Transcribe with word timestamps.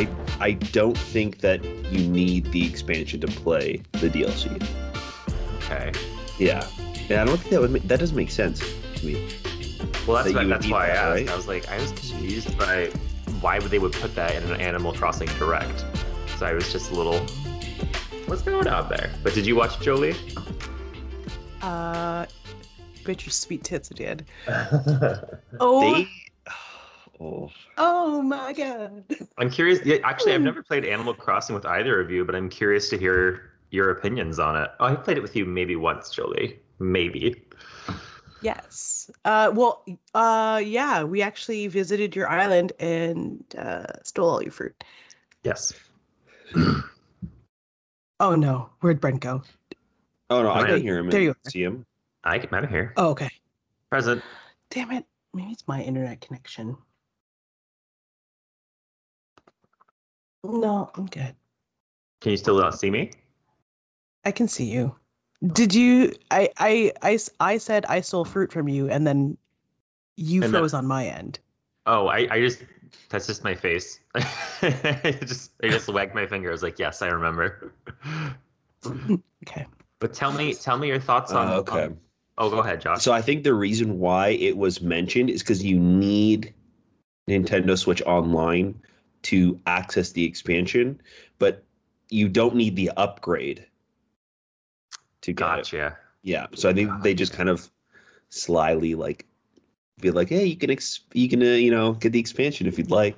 I 0.00 0.08
I 0.40 0.52
don't 0.52 0.96
think 0.96 1.38
that 1.40 1.62
you 1.92 2.06
need 2.08 2.46
the 2.52 2.66
expansion 2.66 3.20
to 3.20 3.26
play 3.26 3.82
the 3.92 4.08
DLC. 4.08 4.46
Okay. 5.58 5.92
Yeah, 6.38 6.66
yeah. 7.08 7.22
I 7.22 7.24
don't 7.26 7.36
think 7.38 7.50
that 7.50 7.60
would 7.60 7.70
make, 7.70 7.82
that 7.84 8.00
doesn't 8.00 8.16
make 8.16 8.30
sense 8.30 8.60
to 8.96 9.06
me. 9.06 9.28
Well, 10.06 10.16
that's 10.16 10.32
That 10.32 10.34
why, 10.34 10.44
that's 10.44 10.64
need 10.66 10.72
why 10.72 10.86
I 10.86 10.88
asked. 10.90 11.10
right? 11.20 11.28
I 11.30 11.36
was 11.36 11.46
like, 11.48 11.68
I 11.68 11.76
was 11.80 11.92
confused 11.92 12.56
by 12.58 12.86
why 13.40 13.58
would 13.58 13.70
they 13.70 13.78
would 13.78 13.92
put 13.92 14.14
that 14.14 14.34
in 14.34 14.42
an 14.50 14.60
Animal 14.60 14.92
Crossing 14.92 15.28
Direct. 15.38 15.84
So 16.38 16.46
I 16.46 16.52
was 16.54 16.72
just 16.72 16.90
a 16.90 16.94
little, 16.94 17.18
what's 18.26 18.42
going 18.42 18.66
on 18.66 18.88
there? 18.88 19.10
But 19.22 19.34
did 19.34 19.46
you 19.46 19.54
watch 19.56 19.78
Jolie? 19.80 20.14
Uh, 21.62 22.26
bet 23.04 23.24
your 23.26 23.32
sweet 23.32 23.64
tits 23.64 23.88
did. 23.90 24.24
Oh, 25.60 25.80
They. 25.94 26.08
Oh, 27.20 27.50
oh 27.76 28.22
my 28.22 28.52
god. 28.54 29.04
I'm 29.38 29.50
curious. 29.50 29.80
Yeah, 29.84 29.98
actually, 30.04 30.32
I've 30.32 30.40
never 30.40 30.62
played 30.62 30.84
Animal 30.86 31.12
Crossing 31.14 31.54
with 31.54 31.66
either 31.66 32.00
of 32.00 32.10
you, 32.10 32.24
but 32.24 32.34
I'm 32.34 32.48
curious 32.48 32.88
to 32.90 32.98
hear 32.98 33.50
your 33.70 33.90
opinions 33.90 34.38
on 34.38 34.56
it. 34.56 34.70
Oh, 34.80 34.86
I 34.86 34.96
played 34.96 35.18
it 35.18 35.20
with 35.20 35.36
you 35.36 35.44
maybe 35.44 35.76
once, 35.76 36.10
Jolie. 36.10 36.58
Maybe. 36.78 37.42
Yes. 38.42 39.10
Uh, 39.26 39.52
well, 39.54 39.84
uh, 40.14 40.62
yeah, 40.64 41.04
we 41.04 41.20
actually 41.20 41.66
visited 41.66 42.16
your 42.16 42.26
island 42.28 42.72
and 42.80 43.44
uh, 43.58 43.84
stole 44.02 44.30
all 44.30 44.42
your 44.42 44.52
fruit. 44.52 44.82
Yes. 45.44 45.74
Oh 48.22 48.34
no, 48.34 48.68
where'd 48.80 49.00
Brent 49.00 49.20
go? 49.22 49.42
oh 50.28 50.42
no, 50.42 50.50
I 50.50 50.60
Right. 50.60 50.68
can 50.74 50.82
hear 50.82 50.98
him. 50.98 51.08
There 51.08 51.22
you 51.22 51.30
are. 51.30 51.50
See 51.50 51.62
him. 51.62 51.86
I 52.22 52.38
can, 52.38 52.52
I'm 52.52 52.68
here. 52.68 52.92
Oh, 52.98 53.08
okay. 53.12 53.30
Present. 53.88 54.22
Damn 54.68 54.90
it. 54.92 55.06
Maybe 55.32 55.52
it's 55.52 55.66
my 55.66 55.80
internet 55.82 56.20
connection. 56.20 56.76
No, 60.44 60.90
I'm 60.94 61.06
good. 61.06 61.34
Can 62.20 62.30
you 62.32 62.36
still 62.36 62.58
not 62.58 62.78
see 62.78 62.90
me? 62.90 63.10
I 64.24 64.30
can 64.32 64.48
see 64.48 64.64
you. 64.64 64.94
Did 65.52 65.74
you? 65.74 66.12
I 66.30 66.48
I 66.58 66.92
I, 67.02 67.18
I 67.40 67.58
said 67.58 67.86
I 67.86 68.00
stole 68.02 68.24
fruit 68.24 68.52
from 68.52 68.68
you, 68.68 68.90
and 68.90 69.06
then 69.06 69.36
you 70.16 70.42
And 70.42 70.52
then- 70.54 70.60
froze 70.60 70.74
on 70.74 70.86
my 70.86 71.06
end. 71.06 71.38
Oh, 71.86 72.08
I, 72.08 72.28
I 72.30 72.40
just 72.40 72.62
that's 73.08 73.26
just 73.26 73.42
my 73.42 73.54
face. 73.54 74.00
I 74.14 75.16
just 75.24 75.52
I 75.62 75.68
just 75.68 75.88
wagged 75.88 76.14
my 76.14 76.26
finger. 76.26 76.50
I 76.50 76.52
was 76.52 76.62
like, 76.62 76.78
yes, 76.78 77.02
I 77.02 77.08
remember. 77.08 77.72
Okay. 79.46 79.66
But 79.98 80.14
tell 80.14 80.32
me 80.32 80.54
tell 80.54 80.78
me 80.78 80.88
your 80.88 81.00
thoughts 81.00 81.32
on 81.32 81.48
Uh, 81.48 81.52
okay. 81.56 81.84
on- 81.84 81.98
oh, 82.38 82.48
go 82.50 82.58
ahead, 82.60 82.80
Josh. 82.80 83.02
So 83.02 83.12
I 83.12 83.20
think 83.22 83.44
the 83.44 83.52
reason 83.54 83.98
why 83.98 84.28
it 84.30 84.56
was 84.56 84.80
mentioned 84.80 85.28
is 85.30 85.42
because 85.42 85.62
you 85.64 85.78
need 85.78 86.54
Nintendo 87.28 87.76
Switch 87.78 88.00
Online 88.02 88.74
to 89.22 89.60
access 89.66 90.12
the 90.12 90.24
expansion, 90.24 91.00
but 91.38 91.64
you 92.08 92.28
don't 92.28 92.54
need 92.54 92.76
the 92.76 92.90
upgrade 92.96 93.66
to 95.22 95.32
get 95.32 95.44
it. 95.44 95.56
gotcha. 95.56 95.98
Yeah. 96.22 96.46
So 96.54 96.68
I 96.68 96.72
think 96.72 97.02
they 97.02 97.14
just 97.14 97.32
kind 97.32 97.48
of 97.48 97.70
slyly 98.30 98.94
like 98.94 99.26
be 100.00 100.10
like, 100.10 100.28
hey, 100.28 100.44
you 100.44 100.56
can 100.56 100.70
ex- 100.70 101.00
you 101.12 101.28
can 101.28 101.42
uh, 101.42 101.46
you 101.46 101.70
know 101.70 101.92
get 101.92 102.12
the 102.12 102.20
expansion 102.20 102.66
if 102.66 102.78
you'd 102.78 102.90
like. 102.90 103.16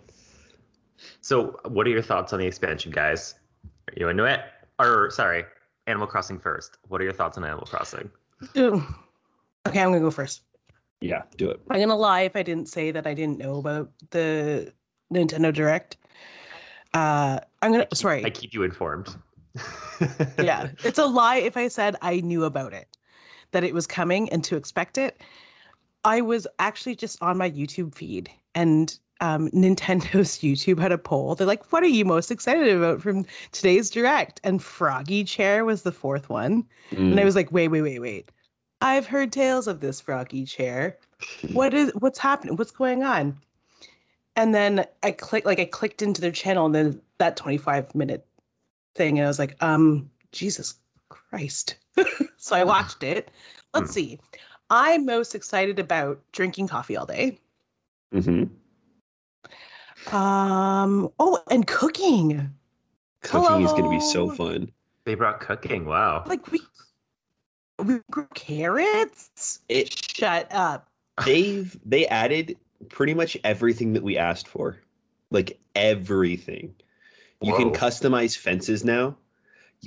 So, 1.20 1.58
what 1.64 1.86
are 1.86 1.90
your 1.90 2.02
thoughts 2.02 2.32
on 2.32 2.38
the 2.38 2.46
expansion, 2.46 2.92
guys? 2.92 3.34
Are 3.64 3.94
you 3.96 4.08
into 4.08 4.24
it? 4.24 4.40
Or 4.78 5.10
sorry, 5.10 5.44
Animal 5.86 6.06
Crossing 6.06 6.38
first. 6.38 6.78
What 6.88 7.00
are 7.00 7.04
your 7.04 7.12
thoughts 7.12 7.36
on 7.38 7.44
Animal 7.44 7.66
Crossing? 7.66 8.10
Ugh. 8.56 8.82
Okay, 9.66 9.80
I'm 9.80 9.88
gonna 9.88 10.00
go 10.00 10.10
first. 10.10 10.42
Yeah, 11.00 11.22
do 11.36 11.50
it. 11.50 11.60
I'm 11.70 11.80
gonna 11.80 11.96
lie 11.96 12.22
if 12.22 12.36
I 12.36 12.42
didn't 12.42 12.68
say 12.68 12.90
that 12.90 13.06
I 13.06 13.14
didn't 13.14 13.38
know 13.38 13.56
about 13.56 13.90
the 14.10 14.72
Nintendo 15.12 15.52
Direct. 15.52 15.96
Uh, 16.94 17.40
I'm 17.62 17.72
gonna 17.72 17.86
sorry. 17.94 18.24
I 18.24 18.30
keep 18.30 18.52
you 18.52 18.62
informed. 18.62 19.14
yeah, 20.38 20.68
it's 20.84 20.98
a 20.98 21.06
lie 21.06 21.36
if 21.36 21.56
I 21.56 21.68
said 21.68 21.96
I 22.02 22.20
knew 22.20 22.44
about 22.44 22.72
it, 22.72 22.88
that 23.52 23.64
it 23.64 23.74
was 23.74 23.86
coming 23.86 24.28
and 24.30 24.42
to 24.44 24.56
expect 24.56 24.98
it. 24.98 25.20
I 26.04 26.20
was 26.20 26.46
actually 26.58 26.96
just 26.96 27.22
on 27.22 27.38
my 27.38 27.50
YouTube 27.50 27.94
feed 27.94 28.30
and 28.54 28.98
um, 29.20 29.48
Nintendo's 29.54 30.38
YouTube 30.38 30.80
had 30.80 30.92
a 30.92 30.98
poll. 30.98 31.34
They're 31.34 31.46
like, 31.46 31.72
what 31.72 31.82
are 31.84 31.86
you 31.86 32.04
most 32.04 32.30
excited 32.30 32.68
about 32.68 33.00
from 33.00 33.24
today's 33.52 33.88
direct? 33.88 34.40
And 34.44 34.62
Froggy 34.62 35.24
Chair 35.24 35.64
was 35.64 35.82
the 35.82 35.92
fourth 35.92 36.28
one. 36.28 36.64
And 37.10 37.20
I 37.20 37.22
Mm. 37.22 37.24
was 37.24 37.36
like, 37.36 37.52
wait, 37.52 37.68
wait, 37.68 37.82
wait, 37.82 38.00
wait. 38.00 38.32
I've 38.80 39.06
heard 39.06 39.32
tales 39.32 39.68
of 39.68 39.80
this 39.80 40.00
Froggy 40.00 40.44
Chair. 40.44 40.98
What 41.52 41.72
is 41.72 41.92
what's 42.00 42.18
happening? 42.18 42.56
What's 42.56 42.72
going 42.72 43.02
on? 43.04 43.38
And 44.36 44.54
then 44.54 44.86
I 45.02 45.10
clicked 45.12 45.46
like 45.46 45.60
I 45.60 45.66
clicked 45.66 46.02
into 46.02 46.20
their 46.20 46.30
channel 46.32 46.66
and 46.66 46.74
then 46.74 47.02
that 47.18 47.36
25 47.36 47.94
minute 47.94 48.26
thing 48.94 49.18
and 49.18 49.26
I 49.26 49.28
was 49.28 49.38
like, 49.38 49.62
um, 49.62 50.10
Jesus 50.32 50.74
Christ. 51.08 51.76
so 52.36 52.56
I 52.56 52.64
watched 52.64 53.02
it. 53.02 53.30
Let's 53.74 53.92
see. 53.92 54.18
I'm 54.70 55.04
most 55.04 55.34
excited 55.34 55.78
about 55.78 56.20
drinking 56.32 56.68
coffee 56.68 56.96
all 56.96 57.06
day. 57.06 57.38
Mhm. 58.14 58.50
Um, 60.12 61.10
oh, 61.18 61.42
and 61.50 61.66
cooking. 61.66 62.50
Cooking 63.22 63.62
is 63.62 63.70
going 63.72 63.84
to 63.84 63.90
be 63.90 64.00
so 64.00 64.30
fun. 64.30 64.70
they 65.04 65.14
brought 65.14 65.40
cooking. 65.40 65.84
Wow. 65.84 66.24
Like 66.26 66.50
we 66.50 66.60
we 67.78 68.00
grew 68.10 68.28
carrots. 68.34 69.60
It 69.68 69.92
Shut 69.92 70.48
up. 70.52 70.88
they've 71.24 71.76
they 71.84 72.06
added 72.08 72.56
pretty 72.88 73.14
much 73.14 73.36
everything 73.44 73.92
that 73.94 74.02
we 74.02 74.16
asked 74.16 74.48
for. 74.48 74.78
Like 75.30 75.58
everything. 75.74 76.74
You 77.40 77.54
can 77.54 77.70
customize 77.70 78.36
fences 78.36 78.84
now. 78.84 79.16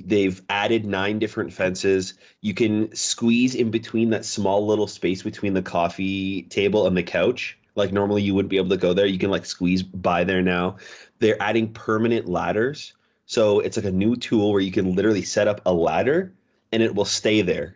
They've 0.04 0.42
added 0.50 0.84
nine 0.84 1.18
different 1.18 1.52
fences. 1.52 2.14
You 2.42 2.52
can 2.52 2.94
squeeze 2.94 3.54
in 3.54 3.70
between 3.70 4.10
that 4.10 4.26
small 4.26 4.66
little 4.66 4.86
space 4.86 5.22
between 5.22 5.54
the 5.54 5.62
coffee 5.62 6.42
table 6.42 6.86
and 6.86 6.96
the 6.96 7.02
couch. 7.02 7.58
Like 7.76 7.92
normally 7.92 8.22
you 8.22 8.34
wouldn't 8.34 8.50
be 8.50 8.58
able 8.58 8.68
to 8.70 8.76
go 8.76 8.92
there. 8.92 9.06
You 9.06 9.18
can 9.18 9.30
like 9.30 9.46
squeeze 9.46 9.82
by 9.82 10.22
there 10.22 10.42
now. 10.42 10.76
They're 11.18 11.40
adding 11.42 11.72
permanent 11.72 12.28
ladders. 12.28 12.92
So 13.24 13.60
it's 13.60 13.76
like 13.76 13.86
a 13.86 13.90
new 13.90 14.16
tool 14.16 14.52
where 14.52 14.60
you 14.60 14.72
can 14.72 14.94
literally 14.94 15.22
set 15.22 15.48
up 15.48 15.62
a 15.64 15.72
ladder 15.72 16.34
and 16.72 16.82
it 16.82 16.94
will 16.94 17.06
stay 17.06 17.40
there 17.40 17.75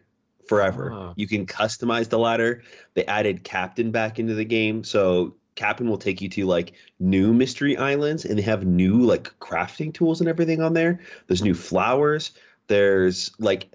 forever. 0.50 0.92
Oh. 0.92 1.12
you 1.14 1.28
can 1.28 1.46
customize 1.46 2.08
the 2.08 2.18
ladder. 2.18 2.64
They 2.94 3.04
added 3.04 3.44
captain 3.44 3.92
back 3.92 4.18
into 4.18 4.34
the 4.34 4.44
game. 4.44 4.82
So 4.82 5.36
captain 5.54 5.88
will 5.88 5.96
take 5.96 6.20
you 6.20 6.28
to 6.30 6.44
like 6.44 6.72
new 6.98 7.32
mystery 7.32 7.76
islands 7.76 8.24
and 8.24 8.36
they 8.36 8.42
have 8.42 8.66
new 8.66 9.00
like 9.00 9.32
crafting 9.38 9.94
tools 9.94 10.20
and 10.20 10.28
everything 10.28 10.60
on 10.60 10.74
there. 10.74 10.98
There's 11.28 11.40
new 11.40 11.54
flowers. 11.54 12.32
There's 12.66 13.30
like 13.38 13.70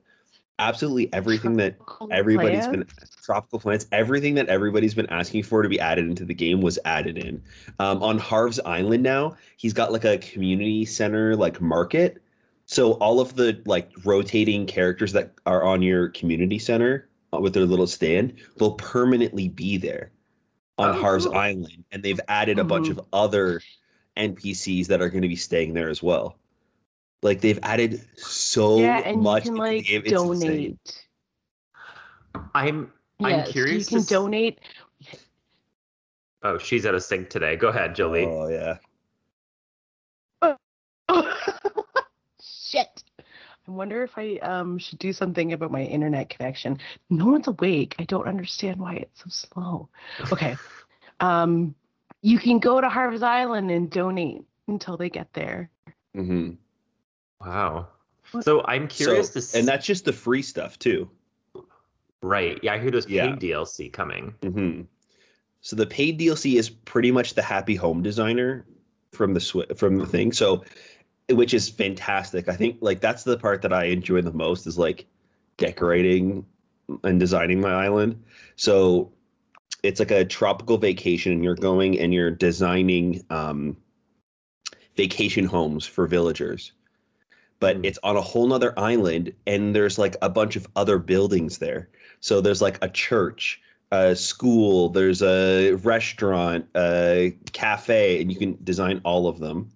absolutely 0.59 1.11
everything 1.13 1.55
that 1.57 1.77
everybody's 2.11 2.67
been 2.67 2.85
tropical 3.23 3.59
plants 3.59 3.87
everything 3.91 4.35
that 4.35 4.47
everybody's 4.47 4.93
been 4.93 5.09
asking 5.09 5.43
for 5.43 5.61
to 5.61 5.67
be 5.67 5.79
added 5.79 6.05
into 6.05 6.23
the 6.23 6.33
game 6.33 6.61
was 6.61 6.79
added 6.85 7.17
in. 7.17 7.41
Um, 7.79 8.01
on 8.01 8.17
harv's 8.17 8.59
island 8.61 9.03
now 9.03 9.35
he's 9.57 9.73
got 9.73 9.91
like 9.91 10.05
a 10.05 10.17
community 10.19 10.85
center 10.85 11.35
like 11.35 11.59
market 11.59 12.21
so 12.65 12.93
all 12.93 13.19
of 13.19 13.35
the 13.35 13.61
like 13.65 13.89
rotating 14.03 14.65
characters 14.65 15.11
that 15.13 15.33
are 15.45 15.63
on 15.63 15.81
your 15.81 16.09
community 16.09 16.57
center 16.59 17.09
uh, 17.33 17.39
with 17.39 17.53
their 17.53 17.65
little 17.65 17.87
stand 17.87 18.33
will 18.59 18.73
permanently 18.73 19.47
be 19.49 19.77
there 19.77 20.11
on 20.77 20.89
Oh, 20.89 20.93
harv's 20.93 21.25
cool. 21.25 21.35
island 21.35 21.83
and 21.91 22.01
they've 22.03 22.19
added 22.27 22.59
a 22.59 22.63
bunch 22.63 22.87
Mhm. 22.87 22.91
of 22.97 23.01
other 23.13 23.61
npcs 24.17 24.87
that 24.87 25.01
are 25.01 25.09
going 25.09 25.21
to 25.21 25.27
be 25.27 25.35
staying 25.35 25.73
there 25.73 25.89
as 25.89 26.01
well 26.01 26.37
like 27.21 27.41
they've 27.41 27.59
added 27.63 28.01
so 28.17 28.79
yeah, 28.79 29.01
and 29.05 29.21
much 29.21 29.45
you 29.45 29.51
can 29.51 29.57
like 29.59 29.85
game, 29.85 30.01
it's 30.05 30.11
insane. 30.11 30.77
donate. 30.83 31.03
I'm 32.53 32.91
I'm 33.21 33.29
Yes, 33.31 33.51
curious 33.51 33.89
You 33.91 33.97
can 33.97 34.01
s- 34.03 34.07
donate. 34.09 34.59
Oh, 36.43 36.57
she's 36.59 36.85
out 36.85 36.93
of 36.93 37.01
sync 37.03 37.29
today. 37.29 37.55
Go 37.55 37.69
ahead, 37.69 37.95
Jolie. 37.95 38.25
oh 38.25 38.47
yeah 38.49 38.77
I 43.67 43.71
wonder 43.71 44.03
if 44.03 44.11
I 44.17 44.37
um 44.37 44.77
should 44.77 44.99
do 44.99 45.11
something 45.13 45.53
about 45.53 45.71
my 45.71 45.81
internet 45.83 46.29
connection. 46.29 46.77
No 47.09 47.25
one's 47.27 47.47
awake. 47.47 47.95
I 47.99 48.03
don't 48.03 48.27
understand 48.27 48.79
why 48.79 48.95
it's 48.95 49.23
so 49.23 49.29
slow. 49.29 49.89
Okay. 50.31 50.55
Um 51.21 51.73
you 52.21 52.37
can 52.39 52.59
go 52.59 52.81
to 52.81 52.89
Harv's 52.89 53.23
Island 53.23 53.71
and 53.71 53.89
donate 53.89 54.41
until 54.67 54.97
they 54.97 55.09
get 55.09 55.31
there. 55.33 55.69
Mm-hmm. 56.15 56.55
Wow. 57.39 57.87
So 58.41 58.65
I'm 58.65 58.87
curious 58.89 59.29
to 59.29 59.41
see. 59.41 59.59
and 59.59 59.67
that's 59.67 59.85
just 59.85 60.03
the 60.03 60.11
free 60.11 60.41
stuff 60.41 60.77
too 60.77 61.09
right. 62.21 62.59
Yeah, 62.63 62.73
I 62.73 62.79
hear 62.79 62.91
there's 62.91 63.07
Yeah. 63.07 63.27
paid 63.35 63.39
DLC 63.39 63.91
coming. 63.93 64.33
Mm-hmm. 64.41 64.81
So 65.61 65.75
the 65.75 65.85
paid 65.85 66.19
DLC 66.19 66.57
is 66.59 66.69
pretty 66.69 67.11
much 67.11 67.33
the 67.35 67.41
Happy 67.41 67.75
Home 67.75 68.01
Designer 68.01 68.65
from 69.11 69.33
the 69.33 69.39
Swi- 69.39 69.77
from 69.77 69.97
the 69.97 70.05
thing. 70.05 70.31
So, 70.31 70.63
which 71.31 71.53
is 71.53 71.69
fantastic. 71.69 72.47
I 72.49 72.55
think 72.55 72.77
like 72.81 73.01
that's 73.01 73.23
the 73.23 73.37
part 73.37 73.61
that 73.63 73.73
I 73.73 73.85
enjoy 73.85 74.21
the 74.21 74.33
most 74.33 74.67
is 74.67 74.77
like 74.77 75.05
decorating 75.57 76.45
and 77.03 77.19
designing 77.19 77.61
my 77.61 77.73
island. 77.73 78.23
So 78.55 79.11
it's 79.83 79.99
like 79.99 80.11
a 80.11 80.25
tropical 80.25 80.77
vacation, 80.77 81.31
and 81.33 81.43
you're 81.43 81.55
going 81.55 81.99
and 81.99 82.13
you're 82.13 82.31
designing 82.31 83.23
um, 83.29 83.77
vacation 84.95 85.45
homes 85.45 85.85
for 85.85 86.07
villagers. 86.07 86.71
But 87.59 87.77
Hmm. 87.77 87.85
it's 87.85 87.99
on 88.03 88.17
a 88.17 88.21
whole 88.21 88.47
nother 88.47 88.73
island, 88.77 89.33
and 89.47 89.75
there's 89.75 89.97
like 89.99 90.15
a 90.21 90.29
bunch 90.29 90.55
of 90.55 90.67
other 90.75 90.99
buildings 90.99 91.59
there. 91.59 91.89
So 92.21 92.41
there's 92.41 92.61
like 92.61 92.77
a 92.83 92.89
church, 92.89 93.61
a 93.91 94.15
school, 94.15 94.89
there's 94.89 95.21
a 95.23 95.73
restaurant, 95.75 96.65
a 96.75 97.35
cafe, 97.53 98.21
and 98.21 98.31
you 98.31 98.37
can 98.37 98.57
design 98.63 99.01
all 99.05 99.27
of 99.27 99.39
them. 99.39 99.71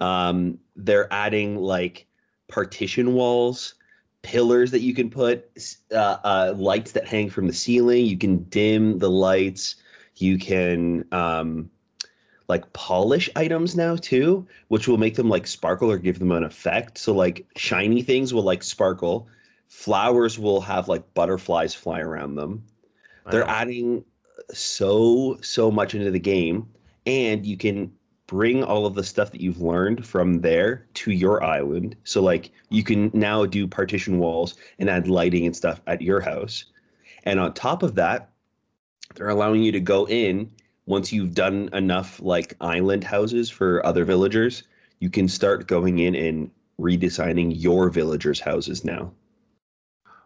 Um, 0.00 0.58
they're 0.76 1.12
adding 1.12 1.56
like 1.56 2.06
partition 2.48 3.14
walls, 3.14 3.74
pillars 4.22 4.70
that 4.70 4.80
you 4.80 4.94
can 4.94 5.10
put, 5.10 5.50
uh, 5.92 6.16
uh, 6.24 6.54
lights 6.56 6.92
that 6.92 7.06
hang 7.06 7.30
from 7.30 7.46
the 7.46 7.52
ceiling. 7.52 8.06
You 8.06 8.18
can 8.18 8.44
dim 8.44 8.98
the 8.98 9.10
lights. 9.10 9.76
You 10.16 10.38
can 10.38 11.04
um, 11.12 11.70
like 12.48 12.72
polish 12.72 13.28
items 13.36 13.76
now 13.76 13.96
too, 13.96 14.46
which 14.68 14.88
will 14.88 14.98
make 14.98 15.16
them 15.16 15.28
like 15.28 15.46
sparkle 15.46 15.90
or 15.90 15.98
give 15.98 16.18
them 16.18 16.32
an 16.32 16.44
effect. 16.44 16.98
So 16.98 17.14
like 17.14 17.46
shiny 17.56 18.02
things 18.02 18.34
will 18.34 18.42
like 18.42 18.62
sparkle. 18.62 19.28
Flowers 19.68 20.38
will 20.38 20.60
have 20.60 20.88
like 20.88 21.14
butterflies 21.14 21.74
fly 21.74 22.00
around 22.00 22.36
them. 22.36 22.64
They're 23.30 23.48
adding 23.48 24.04
so 24.52 25.38
so 25.40 25.70
much 25.70 25.94
into 25.94 26.10
the 26.10 26.18
game, 26.20 26.68
and 27.06 27.46
you 27.46 27.56
can 27.56 27.90
bring 28.26 28.64
all 28.64 28.86
of 28.86 28.94
the 28.94 29.04
stuff 29.04 29.30
that 29.32 29.40
you've 29.40 29.60
learned 29.60 30.06
from 30.06 30.40
there 30.40 30.86
to 30.94 31.10
your 31.10 31.42
island. 31.42 31.96
So 32.04 32.22
like 32.22 32.50
you 32.70 32.82
can 32.82 33.10
now 33.12 33.44
do 33.46 33.66
partition 33.66 34.18
walls 34.18 34.56
and 34.78 34.88
add 34.88 35.08
lighting 35.08 35.46
and 35.46 35.54
stuff 35.54 35.80
at 35.86 36.00
your 36.02 36.20
house. 36.20 36.64
And 37.24 37.38
on 37.38 37.52
top 37.54 37.82
of 37.82 37.94
that, 37.96 38.30
they're 39.14 39.28
allowing 39.28 39.62
you 39.62 39.72
to 39.72 39.80
go 39.80 40.06
in 40.08 40.50
once 40.86 41.12
you've 41.12 41.34
done 41.34 41.70
enough 41.72 42.20
like 42.20 42.54
island 42.60 43.04
houses 43.04 43.48
for 43.50 43.84
other 43.86 44.04
villagers, 44.04 44.64
you 45.00 45.10
can 45.10 45.28
start 45.28 45.66
going 45.66 45.98
in 45.98 46.14
and 46.14 46.50
redesigning 46.78 47.52
your 47.54 47.88
villagers' 47.90 48.40
houses 48.40 48.84
now. 48.84 49.10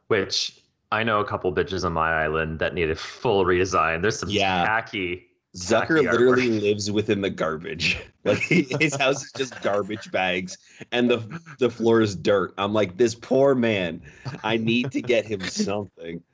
Which 0.09 0.61
I 0.91 1.05
know 1.05 1.21
a 1.21 1.25
couple 1.25 1.55
bitches 1.55 1.85
on 1.85 1.93
my 1.93 2.25
island 2.25 2.59
that 2.61 2.75
need 2.75 2.91
a 2.91 2.97
full 2.97 3.45
redesign. 3.45 4.03
There's 4.03 4.19
some 4.19 4.31
Yeah. 4.31 4.65
tacky. 4.65 5.28
Zucker 5.57 6.03
literally 6.03 6.61
lives 6.61 6.91
within 6.91 7.21
the 7.21 7.31
garbage. 7.31 7.99
Like 8.25 8.41
his 8.41 8.95
house 8.97 9.25
is 9.25 9.33
just 9.33 9.63
garbage 9.63 10.11
bags 10.11 10.59
and 10.93 11.09
the 11.09 11.41
the 11.59 11.71
floor 11.71 12.03
is 12.03 12.15
dirt. 12.15 12.53
I'm 12.59 12.75
like, 12.75 12.99
this 12.99 13.15
poor 13.15 13.55
man. 13.55 14.03
I 14.45 14.59
need 14.59 14.93
to 14.93 15.01
get 15.01 15.25
him 15.25 15.41
something. 15.41 16.23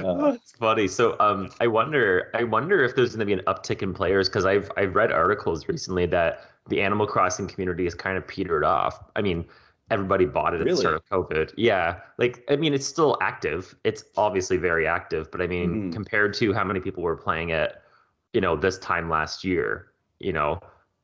It's 0.00 0.52
funny. 0.52 0.88
So 0.88 1.16
um 1.20 1.50
I 1.60 1.66
wonder 1.66 2.30
I 2.32 2.44
wonder 2.44 2.82
if 2.82 2.96
there's 2.96 3.12
gonna 3.12 3.26
be 3.26 3.34
an 3.34 3.42
uptick 3.46 3.82
in 3.82 3.92
players 3.92 4.26
because 4.30 4.46
I've 4.46 4.70
I've 4.78 4.94
read 4.94 5.12
articles 5.12 5.68
recently 5.68 6.06
that 6.06 6.48
the 6.68 6.80
Animal 6.80 7.06
Crossing 7.06 7.46
community 7.46 7.84
has 7.84 7.94
kind 7.94 8.16
of 8.16 8.26
petered 8.26 8.64
off. 8.64 9.04
I 9.16 9.20
mean, 9.20 9.44
everybody 9.90 10.24
bought 10.24 10.54
it 10.54 10.60
at 10.60 10.66
the 10.66 10.76
start 10.76 10.94
of 10.94 11.04
COVID. 11.06 11.52
Yeah. 11.56 12.00
Like 12.18 12.44
I 12.48 12.56
mean 12.56 12.72
it's 12.74 12.86
still 12.86 13.18
active. 13.20 13.74
It's 13.84 14.04
obviously 14.16 14.56
very 14.56 14.86
active, 14.86 15.30
but 15.30 15.40
I 15.42 15.46
mean 15.46 15.90
Mhm. 15.90 15.92
compared 15.92 16.34
to 16.34 16.52
how 16.52 16.64
many 16.64 16.80
people 16.80 17.02
were 17.02 17.16
playing 17.16 17.50
it, 17.50 17.76
you 18.32 18.40
know, 18.40 18.56
this 18.56 18.78
time 18.78 19.10
last 19.10 19.44
year, 19.44 19.92
you 20.20 20.32
know, 20.32 20.58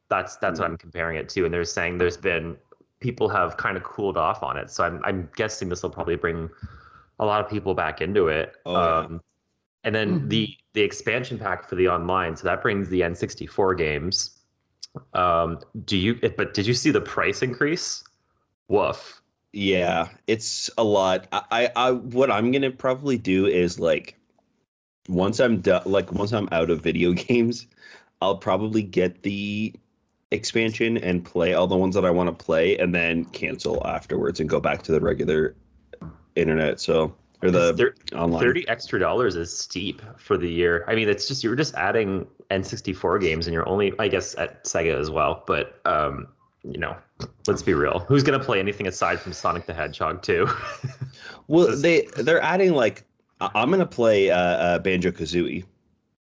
that's 0.08 0.36
that's 0.36 0.58
what 0.58 0.68
I'm 0.68 0.78
comparing 0.78 1.16
it 1.18 1.28
to. 1.30 1.44
And 1.44 1.52
they're 1.52 1.64
saying 1.64 1.98
there's 1.98 2.16
been 2.16 2.56
people 3.00 3.28
have 3.28 3.56
kind 3.56 3.76
of 3.76 3.82
cooled 3.82 4.16
off 4.16 4.42
on 4.42 4.56
it. 4.56 4.70
So 4.70 4.84
I'm 4.84 5.00
I'm 5.04 5.28
guessing 5.36 5.68
this 5.68 5.82
will 5.82 5.90
probably 5.90 6.16
bring 6.16 6.48
a 7.18 7.26
lot 7.26 7.44
of 7.44 7.50
people 7.50 7.74
back 7.74 8.00
into 8.00 8.28
it. 8.28 8.56
Oh, 8.64 8.72
yeah. 8.72 8.96
um, 8.98 9.20
and 9.84 9.94
then 9.94 10.28
the 10.28 10.54
the 10.72 10.82
expansion 10.82 11.38
pack 11.38 11.68
for 11.68 11.74
the 11.74 11.88
online, 11.88 12.36
so 12.36 12.44
that 12.44 12.62
brings 12.62 12.88
the 12.88 13.00
N64 13.02 13.76
games. 13.76 14.38
Um, 15.14 15.58
do 15.84 15.96
you? 15.96 16.14
But 16.36 16.54
did 16.54 16.66
you 16.66 16.74
see 16.74 16.90
the 16.90 17.00
price 17.00 17.42
increase? 17.42 18.04
Woof. 18.70 19.20
Yeah, 19.52 20.08
it's 20.28 20.70
a 20.78 20.84
lot. 20.84 21.26
I, 21.32 21.42
I, 21.50 21.70
I 21.74 21.90
what 21.90 22.30
I'm 22.30 22.52
gonna 22.52 22.70
probably 22.70 23.18
do 23.18 23.46
is 23.46 23.80
like 23.80 24.16
once 25.08 25.40
I'm 25.40 25.60
done, 25.60 25.82
like 25.86 26.12
once 26.12 26.32
I'm 26.32 26.48
out 26.52 26.70
of 26.70 26.80
video 26.80 27.12
games, 27.28 27.66
I'll 28.22 28.36
probably 28.36 28.82
get 28.82 29.22
the 29.22 29.74
expansion 30.30 30.96
and 30.98 31.24
play 31.24 31.54
all 31.54 31.66
the 31.66 31.76
ones 31.76 31.96
that 31.96 32.04
I 32.04 32.10
want 32.10 32.28
to 32.28 32.44
play, 32.44 32.78
and 32.78 32.94
then 32.94 33.24
cancel 33.26 33.84
afterwards 33.84 34.38
and 34.38 34.48
go 34.48 34.60
back 34.60 34.82
to 34.82 34.92
the 34.92 35.00
regular 35.00 35.56
internet. 36.36 36.78
So 36.78 37.12
or 37.42 37.50
the 37.50 37.74
Thir- 37.74 37.94
online. 38.16 38.40
Thirty 38.40 38.68
extra 38.68 39.00
dollars 39.00 39.34
is 39.34 39.52
steep 39.56 40.00
for 40.16 40.38
the 40.38 40.48
year. 40.48 40.84
I 40.86 40.94
mean, 40.94 41.08
it's 41.08 41.26
just 41.26 41.42
you're 41.42 41.56
just 41.56 41.74
adding 41.74 42.24
N64 42.52 43.20
games, 43.20 43.48
and 43.48 43.54
you're 43.54 43.68
only, 43.68 43.92
I 43.98 44.06
guess, 44.06 44.36
at 44.38 44.64
Sega 44.64 44.96
as 44.96 45.10
well. 45.10 45.42
But 45.44 45.80
um, 45.86 46.28
you 46.62 46.78
know, 46.78 46.96
let's 47.46 47.62
be 47.62 47.74
real. 47.74 48.00
Who's 48.00 48.22
gonna 48.22 48.38
play 48.42 48.58
anything 48.60 48.86
aside 48.86 49.20
from 49.20 49.32
Sonic 49.32 49.66
the 49.66 49.74
Hedgehog 49.74 50.22
2? 50.22 50.46
Well, 51.48 51.76
they 51.76 52.02
they're 52.16 52.40
adding 52.42 52.72
like 52.74 53.04
I- 53.40 53.50
I'm 53.54 53.70
gonna 53.70 53.84
play 53.86 54.30
uh, 54.30 54.36
uh, 54.38 54.78
Banjo 54.78 55.10
Kazooie. 55.10 55.64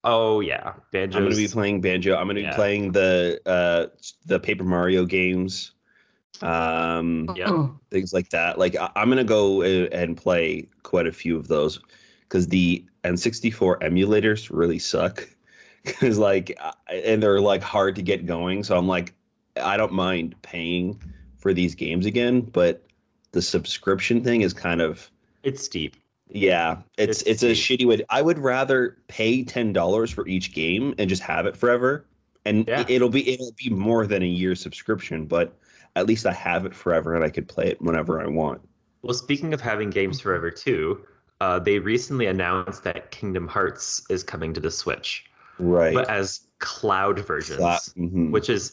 oh 0.04 0.40
yeah, 0.40 0.74
Banjo. 0.92 1.18
I'm 1.18 1.24
gonna 1.24 1.36
be 1.36 1.48
playing 1.48 1.80
Banjo. 1.80 2.14
I'm 2.16 2.26
gonna 2.26 2.40
Yeah. 2.40 2.50
be 2.50 2.54
playing 2.56 2.92
the 2.92 3.40
uh 3.46 3.86
the 4.26 4.38
Paper 4.38 4.64
Mario 4.64 5.06
games, 5.06 5.72
um, 6.42 7.28
Yeah. 7.34 7.68
things 7.90 8.12
like 8.12 8.28
that. 8.30 8.58
Like 8.58 8.76
I- 8.76 8.90
I'm 8.96 9.08
gonna 9.08 9.24
go 9.24 9.62
a- 9.62 9.88
and 9.88 10.16
play 10.16 10.68
quite 10.82 11.06
a 11.06 11.12
few 11.12 11.36
of 11.38 11.48
those 11.48 11.80
because 12.22 12.48
the 12.48 12.84
N64 13.04 13.80
emulators 13.80 14.50
really 14.52 14.78
suck. 14.78 15.26
Because 15.86 16.18
like, 16.18 16.58
and 16.90 17.22
they're 17.22 17.40
like 17.40 17.62
hard 17.62 17.94
to 17.94 18.02
get 18.02 18.26
going. 18.26 18.64
So 18.64 18.76
I'm 18.76 18.88
like, 18.88 19.14
I 19.62 19.76
don't 19.76 19.92
mind 19.92 20.34
paying 20.42 21.00
for 21.38 21.52
these 21.54 21.74
games 21.74 22.06
again, 22.06 22.40
but 22.42 22.82
the 23.32 23.42
subscription 23.42 24.22
thing 24.22 24.42
is 24.42 24.52
kind 24.52 24.80
of 24.80 25.10
It's 25.42 25.62
steep. 25.64 25.96
yeah, 26.28 26.78
it's 26.98 27.22
It's 27.22 27.42
it's, 27.42 27.58
a 27.68 27.76
shitty 27.76 27.86
way. 27.86 28.02
I 28.10 28.22
would 28.22 28.38
rather 28.38 28.98
pay 29.08 29.44
ten 29.44 29.72
dollars 29.72 30.10
for 30.10 30.26
each 30.26 30.52
game 30.52 30.94
and 30.98 31.08
just 31.08 31.22
have 31.22 31.46
it 31.46 31.56
forever, 31.56 32.06
and 32.44 32.66
Yeah. 32.66 32.80
it- 32.80 32.90
it'll 32.90 33.08
be 33.08 33.28
it'll 33.28 33.54
be 33.56 33.70
more 33.70 34.06
than 34.06 34.22
a 34.22 34.26
year 34.26 34.54
subscription, 34.54 35.26
but 35.26 35.56
at 35.94 36.06
least 36.06 36.26
I 36.26 36.32
have 36.32 36.66
it 36.66 36.74
forever 36.74 37.14
and 37.14 37.24
I 37.24 37.30
could 37.30 37.48
play 37.48 37.66
it 37.68 37.80
whenever 37.80 38.20
I 38.20 38.26
want. 38.26 38.60
Well, 39.02 39.14
speaking 39.14 39.54
of 39.54 39.60
having 39.60 39.88
games 39.90 40.20
forever 40.20 40.50
too, 40.50 41.00
uh, 41.40 41.58
they 41.58 41.78
recently 41.78 42.26
announced 42.26 42.82
that 42.84 43.10
Kingdom 43.12 43.46
Hearts 43.46 44.02
is 44.10 44.22
coming 44.22 44.52
to 44.54 44.60
the 44.60 44.70
Switch, 44.70 45.24
Right. 45.58 45.94
but 45.94 46.08
as 46.10 46.40
cloud 46.58 47.20
versions, 47.20 47.60
mhm. 47.96 48.30
which 48.30 48.48
is 48.50 48.72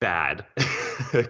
bad. 0.00 0.44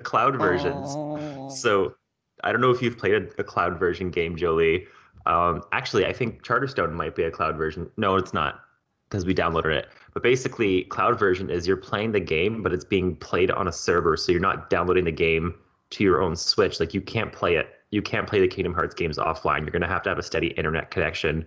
cloud 0.02 0.36
versions. 0.36 0.88
Oh. 0.90 1.48
So 1.50 1.94
I 2.42 2.52
don't 2.52 2.60
know 2.60 2.70
if 2.70 2.80
you've 2.80 2.98
played 2.98 3.14
a, 3.14 3.40
a 3.40 3.44
cloud 3.44 3.78
version 3.78 4.10
game, 4.10 4.36
Jolie. 4.36 4.86
Um, 5.26 5.62
actually, 5.72 6.06
I 6.06 6.12
think 6.12 6.42
Charterstone 6.42 6.92
might 6.92 7.14
be 7.14 7.24
a 7.24 7.30
cloud 7.30 7.56
version. 7.56 7.90
No, 7.96 8.16
it's 8.16 8.32
not 8.32 8.60
because 9.08 9.26
we 9.26 9.34
downloaded 9.34 9.74
it. 9.74 9.88
But 10.14 10.22
basically, 10.22 10.84
cloud 10.84 11.18
version 11.18 11.50
is 11.50 11.66
you're 11.66 11.76
playing 11.76 12.12
the 12.12 12.20
game, 12.20 12.62
but 12.62 12.72
it's 12.72 12.84
being 12.84 13.16
played 13.16 13.50
on 13.50 13.68
a 13.68 13.72
server, 13.72 14.16
so 14.16 14.32
you're 14.32 14.40
not 14.40 14.70
downloading 14.70 15.04
the 15.04 15.12
game 15.12 15.54
to 15.90 16.04
your 16.04 16.22
own 16.22 16.36
Switch. 16.36 16.80
Like 16.80 16.94
you 16.94 17.00
can't 17.00 17.32
play 17.32 17.56
it. 17.56 17.68
You 17.90 18.02
can't 18.02 18.26
play 18.26 18.40
the 18.40 18.48
Kingdom 18.48 18.72
Hearts 18.72 18.94
games 18.94 19.18
offline. 19.18 19.60
You're 19.60 19.70
gonna 19.70 19.88
have 19.88 20.02
to 20.02 20.08
have 20.08 20.18
a 20.18 20.22
steady 20.22 20.48
internet 20.48 20.90
connection 20.90 21.44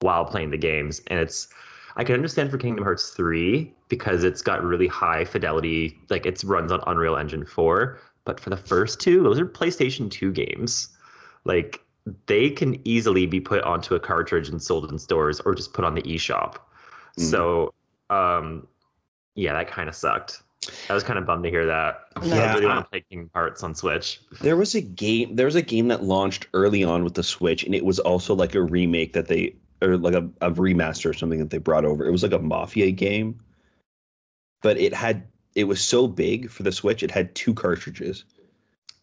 while 0.00 0.24
playing 0.24 0.50
the 0.50 0.58
games, 0.58 1.00
and 1.08 1.20
it's. 1.20 1.48
I 1.96 2.04
can 2.04 2.14
understand 2.14 2.50
for 2.50 2.58
Kingdom 2.58 2.84
Hearts 2.84 3.10
3 3.10 3.72
because 3.88 4.24
it's 4.24 4.42
got 4.42 4.62
really 4.62 4.86
high 4.86 5.24
fidelity, 5.24 5.98
like 6.10 6.26
it 6.26 6.42
runs 6.44 6.72
on 6.72 6.80
Unreal 6.86 7.16
Engine 7.16 7.44
4. 7.44 7.98
But 8.24 8.40
for 8.40 8.50
the 8.50 8.56
first 8.56 9.00
two, 9.00 9.22
those 9.22 9.38
are 9.38 9.46
PlayStation 9.46 10.10
2 10.10 10.32
games. 10.32 10.88
Like 11.44 11.80
they 12.26 12.50
can 12.50 12.80
easily 12.86 13.26
be 13.26 13.40
put 13.40 13.62
onto 13.64 13.94
a 13.94 14.00
cartridge 14.00 14.48
and 14.48 14.62
sold 14.62 14.90
in 14.90 14.98
stores 14.98 15.40
or 15.40 15.54
just 15.54 15.72
put 15.72 15.84
on 15.84 15.94
the 15.94 16.02
eShop. 16.02 16.56
Mm. 17.18 17.30
So 17.30 17.74
um 18.10 18.66
yeah, 19.34 19.52
that 19.54 19.68
kind 19.68 19.88
of 19.88 19.94
sucked. 19.94 20.42
I 20.88 20.94
was 20.94 21.02
kind 21.02 21.18
of 21.18 21.26
bummed 21.26 21.44
to 21.44 21.50
hear 21.50 21.66
that. 21.66 22.04
Yeah, 22.22 22.34
I 22.34 22.54
really 22.54 22.66
want 22.66 22.84
to 22.84 22.90
play 22.90 23.04
Kingdom 23.08 23.30
Hearts 23.34 23.62
on 23.62 23.74
Switch. 23.74 24.20
There 24.40 24.56
was 24.56 24.74
a 24.74 24.80
game. 24.80 25.34
There 25.34 25.46
was 25.46 25.56
a 25.56 25.62
game 25.62 25.88
that 25.88 26.04
launched 26.04 26.46
early 26.54 26.84
on 26.84 27.02
with 27.02 27.14
the 27.14 27.22
Switch, 27.22 27.64
and 27.64 27.74
it 27.74 27.84
was 27.84 27.98
also 27.98 28.34
like 28.34 28.54
a 28.54 28.62
remake 28.62 29.12
that 29.14 29.26
they 29.26 29.56
or 29.82 29.96
like 29.98 30.14
a, 30.14 30.28
a 30.40 30.50
remaster 30.50 31.10
or 31.10 31.12
something 31.12 31.38
that 31.38 31.50
they 31.50 31.58
brought 31.58 31.84
over. 31.84 32.06
It 32.06 32.10
was 32.12 32.22
like 32.22 32.32
a 32.32 32.38
mafia 32.38 32.90
game, 32.90 33.40
but 34.62 34.78
it 34.78 34.94
had 34.94 35.26
it 35.54 35.64
was 35.64 35.80
so 35.82 36.06
big 36.08 36.48
for 36.50 36.62
the 36.62 36.72
Switch. 36.72 37.02
It 37.02 37.10
had 37.10 37.34
two 37.34 37.52
cartridges. 37.52 38.24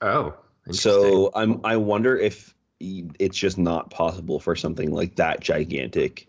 Oh. 0.01 0.33
So 0.71 1.31
I'm 1.35 1.59
I 1.65 1.77
wonder 1.77 2.17
if 2.17 2.53
it's 2.79 3.37
just 3.37 3.57
not 3.57 3.89
possible 3.89 4.39
for 4.39 4.55
something 4.55 4.91
like 4.91 5.15
that 5.15 5.41
gigantic. 5.41 6.27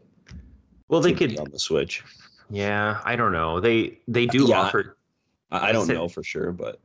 well 0.88 1.00
they 1.00 1.12
to 1.12 1.28
be 1.28 1.34
could 1.34 1.38
on 1.38 1.50
the 1.50 1.58
Switch. 1.58 2.02
yeah, 2.50 3.00
I 3.04 3.16
don't 3.16 3.32
know. 3.32 3.60
They 3.60 3.98
they 4.08 4.26
do 4.26 4.46
Yeah. 4.46 4.60
offer 4.60 4.96
I, 5.52 5.68
I 5.68 5.72
don't 5.72 5.88
know 5.88 6.08
for 6.08 6.22
sure, 6.22 6.52
but 6.52 6.80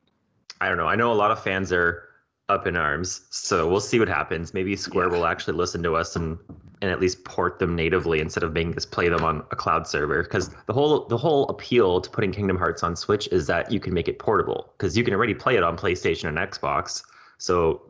I 0.62 0.70
don't 0.70 0.78
know. 0.78 0.88
I 0.88 0.96
know 0.96 1.12
a 1.12 1.14
lot 1.16 1.32
of 1.32 1.42
fans 1.44 1.72
are 1.72 2.04
up 2.50 2.68
in 2.68 2.76
arms. 2.76 3.26
So 3.32 3.68
we'll 3.68 3.80
see 3.80 4.00
what 4.00 4.08
happens. 4.08 4.54
Maybe 4.54 4.76
Square 4.76 5.10
will 5.10 5.26
actually 5.26 5.58
listen 5.58 5.82
to 5.84 5.96
us 5.96 6.16
and 6.16 6.38
and 6.82 6.92
at 6.92 7.00
least 7.00 7.24
port 7.24 7.58
them 7.58 7.74
natively 7.76 8.20
instead 8.20 8.44
of 8.44 8.52
making 8.54 8.76
us 8.76 8.86
play 8.86 9.08
them 9.08 9.24
on 9.24 9.38
a 9.52 9.56
cloud 9.56 9.88
server. 9.88 10.22
Because 10.24 10.50
the 10.68 10.74
whole 10.74 11.06
the 11.08 11.18
whole 11.18 11.48
appeal 11.50 12.02
to 12.02 12.10
putting 12.10 12.32
Kingdom 12.32 12.58
Hearts 12.58 12.84
on 12.84 12.96
Switch 12.96 13.28
is 13.32 13.48
that 13.48 13.72
you 13.72 13.80
can 13.80 13.94
make 13.94 14.08
it 14.08 14.20
portable. 14.20 14.74
Because 14.78 14.96
you 14.98 15.04
can 15.04 15.14
already 15.14 15.34
play 15.34 15.56
it 15.56 15.64
on 15.64 15.78
PlayStation 15.78 16.28
and 16.28 16.38
Xbox. 16.38 17.04
So 17.38 17.82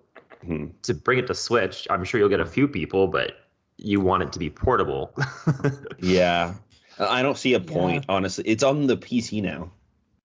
Hmm. 0.46 0.68
to 0.84 0.94
bring 0.94 1.18
it 1.18 1.26
to 1.28 1.34
Switch, 1.34 1.88
I'm 1.90 2.04
sure 2.04 2.20
you'll 2.20 2.30
get 2.30 2.40
a 2.40 2.46
few 2.46 2.68
people, 2.68 3.08
but 3.08 3.32
you 3.78 4.00
want 4.00 4.22
it 4.24 4.32
to 4.34 4.40
be 4.40 4.50
portable. 4.50 5.14
Yeah. 6.00 6.54
I 7.00 7.22
don't 7.24 7.38
see 7.38 7.56
a 7.56 7.60
Yeah. 7.60 7.66
point, 7.74 8.06
honestly. 8.08 8.44
It's 8.46 8.64
on 8.64 8.86
the 8.88 8.96
PC 8.96 9.42
now. 9.42 9.72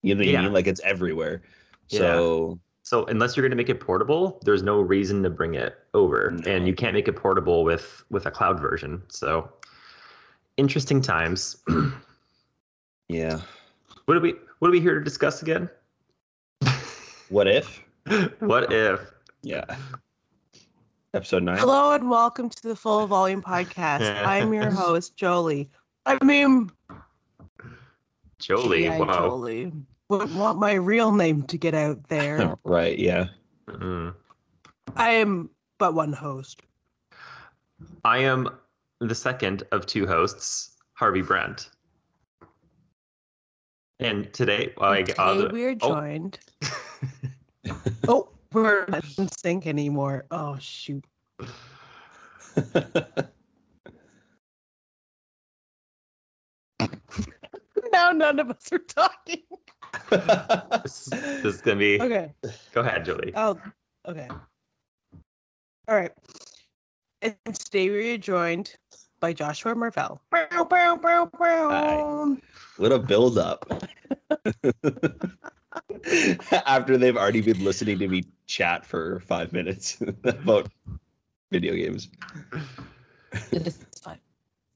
You 0.03 0.15
know 0.15 0.21
what 0.21 0.27
Yeah. 0.29 0.41
I 0.41 0.43
mean? 0.45 0.53
Like 0.53 0.67
it's 0.69 0.81
everywhere. 0.85 1.43
Yeah. 1.89 1.99
So 1.99 2.59
So 2.87 3.05
unless 3.07 3.37
you're 3.37 3.43
going 3.43 3.51
to 3.51 3.57
make 3.57 3.69
it 3.69 3.81
portable, 3.81 4.39
there's 4.45 4.63
no 4.63 4.81
reason 4.81 5.21
to 5.25 5.29
bring 5.29 5.55
it 5.55 5.77
over, 5.93 6.31
No. 6.31 6.53
and 6.53 6.69
you 6.69 6.73
can't 6.73 6.95
make 6.95 7.09
it 7.09 7.17
portable 7.17 7.65
with 7.65 8.05
with 8.11 8.27
a 8.27 8.31
cloud 8.31 8.61
version. 8.61 9.03
So 9.09 9.51
interesting 10.57 11.01
times. 11.01 11.57
yeah. 13.09 13.41
what 14.05 14.17
are 14.17 14.21
we 14.21 14.37
What 14.61 14.69
are 14.69 14.71
we 14.71 14.79
here 14.79 14.97
to 14.97 15.05
discuss 15.05 15.43
again? 15.43 15.69
What 17.29 17.49
if? 17.49 17.83
what 18.39 18.73
if? 18.73 19.01
Yeah. 19.43 19.65
Episode 21.13 21.43
nine. 21.43 21.59
Hello 21.59 21.91
and 21.91 22.09
welcome 22.09 22.49
to 22.49 22.63
the 22.63 22.77
Full 22.77 23.09
Volume 23.09 23.43
Podcast. 23.43 24.25
I'm 24.25 24.55
your 24.55 24.71
host, 24.71 25.17
Jolie. 25.17 25.69
I 26.07 26.23
mean, 26.25 26.71
Jolie? 28.39 28.83
G.I. 28.83 29.01
wow. 29.01 29.29
Jolie. 29.29 29.73
Wouldn't 30.09 30.35
want 30.35 30.59
my 30.59 30.75
real 30.75 31.13
name 31.13 31.43
to 31.45 31.59
get 31.59 31.75
out 31.75 32.09
there. 32.09 32.57
right. 32.65 32.99
Yeah. 32.99 33.27
Mm. 33.69 34.15
I 34.97 35.11
am 35.11 35.51
but 35.79 35.95
one 35.95 36.13
host. 36.13 36.63
I 38.05 38.19
am 38.19 38.49
the 39.01 39.15
second 39.15 39.65
of 39.73 39.87
two 39.87 40.07
hosts, 40.07 40.77
Harvey 40.95 41.23
Brent. 41.23 41.71
And 43.99 44.33
today, 44.33 44.73
I 44.81 45.01
Okay, 45.01 45.15
uh, 45.19 45.49
we're 45.51 45.77
oh. 45.81 45.89
joined. 45.89 46.39
Oh, 48.07 48.29
we're 48.53 48.87
not 48.87 49.05
in 49.19 49.29
sync 49.29 49.67
anymore. 49.67 50.25
Oh 50.31 50.57
shoot. 50.61 51.05
Now 57.93 58.11
none 58.11 58.39
of 58.39 58.51
us 58.51 58.71
are 58.73 58.79
talking. 58.79 59.43
This, 60.11 61.05
this 61.07 61.45
is 61.45 61.61
gonna 61.61 61.77
be. 61.77 62.01
Okay. 62.01 62.33
Go 62.73 62.81
ahead, 62.81 63.05
Julie. 63.05 63.33
Oh, 63.35 63.59
okay. 64.07 64.29
All 65.89 65.95
right. 65.95 66.13
And 67.23 67.37
today 67.55 67.91
we 67.91 68.15
are 68.15 68.19
joined 68.19 68.77
by 69.21 69.33
Joshua 69.33 69.75
Marvell. 69.75 70.21
Bow, 70.31 70.65
bow, 70.65 70.97
bow, 70.97 71.31
bow. 71.39 72.37
what 72.77 72.93
a 72.93 72.99
build 72.99 73.39
up. 73.39 73.67
After 76.67 76.97
they've 76.97 77.17
already 77.17 77.41
been 77.41 77.65
listening 77.65 77.99
to 78.01 78.09
me 78.09 78.25
chat 78.47 78.85
for 78.85 79.21
five 79.21 79.53
minutes 79.53 80.01
about 80.25 80.69
video 81.51 81.75
games. 81.75 82.09
It's 83.53 84.01
fine. 84.01 84.21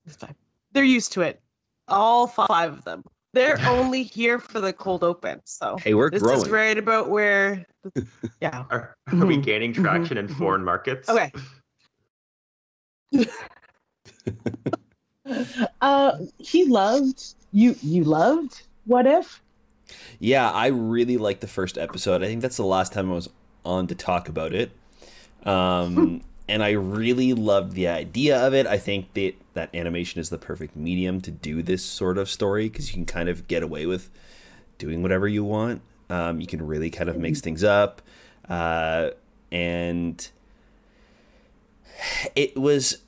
It's 0.07 0.17
fine. 0.17 0.35
They're 0.73 0.85
used 0.85 1.13
to 1.13 1.23
it. 1.23 1.41
All 1.89 2.27
five 2.27 2.73
of 2.73 2.85
them. 2.85 3.05
They're 3.33 3.59
only 3.67 4.03
here 4.03 4.39
for 4.39 4.61
the 4.61 4.73
cold 4.73 5.05
open. 5.05 5.41
So 5.45 5.77
Hey, 5.79 5.95
we're 5.95 6.11
this 6.11 6.23
growing. 6.23 6.43
is 6.45 6.51
right 6.51 6.77
about 6.77 7.11
where. 7.11 7.65
Yeah. 8.41 8.65
Are, 8.71 8.95
are 9.21 9.27
we 9.27 9.37
Mhm, 9.37 9.37
gaining 9.37 9.73
mhm, 9.75 9.83
traction 9.83 10.17
in 10.19 10.27
mhm. 10.29 10.39
foreign 10.39 10.65
markets? 10.65 11.09
Okay. 11.11 11.31
uh 15.81 16.13
he 16.39 16.65
loved 16.65 17.35
you 17.53 17.75
you 17.83 18.05
loved 18.05 18.63
what 18.85 19.07
if 19.07 19.43
Yeah, 20.19 20.51
I 20.51 20.69
really 20.69 21.17
liked 21.17 21.41
the 21.41 21.47
first 21.47 21.79
episode. 21.79 22.23
I 22.23 22.27
think 22.27 22.43
that's 22.43 22.57
the 22.57 22.65
last 22.65 22.93
time 22.93 23.11
I 23.11 23.15
was 23.15 23.29
on 23.65 23.87
to 23.89 23.95
talk 23.95 24.29
about 24.29 24.53
it. 24.53 24.71
Um, 25.45 26.23
and 26.49 26.63
I 26.63 26.71
really 26.71 27.35
loved 27.35 27.73
the 27.75 27.89
idea 27.89 28.39
of 28.47 28.55
it. 28.55 28.67
I 28.67 28.79
think 28.79 29.13
that 29.15 29.35
that 29.55 29.75
animation 29.75 30.21
is 30.21 30.31
the 30.31 30.39
perfect 30.39 30.77
medium 30.77 31.21
to 31.23 31.31
do 31.31 31.63
this 31.63 31.85
sort 31.85 32.19
of 32.19 32.29
story 32.29 32.69
because 32.69 32.89
you 32.89 32.95
can 32.95 33.07
kind 33.07 33.29
of 33.29 33.49
get 33.49 33.63
away 33.63 33.87
with 33.87 34.11
doing 34.79 35.03
whatever 35.03 35.27
you 35.29 35.45
want. 35.45 35.83
Um, 36.09 36.41
you 36.41 36.47
can 36.47 36.67
really 36.67 36.91
kind 36.91 37.09
of 37.09 37.17
mix 37.17 37.41
things 37.41 37.65
up. 37.65 38.03
Uh, 38.49 39.11
and 39.53 40.29
it 42.35 42.57
was 42.57 42.99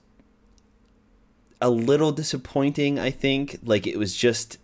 a 1.61 1.71
little 1.71 2.13
disappointing, 2.13 2.99
I 2.99 3.11
think. 3.11 3.59
Like, 3.65 3.87
it 3.87 3.97
was 3.97 4.15
just. 4.15 4.59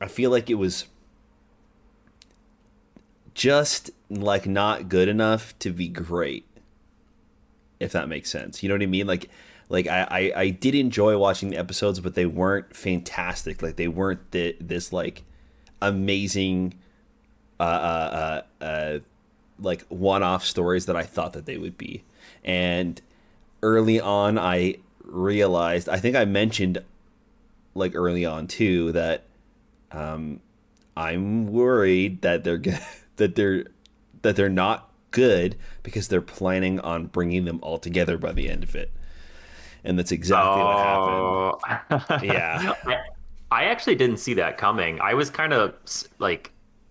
I 0.00 0.08
feel 0.08 0.30
like 0.30 0.50
it 0.50 0.54
was 0.54 0.86
just 3.34 3.90
like 4.08 4.46
not 4.46 4.88
good 4.88 5.08
enough 5.08 5.58
to 5.58 5.70
be 5.70 5.88
great 5.88 6.46
if 7.80 7.92
that 7.92 8.08
makes 8.08 8.30
sense 8.30 8.62
you 8.62 8.68
know 8.68 8.74
what 8.76 8.82
i 8.82 8.86
mean 8.86 9.06
like 9.06 9.28
like 9.68 9.86
i 9.86 10.06
i, 10.10 10.32
I 10.42 10.50
did 10.50 10.74
enjoy 10.74 11.16
watching 11.18 11.50
the 11.50 11.56
episodes 11.56 12.00
but 12.00 12.14
they 12.14 12.26
weren't 12.26 12.74
fantastic. 12.74 13.62
Like 13.62 13.76
they 13.76 13.88
weren't 13.88 14.30
the, 14.30 14.56
this 14.60 14.92
like 14.92 15.24
amazing 15.80 16.74
uh 17.60 17.62
uh 17.62 18.42
uh, 18.60 18.64
uh 18.64 18.98
like 19.60 19.84
one-off 19.88 20.44
stories 20.44 20.86
that 20.86 20.96
i 20.96 21.04
thought 21.04 21.32
that 21.34 21.46
they 21.46 21.58
would 21.58 21.78
be. 21.78 22.04
And 22.42 23.00
early 23.64 23.98
on 23.98 24.38
i 24.38 24.76
realized 25.02 25.88
i 25.88 25.98
think 25.98 26.14
i 26.14 26.24
mentioned 26.24 26.82
like 27.74 27.94
early 27.94 28.24
on 28.24 28.46
too 28.46 28.92
that 28.92 29.24
um 29.90 30.38
i'm 30.96 31.46
worried 31.46 32.20
that 32.20 32.44
they're 32.44 32.60
that 33.16 33.34
they're 33.34 33.64
that 34.20 34.36
they're 34.36 34.48
not 34.50 34.90
good 35.10 35.56
because 35.82 36.08
they're 36.08 36.20
planning 36.20 36.78
on 36.80 37.06
bringing 37.06 37.46
them 37.46 37.58
all 37.62 37.78
together 37.78 38.18
by 38.18 38.32
the 38.32 38.50
end 38.50 38.62
of 38.62 38.74
it 38.74 38.90
and 39.84 39.98
that's 39.98 40.12
exactly 40.12 40.62
what 40.62 41.60
happened 41.68 42.20
Oh. 42.20 42.22
Yeah. 42.24 42.74
I, 42.86 42.96
I 43.50 43.64
actually 43.64 43.94
didn't 43.94 44.16
see 44.18 44.34
that 44.34 44.58
coming. 44.58 45.00
I 45.00 45.14
was 45.14 45.30
kind 45.30 45.52
of 45.52 45.74
like 46.18 46.50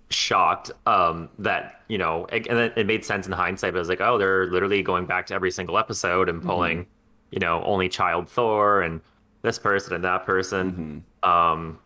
shocked 0.09 0.71
um, 0.85 1.27
that 1.39 1.81
you 1.88 1.97
know, 1.97 2.25
and 2.27 2.45
then 2.45 2.71
it 2.75 2.85
made 2.88 3.03
sense 3.03 3.25
in 3.25 3.33
hindsight. 3.33 3.73
But 3.73 3.79
I 3.79 3.81
was 3.81 3.89
like, 3.89 4.01
oh, 4.01 4.17
they're 4.17 4.47
literally 4.47 4.81
going 4.81 5.05
back 5.05 5.25
to 5.27 5.33
every 5.33 5.51
single 5.51 5.77
episode 5.77 6.29
and 6.29 6.41
pulling, 6.41 6.85
you 7.31 7.39
know, 7.39 7.62
only 7.63 7.89
child 7.89 8.29
Thor 8.29 8.81
and 8.81 9.01
this 9.41 9.59
person 9.59 9.93
and 9.93 10.03
that 10.03 10.25
person. 10.25 11.03
Mhm. 11.23 11.27
Um, 11.29 11.79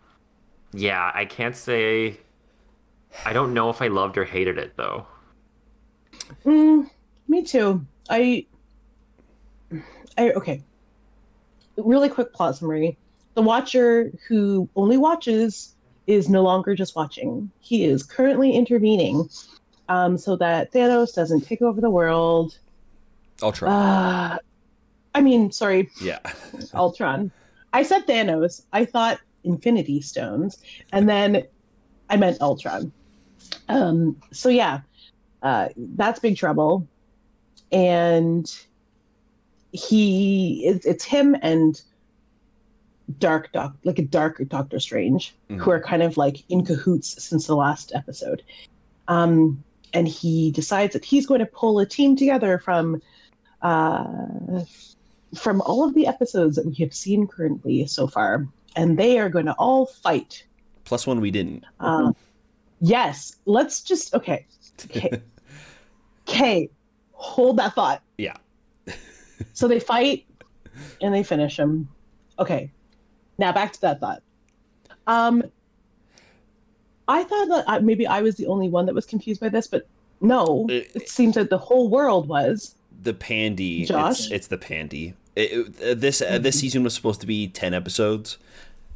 yeah, 0.73 1.11
I 1.15 1.25
can't 1.25 1.55
say. 1.55 2.17
I 3.25 3.33
don't 3.33 3.53
know 3.53 3.69
if 3.69 3.81
I 3.81 3.87
loved 3.87 4.17
or 4.17 4.25
hated 4.25 4.57
it 4.59 4.75
though. 4.75 5.07
Mm, 6.45 6.89
me 7.27 7.41
too. 7.43 7.85
I, 8.09 8.45
I 10.17 10.31
okay. 10.31 10.61
Really 11.77 12.09
quick 12.09 12.33
plot 12.33 12.57
summary: 12.57 12.97
the 13.35 13.41
Watcher 13.41 14.11
who 14.27 14.67
only 14.75 14.97
watches 14.97 15.75
is 16.07 16.29
no 16.29 16.41
longer 16.41 16.73
just 16.73 16.95
watching. 16.95 17.51
He 17.59 17.83
is 17.83 18.03
currently 18.03 18.53
intervening, 18.53 19.29
um, 19.89 20.17
so 20.17 20.35
that 20.37 20.71
Thanos 20.71 21.13
doesn't 21.13 21.41
take 21.41 21.61
over 21.61 21.79
the 21.81 21.89
world. 21.89 22.57
try 23.53 23.69
Uh, 23.69 24.37
I 25.13 25.21
mean, 25.21 25.51
sorry, 25.51 25.89
yeah 26.01 26.19
Ultron. 26.73 27.31
I 27.73 27.83
said 27.83 28.07
Thanos. 28.07 28.63
I 28.73 28.85
thought 28.85 29.19
Infinity 29.43 30.01
Stones, 30.01 30.59
and 30.91 31.07
then 31.07 31.43
I 32.09 32.17
meant 32.17 32.41
Ultron. 32.41 32.91
Um, 33.69 34.15
so 34.31 34.49
yeah, 34.49 34.81
uh, 35.43 35.69
that's 35.75 36.19
Big 36.19 36.37
Trouble, 36.37 36.87
and 37.71 38.66
he 39.71 40.63
it's, 40.65 40.85
it's 40.85 41.03
him 41.03 41.35
and 41.41 41.81
Dark 43.19 43.51
Doc, 43.53 43.75
like 43.83 43.99
a 43.99 44.03
Dark 44.03 44.41
Doctor 44.49 44.79
Strange, 44.79 45.33
who 45.49 45.71
are 45.71 45.79
kind 45.81 46.03
of 46.03 46.17
like 46.17 46.43
in 46.49 46.65
cahoots 46.65 47.23
since 47.23 47.47
the 47.47 47.55
last 47.55 47.93
episode. 47.95 48.43
Um, 49.07 49.63
and 49.93 50.07
he 50.07 50.51
decides 50.51 50.93
that 50.93 51.05
he's 51.05 51.25
going 51.25 51.39
to 51.39 51.45
pull 51.45 51.79
a 51.79 51.85
team 51.85 52.15
together 52.15 52.59
from 52.59 53.01
uh, 53.61 54.63
from 55.35 55.61
all 55.61 55.83
of 55.83 55.93
the 55.93 56.05
episodes 56.07 56.57
that 56.57 56.65
we 56.65 56.75
have 56.75 56.93
seen 56.93 57.27
currently 57.27 57.87
so 57.87 58.07
far, 58.07 58.45
and 58.75 58.97
they 58.97 59.19
are 59.19 59.29
going 59.29 59.45
to 59.45 59.53
all 59.53 59.85
fight. 59.85 60.45
plus 60.83 61.07
one 61.07 61.21
we 61.21 61.31
didn't 61.31 61.63
Um, 61.79 62.15
yes, 62.81 63.37
let's 63.45 63.81
just 63.81 64.13
okay, 64.13 64.45
okay, 64.85 65.21
okay. 66.27 66.69
Hold 67.13 67.57
that 67.57 67.73
thought. 67.73 68.03
Yeah. 68.17 68.35
So 69.53 69.67
they 69.67 69.79
fight, 69.79 70.25
and 71.01 71.13
they 71.13 71.23
finish 71.23 71.57
him. 71.57 71.89
Okay, 72.39 72.71
now 73.37 73.51
back 73.51 73.73
to 73.73 73.81
that 73.81 73.99
thought. 73.99 74.21
Um, 75.07 75.43
I 77.07 77.23
thought 77.23 77.47
that 77.49 77.63
I, 77.67 77.79
maybe 77.79 78.05
I 78.05 78.21
was 78.21 78.35
the 78.35 78.47
only 78.47 78.69
one 78.69 78.85
that 78.87 78.95
was 78.95 79.05
confused 79.05 79.39
by 79.39 79.49
this, 79.49 79.67
but 79.67 79.87
No, 80.19 80.65
It- 80.67 80.89
it 80.95 81.09
seems 81.09 81.35
that 81.35 81.51
the 81.51 81.59
whole 81.59 81.89
world 81.89 82.27
was. 82.27 82.73
the 83.03 83.13
pandy 83.13 83.85
Josh? 83.85 84.21
It's, 84.21 84.31
it's 84.31 84.47
the 84.47 84.57
pandy 84.57 85.13
It- 85.35 85.51
it- 85.79 85.91
uh, 85.91 85.93
this 85.93 86.19
uh, 86.23 86.39
this 86.39 86.59
season 86.59 86.83
was 86.83 86.95
supposed 86.95 87.21
to 87.21 87.27
be 87.27 87.47
10 87.47 87.75
episodes 87.75 88.39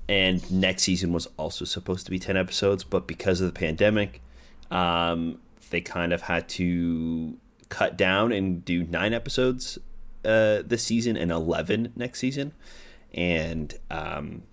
and 0.09 0.51
next 0.51 0.81
season 0.81 1.13
was 1.13 1.27
also 1.37 1.63
supposed 1.63 2.05
to 2.05 2.11
be 2.11 2.17
10 2.17 2.35
episodes 2.35 2.83
but 2.83 3.05
because 3.05 3.39
of 3.39 3.53
the 3.53 3.57
pandemic 3.59 4.19
um, 4.71 5.37
they 5.69 5.79
kind 5.81 6.11
of 6.11 6.23
had 6.23 6.49
to 6.49 7.37
cut 7.69 7.95
down 7.97 8.31
and 8.31 8.65
do 8.65 8.83
nine 8.85 9.13
episodes 9.13 9.77
uh, 10.25 10.61
this 10.65 10.83
season 10.83 11.17
and 11.17 11.31
11 11.31 11.93
next 11.95 12.19
season 12.19 12.53
and 13.13 13.73
um, 13.89 14.43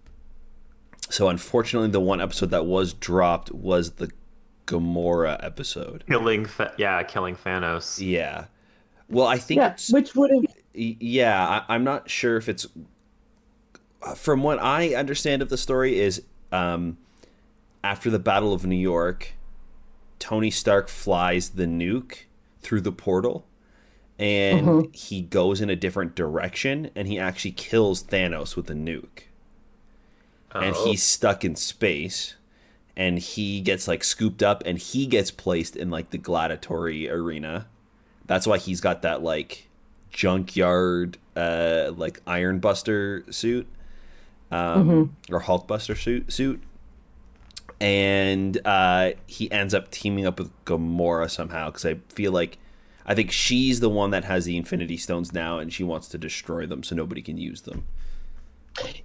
so 1.11 1.29
unfortunately 1.29 1.89
the 1.91 2.01
one 2.01 2.21
episode 2.21 2.51
that 2.51 2.67
was 2.67 2.93
dropped 2.95 3.51
was 3.53 3.93
the 3.93 4.11
Gamora 4.67 5.43
episode 5.43 6.05
Killing, 6.09 6.47
Th- 6.47 6.71
yeah, 6.77 7.03
killing 7.03 7.37
Thanos. 7.37 7.99
yeah 8.05 8.47
well 9.09 9.27
i 9.27 9.39
think 9.39 9.59
Yeah, 9.59 9.73
it's 9.73 9.91
which 9.91 10.15
would 10.15 10.31
have. 10.31 10.45
Yeah 10.75 11.63
I, 11.69 11.75
i'm 11.75 11.83
not 11.85 12.11
sure 12.11 12.37
if 12.37 12.49
it's 12.49 12.67
from 14.17 14.43
what 14.43 14.59
i 14.61 14.95
understand 14.95 15.43
of 15.43 15.49
the 15.49 15.57
story 15.57 15.99
is 15.99 16.23
um 16.53 16.99
after 17.83 18.11
the 18.11 18.19
battle 18.19 18.53
of 18.53 18.65
new 18.67 18.77
york 18.77 19.33
tony 20.19 20.51
stark 20.51 20.89
flies 20.89 21.51
the 21.51 21.65
nuke 21.65 22.25
through 22.61 22.81
the 22.83 22.93
portal 22.93 23.47
and 24.19 24.67
Mhm. 24.67 24.95
he 24.97 25.23
goes 25.23 25.61
in 25.61 25.71
a 25.71 25.77
different 25.77 26.15
direction 26.15 26.91
and 26.97 27.07
he 27.09 27.19
actually 27.19 27.53
kills 27.53 28.03
thanos 28.03 28.57
with 28.57 28.69
a 28.71 28.75
nuke 28.75 29.25
and 30.55 30.75
Oh. 30.77 30.85
he's 30.87 31.03
stuck 31.03 31.45
in 31.45 31.55
space 31.57 32.35
and 32.97 33.19
he 33.21 33.61
gets 33.61 33.87
like 33.87 34.03
scooped 34.03 34.43
up 34.43 34.63
and 34.67 34.79
he 34.79 35.07
gets 35.07 35.31
placed 35.31 35.77
in 35.77 35.89
like 35.91 36.11
the 36.11 36.19
gladiatory 36.19 37.09
arena 37.11 37.67
that's 38.27 38.47
why 38.47 38.59
he's 38.59 38.81
got 38.81 39.03
that 39.03 39.23
like 39.23 39.69
junkyard 40.11 41.17
uh 41.37 41.93
like 41.97 42.21
iron 42.27 42.59
buster 42.59 43.25
suit 43.31 43.67
um 44.51 45.15
or 45.31 45.41
hulk 45.41 45.69
buster 45.69 45.95
suit 45.95 46.33
suit 46.33 46.61
and 47.81 48.61
uh 48.65 49.13
he 49.27 49.51
ends 49.53 49.75
up 49.75 49.91
teaming 49.91 50.27
up 50.27 50.39
with 50.39 50.51
gamora 50.65 51.31
somehow 51.31 51.67
because 51.67 51.85
i 51.87 51.95
feel 52.09 52.33
like 52.33 52.59
i 53.09 53.15
think 53.15 53.33
she's 53.33 53.81
the 53.81 53.89
one 53.89 54.11
that 54.11 54.25
has 54.25 54.45
the 54.45 54.57
infinity 54.57 54.97
stones 54.97 55.33
now 55.33 55.59
and 55.59 55.73
she 55.73 55.83
wants 55.83 56.07
to 56.09 56.17
destroy 56.19 56.65
them 56.67 56.83
so 56.85 56.95
nobody 56.95 57.21
can 57.23 57.37
use 57.37 57.63
them 57.63 57.85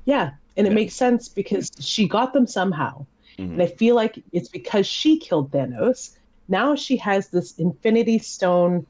Yeah, 0.05 0.31
and 0.55 0.67
it 0.67 0.69
Yeah. 0.69 0.75
makes 0.75 0.93
sense 0.93 1.27
because 1.27 1.71
she 1.79 2.07
got 2.07 2.31
them 2.33 2.45
somehow. 2.45 3.07
Mhm. 3.39 3.53
And 3.53 3.61
I 3.63 3.65
feel 3.65 3.95
like 3.95 4.21
it's 4.31 4.49
because 4.49 4.85
she 4.85 5.17
killed 5.17 5.49
Thanos. 5.51 6.15
Now 6.47 6.75
she 6.75 6.95
has 6.97 7.29
this 7.29 7.57
Infinity 7.57 8.19
Stone 8.19 8.85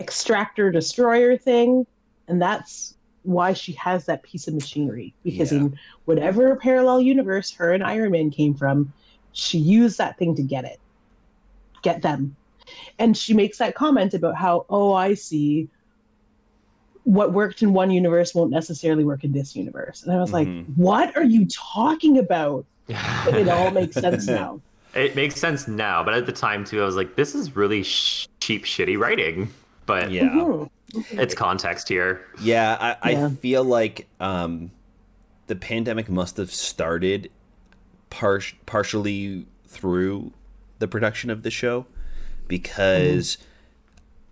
extractor 0.00 0.72
destroyer 0.72 1.36
thing, 1.36 1.86
and 2.26 2.42
that's 2.42 2.96
why 3.22 3.52
she 3.52 3.72
has 3.74 4.06
that 4.06 4.24
piece 4.24 4.48
of 4.48 4.54
machinery. 4.54 5.14
Because 5.22 5.52
Yeah. 5.52 5.58
in 5.60 5.78
whatever 6.06 6.56
parallel 6.56 7.00
universe 7.00 7.52
her 7.52 7.72
and 7.72 7.84
Iron 7.84 8.10
Man 8.10 8.30
came 8.32 8.54
from, 8.54 8.92
she 9.34 9.58
used 9.58 9.98
that 9.98 10.18
thing 10.18 10.34
to 10.34 10.42
get 10.42 10.64
it, 10.64 10.80
get 11.82 12.02
them. 12.02 12.34
And 12.98 13.16
she 13.16 13.34
makes 13.34 13.58
that 13.58 13.74
comment 13.74 14.14
about 14.14 14.36
how, 14.36 14.66
oh, 14.70 14.92
I 14.94 15.14
see. 15.14 15.68
What 17.04 17.32
worked 17.32 17.62
in 17.62 17.74
one 17.74 17.90
universe 17.90 18.34
won't 18.34 18.50
necessarily 18.50 19.04
work 19.04 19.24
in 19.24 19.32
this 19.32 19.54
universe. 19.54 20.02
And 20.02 20.12
I 20.12 20.18
was 20.20 20.30
Mhm. 20.30 20.32
like, 20.32 20.66
what 20.76 21.16
are 21.16 21.24
you 21.24 21.46
talking 21.46 22.18
about? 22.18 22.64
But 22.88 22.96
it 23.34 23.48
all 23.48 23.70
makes 23.70 23.96
sense 23.96 24.26
now. 24.26 24.60
It 24.94 25.14
makes 25.16 25.38
sense 25.38 25.66
now, 25.68 26.02
but 26.04 26.14
at 26.14 26.24
the 26.26 26.32
time 26.32 26.64
too, 26.64 26.80
I 26.80 26.84
was 26.86 26.94
like, 26.96 27.16
"This 27.16 27.34
is 27.34 27.56
really 27.56 27.82
sh- 27.82 28.28
cheap, 28.40 28.64
shitty 28.64 28.96
writing." 28.96 29.50
But 29.86 30.10
yeah 30.12 30.28
Mhm. 30.30 30.70
it's 31.10 31.34
context 31.34 31.88
here. 31.88 32.24
Yeah, 32.40 32.96
I, 33.02 33.14
I 33.14 33.28
feel 33.30 33.64
like 33.64 34.06
um, 34.20 34.70
the 35.48 35.56
pandemic 35.56 36.08
must 36.08 36.36
have 36.36 36.50
started 36.52 37.28
par- 38.10 38.40
partially 38.66 39.46
through 39.66 40.32
the 40.78 40.86
production 40.88 41.28
of 41.28 41.42
the 41.42 41.50
show 41.50 41.86
because 42.48 43.38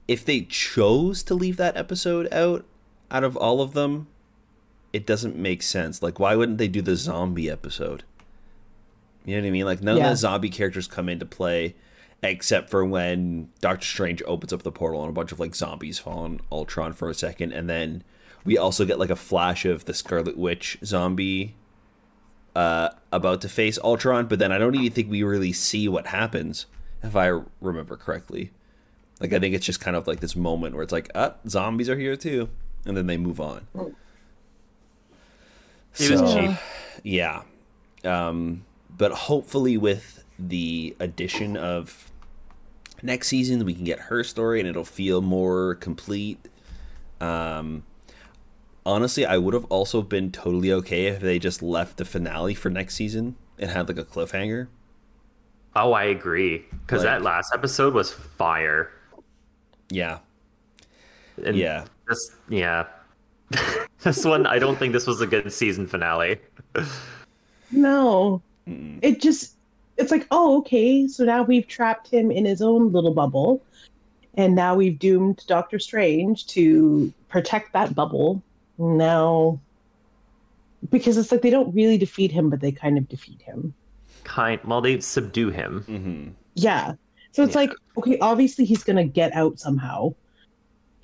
if 0.08 0.24
they 0.24 0.42
chose 0.42 1.22
to 1.24 1.34
leave 1.34 1.56
that 1.56 1.76
episode 1.76 2.32
out 2.32 2.64
out 3.10 3.24
of 3.24 3.36
all 3.36 3.60
of 3.60 3.72
them, 3.74 4.06
it 4.92 5.06
doesn't 5.06 5.36
make 5.36 5.62
sense. 5.62 6.02
Like, 6.02 6.18
why 6.18 6.34
wouldn't 6.34 6.58
they 6.58 6.68
do 6.68 6.82
the 6.82 6.96
zombie 6.96 7.50
episode? 7.50 8.04
You 9.24 9.36
know 9.36 9.42
what 9.42 9.48
I 9.48 9.50
mean? 9.50 9.64
Like, 9.66 9.82
none 9.82 9.96
of 9.96 10.02
the 10.02 10.16
zombie 10.16 10.50
characters 10.50 10.88
come 10.88 11.08
into 11.08 11.26
play 11.26 11.74
except 12.22 12.70
for 12.70 12.84
when 12.84 13.48
Doctor 13.60 13.84
Strange 13.86 14.22
opens 14.26 14.52
up 14.52 14.62
the 14.62 14.70
portal 14.70 15.02
and 15.02 15.10
a 15.10 15.12
bunch 15.12 15.32
of 15.32 15.40
like 15.40 15.54
zombies 15.54 15.98
fall 15.98 16.20
on 16.20 16.40
Ultron 16.52 16.92
for 16.92 17.10
a 17.10 17.14
second, 17.14 17.52
and 17.52 17.68
then 17.68 18.04
we 18.44 18.56
also 18.56 18.84
get 18.84 18.98
like 18.98 19.10
a 19.10 19.16
flash 19.16 19.64
of 19.64 19.84
the 19.84 19.94
Scarlet 19.94 20.36
Witch 20.36 20.78
zombie 20.84 21.54
uh, 22.54 22.90
about 23.10 23.40
to 23.40 23.48
face 23.48 23.78
Ultron, 23.82 24.26
but 24.26 24.38
then 24.38 24.52
I 24.52 24.58
don't 24.58 24.74
even 24.74 24.92
think 24.92 25.10
we 25.10 25.22
really 25.22 25.52
see 25.52 25.88
what 25.88 26.08
happens, 26.08 26.66
if 27.02 27.16
I 27.16 27.40
remember 27.60 27.96
correctly. 27.96 28.50
Like 29.20 29.32
I 29.32 29.38
think 29.38 29.54
it's 29.54 29.66
just 29.66 29.80
kind 29.80 29.96
of 29.96 30.06
like 30.06 30.20
this 30.20 30.34
moment 30.34 30.74
where 30.74 30.82
it's 30.82 30.92
like, 30.92 31.10
ah, 31.14 31.34
zombies 31.48 31.88
are 31.88 31.96
here 31.96 32.16
too, 32.16 32.48
and 32.84 32.96
then 32.96 33.06
they 33.06 33.16
move 33.16 33.40
on. 33.40 33.66
It 35.98 36.10
was 36.10 36.20
So- 36.20 36.34
cheap. 36.40 36.56
yeah. 37.02 37.42
Um, 38.04 38.64
but 38.96 39.12
hopefully, 39.12 39.76
with 39.76 40.24
the 40.38 40.96
addition 40.98 41.56
of 41.56 42.10
next 43.02 43.28
season, 43.28 43.64
we 43.64 43.74
can 43.74 43.84
get 43.84 43.98
her 44.00 44.24
story 44.24 44.58
and 44.60 44.68
it'll 44.68 44.84
feel 44.84 45.20
more 45.22 45.74
complete. 45.76 46.38
Um, 47.20 47.84
honestly, 48.84 49.24
I 49.24 49.38
would 49.38 49.54
have 49.54 49.66
also 49.66 50.02
been 50.02 50.32
totally 50.32 50.72
okay 50.72 51.06
if 51.06 51.20
they 51.20 51.38
just 51.38 51.62
left 51.62 51.98
the 51.98 52.04
finale 52.04 52.54
for 52.54 52.70
next 52.70 52.96
season 52.96 53.36
and 53.58 53.70
had 53.70 53.86
like 53.88 53.98
a 53.98 54.04
cliffhanger. 54.04 54.66
Oh, 55.74 55.92
I 55.92 56.04
agree 56.04 56.64
because 56.86 57.04
Like- 57.04 57.18
that 57.18 57.22
last 57.22 57.52
episode 57.54 57.94
was 57.94 58.10
fire. 58.10 58.90
Yeah. 59.90 60.18
And 61.44 61.56
Yeah. 61.56 61.84
This, 62.08 62.32
yeah. 62.48 62.86
this 64.02 64.24
one, 64.24 64.46
I 64.46 64.58
don't 64.58 64.78
think 64.78 64.92
this 64.92 65.06
was 65.06 65.20
a 65.20 65.26
good 65.26 65.52
season 65.52 65.86
finale. 65.86 66.38
No, 67.70 68.42
it 68.66 69.20
just, 69.20 69.56
it's 69.96 70.10
like, 70.10 70.26
oh, 70.30 70.58
okay, 70.58 71.06
so 71.08 71.24
now 71.24 71.42
we've 71.42 71.66
trapped 71.66 72.08
him 72.08 72.30
in 72.30 72.44
his 72.44 72.60
own 72.62 72.92
little 72.92 73.14
bubble. 73.14 73.62
And 74.34 74.54
now 74.54 74.74
we've 74.74 74.98
doomed 74.98 75.42
Doctor 75.46 75.78
Strange 75.78 76.46
to 76.48 77.12
protect 77.28 77.72
that 77.74 77.94
bubble. 77.94 78.42
Now, 78.78 79.60
because 80.90 81.18
it's 81.18 81.30
like 81.30 81.42
they 81.42 81.50
don't 81.50 81.74
really 81.74 81.98
defeat 81.98 82.32
him, 82.32 82.48
but 82.48 82.60
they 82.60 82.72
kind 82.72 82.96
of 82.96 83.08
defeat 83.08 83.42
him. 83.42 83.74
Kind, 84.32 84.60
well, 84.64 84.80
they 84.80 84.98
subdue 85.00 85.50
him. 85.50 85.82
hmm 85.82 86.28
Yeah. 86.54 86.94
So 87.32 87.42
it's 87.42 87.54
Yeah. 87.54 87.60
like, 87.62 87.72
okay, 87.98 88.18
obviously 88.20 88.64
he's 88.64 88.82
going 88.82 88.96
to 88.96 89.04
get 89.04 89.34
out 89.34 89.58
somehow. 89.58 90.14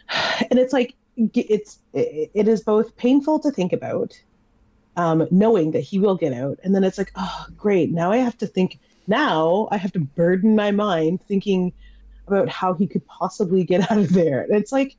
And 0.51 0.59
it's 0.59 0.73
like, 0.73 0.95
it's, 1.35 1.81
it 1.93 2.31
it 2.33 2.49
is 2.49 2.63
both 2.63 2.97
painful 2.97 3.41
to 3.41 3.51
think 3.51 3.73
about, 3.75 4.15
um, 4.97 5.27
knowing 5.31 5.73
that 5.73 5.81
he 5.81 5.99
will 5.99 6.17
get 6.17 6.33
out. 6.33 6.59
And 6.65 6.75
then 6.75 6.85
it's 6.85 6.97
like, 6.97 7.13
oh, 7.17 7.47
great. 7.57 7.91
Now 7.93 8.13
I 8.13 8.19
have 8.19 8.39
to 8.39 8.47
think, 8.47 8.79
now 9.07 9.69
I 9.71 9.77
have 9.77 9.93
to 9.93 10.01
burden 10.01 10.57
my 10.57 10.71
mind 10.71 11.21
thinking 11.29 11.73
about 12.29 12.49
how 12.49 12.73
he 12.75 12.87
could 12.87 13.05
possibly 13.07 13.65
get 13.65 13.81
out 13.91 13.99
of 13.99 14.11
there. 14.15 14.43
And 14.43 14.55
it's 14.57 14.73
like, 14.73 14.97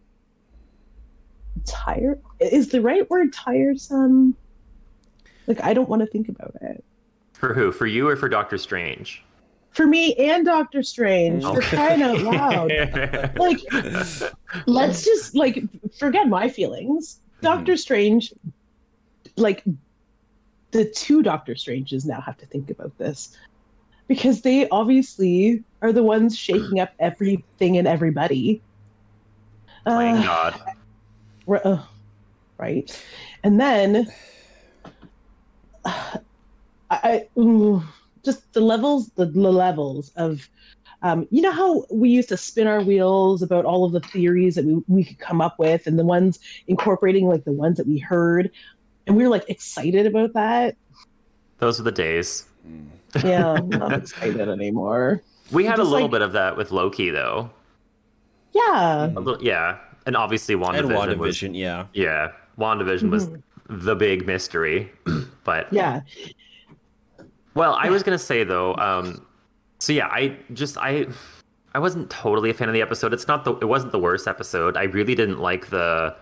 tired 1.66 2.22
is 2.40 2.70
the 2.70 2.82
right 2.82 3.10
word 3.10 3.34
tiresome? 3.34 4.36
Like, 5.48 5.62
I 5.64 5.74
don't 5.74 5.90
want 5.90 6.02
to 6.02 6.08
think 6.08 6.30
about 6.30 6.56
it. 6.62 6.84
For 7.40 7.54
who? 7.54 7.72
For 7.72 7.88
you 7.88 8.06
or 8.08 8.18
for 8.18 8.28
Doctor 8.28 8.58
Strange? 8.58 9.24
For 9.72 9.88
me 9.88 10.14
and 10.16 10.46
Doctor 10.46 10.84
Strange, 10.84 11.42
for 11.44 11.62
crying 11.62 12.02
out 12.02 12.20
loud. 12.20 12.70
like 13.38 13.60
let's 14.66 15.06
just 15.06 15.36
like 15.36 15.64
forget 15.98 16.28
my 16.28 16.50
feelings. 16.50 17.22
Doctor 17.42 17.78
strange 17.78 18.34
like 19.38 19.64
the 20.72 20.84
two 20.84 21.24
doctor 21.24 21.56
stranges 21.56 22.06
now 22.06 22.20
have 22.20 22.36
to 22.38 22.46
think 22.46 22.70
about 22.70 22.98
this. 22.98 23.38
Because 24.10 24.42
they 24.42 24.68
obviously 24.70 25.64
are 25.82 25.94
the 25.94 26.04
ones 26.04 26.38
shaking 26.38 26.82
up 26.82 26.90
everything 27.00 27.78
and 27.78 27.88
everybody. 27.88 28.62
Playing 29.86 30.18
Uh, 30.18 30.24
God. 30.24 30.62
r- 31.48 31.62
uh, 31.64 31.82
right. 32.58 33.06
And 33.44 33.62
then 33.62 34.12
I, 36.90 37.00
I 37.04 37.28
mm, 37.38 37.84
just 38.24 38.52
the 38.54 38.62
levels 38.62 39.10
the, 39.16 39.26
the 39.26 39.52
levels 39.52 40.12
of 40.16 40.50
um, 41.02 41.28
you 41.32 41.42
know 41.42 41.52
how 41.52 41.86
we 41.92 42.10
used 42.10 42.30
to 42.30 42.38
spin 42.38 42.68
our 42.68 42.82
wheels 42.82 43.42
about 43.42 43.64
all 43.66 43.86
of 43.86 43.94
the 43.94 44.02
theories 44.02 44.56
that 44.56 44.66
we, 44.66 44.82
we 44.88 45.04
could 45.06 45.20
come 45.20 45.40
up 45.42 45.58
with 45.58 45.88
and 45.88 45.98
the 45.98 46.04
ones 46.06 46.40
incorporating 46.68 47.28
like 47.28 47.46
the 47.46 47.54
ones 47.54 47.78
that 47.78 47.88
we 47.88 47.98
heard 48.00 48.52
and 49.08 49.16
we 49.16 49.24
were 49.24 49.30
like 49.30 49.50
excited 49.50 50.06
about 50.06 50.34
that 50.34 50.76
Those 51.60 51.80
were 51.80 51.86
the 51.86 51.92
days. 51.94 52.46
yeah 53.24 53.52
i'm 53.54 53.70
not 53.70 53.94
excited 53.94 54.50
anymore 54.50 55.22
We 55.52 55.64
had 55.66 55.80
a 55.80 55.84
little 55.84 56.02
like- 56.08 56.12
bit 56.12 56.22
of 56.22 56.34
that 56.34 56.58
with 56.58 56.72
Loki, 56.72 57.10
though. 57.12 57.50
Yeah. 58.54 59.06
A 59.16 59.20
little, 59.20 59.42
yeah, 59.44 59.78
and 60.06 60.16
obviously 60.18 60.54
And 60.56 60.64
WandaVision, 60.64 61.18
was 61.18 61.38
WandaVision, 61.38 61.56
yeah. 61.58 61.86
yeah, 61.94 62.32
WandaVision 62.60 63.10
was 63.10 63.30
the 63.70 63.96
big 63.96 64.26
mystery, 64.28 64.92
but 65.44 65.72
Yeah. 65.72 66.02
Well, 67.60 67.76
I 67.76 67.90
was 67.90 68.04
gonna 68.04 68.18
say 68.18 68.46
though, 68.46 68.74
um, 68.76 69.26
so 69.80 69.92
yeah, 69.92 70.08
I 70.08 70.38
just 70.54 70.78
I 70.78 71.08
I 71.76 71.80
wasn't 71.80 72.10
totally 72.10 72.50
a 72.50 72.54
fan 72.54 72.70
of 72.70 72.74
the 72.74 72.82
episode. 72.82 73.14
It's 73.14 73.28
not 73.28 73.44
the 73.44 73.54
it 73.58 73.66
wasn't 73.66 73.92
the 73.92 74.00
worst 74.00 74.28
episode. 74.28 74.78
I 74.78 74.84
really 74.84 75.14
didn't 75.14 75.40
like 75.40 75.70
the 75.70 76.16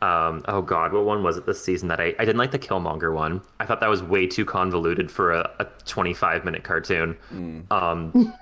um 0.00 0.44
oh 0.46 0.62
god, 0.62 0.92
what 0.92 1.04
one 1.04 1.24
was 1.24 1.36
it 1.36 1.44
this 1.44 1.62
season 1.62 1.88
that 1.88 2.00
I 2.00 2.14
I 2.20 2.24
didn't 2.24 2.36
like 2.36 2.52
the 2.52 2.58
Killmonger 2.58 3.12
one. 3.12 3.42
I 3.58 3.66
thought 3.66 3.80
that 3.80 3.90
was 3.90 4.00
way 4.00 4.28
too 4.28 4.44
convoluted 4.44 5.10
for 5.10 5.32
a, 5.32 5.50
a 5.58 5.64
25 5.86 6.44
minute 6.44 6.62
cartoon. 6.62 7.18
Um 7.72 8.32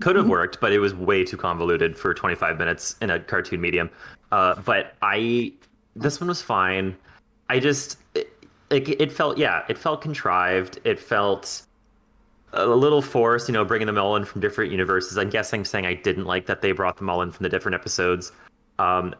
could 0.00 0.16
have 0.16 0.28
worked, 0.28 0.60
but 0.60 0.72
it 0.72 0.78
was 0.80 0.94
way 0.94 1.24
too 1.24 1.36
convoluted 1.36 1.96
for 1.96 2.14
25 2.14 2.58
minutes 2.58 2.96
in 3.00 3.10
a 3.10 3.18
cartoon 3.18 3.60
medium. 3.60 3.90
Uh, 4.30 4.54
but 4.64 4.94
I, 5.02 5.52
this 5.96 6.20
one 6.20 6.28
was 6.28 6.40
fine. 6.40 6.96
I 7.48 7.58
just, 7.58 7.98
it, 8.14 8.30
it, 8.70 8.88
it 9.00 9.10
felt, 9.10 9.38
yeah, 9.38 9.64
it 9.68 9.76
felt 9.76 10.00
contrived. 10.00 10.78
It 10.84 11.00
felt 11.00 11.62
a 12.52 12.66
little 12.66 13.02
forced, 13.02 13.48
you 13.48 13.52
know, 13.52 13.64
bringing 13.64 13.86
them 13.86 13.98
all 13.98 14.16
in 14.16 14.24
from 14.24 14.40
different 14.40 14.70
universes. 14.70 15.18
I'm 15.18 15.30
saying 15.64 15.86
I 15.86 15.94
didn't 15.94 16.24
like 16.24 16.46
that 16.46 16.62
they 16.62 16.72
brought 16.72 16.96
them 16.96 17.10
all 17.10 17.22
in 17.22 17.30
from 17.30 17.44
the 17.44 17.48
different 17.48 17.74
episodes. 17.74 18.32
Um, 18.78 19.14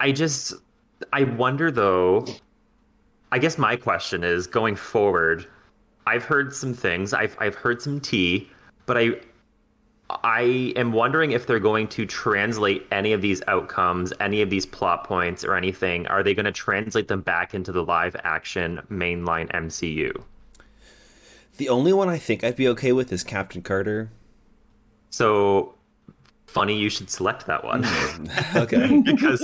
I 0.00 0.12
just, 0.12 0.54
I 1.12 1.24
wonder 1.24 1.70
though. 1.70 2.26
I 3.32 3.38
guess 3.38 3.58
my 3.58 3.76
question 3.76 4.24
is 4.24 4.46
going 4.48 4.74
forward. 4.74 5.46
I've 6.06 6.24
heard 6.24 6.52
some 6.54 6.74
things. 6.74 7.12
I've 7.14 7.36
I've 7.38 7.54
heard 7.54 7.80
some 7.80 8.00
tea, 8.00 8.50
but 8.86 8.98
I 8.98 9.10
I 10.24 10.72
am 10.74 10.92
wondering 10.92 11.30
if 11.30 11.46
they're 11.46 11.60
going 11.60 11.86
to 11.88 12.06
translate 12.06 12.86
any 12.90 13.12
of 13.12 13.22
these 13.22 13.42
outcomes, 13.46 14.12
any 14.18 14.42
of 14.42 14.50
these 14.50 14.66
plot 14.66 15.04
points, 15.04 15.44
or 15.44 15.54
anything. 15.54 16.06
Are 16.08 16.22
they 16.24 16.34
going 16.34 16.46
to 16.46 16.52
translate 16.52 17.06
them 17.06 17.20
back 17.20 17.54
into 17.54 17.70
the 17.70 17.84
live 17.84 18.16
action 18.24 18.80
mainline 18.90 19.48
MCU? 19.52 20.10
The 21.60 21.68
only 21.68 21.92
one 21.92 22.08
I 22.08 22.16
think 22.16 22.42
I'd 22.42 22.56
be 22.56 22.68
okay 22.68 22.92
with 22.92 23.12
is 23.12 23.22
Captain 23.22 23.60
Carter. 23.60 24.10
So 25.10 25.74
funny 26.46 26.74
you 26.74 26.88
should 26.88 27.10
select 27.10 27.44
that 27.48 27.62
one 27.62 27.86
Okay. 28.56 29.02
because 29.04 29.40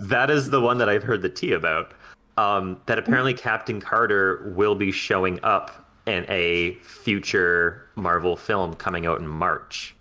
that 0.00 0.30
is 0.30 0.50
the 0.50 0.60
one 0.60 0.78
that 0.78 0.88
I've 0.88 1.04
heard 1.04 1.22
the 1.22 1.28
tea 1.28 1.52
about. 1.52 1.92
Um, 2.36 2.80
that 2.86 2.98
apparently 2.98 3.34
Captain 3.34 3.80
Carter 3.80 4.52
will 4.56 4.74
be 4.74 4.90
showing 4.90 5.38
up 5.44 5.88
in 6.06 6.26
a 6.28 6.74
future 6.82 7.86
Marvel 7.94 8.34
film 8.34 8.74
coming 8.74 9.06
out 9.06 9.20
in 9.20 9.28
March. 9.28 9.94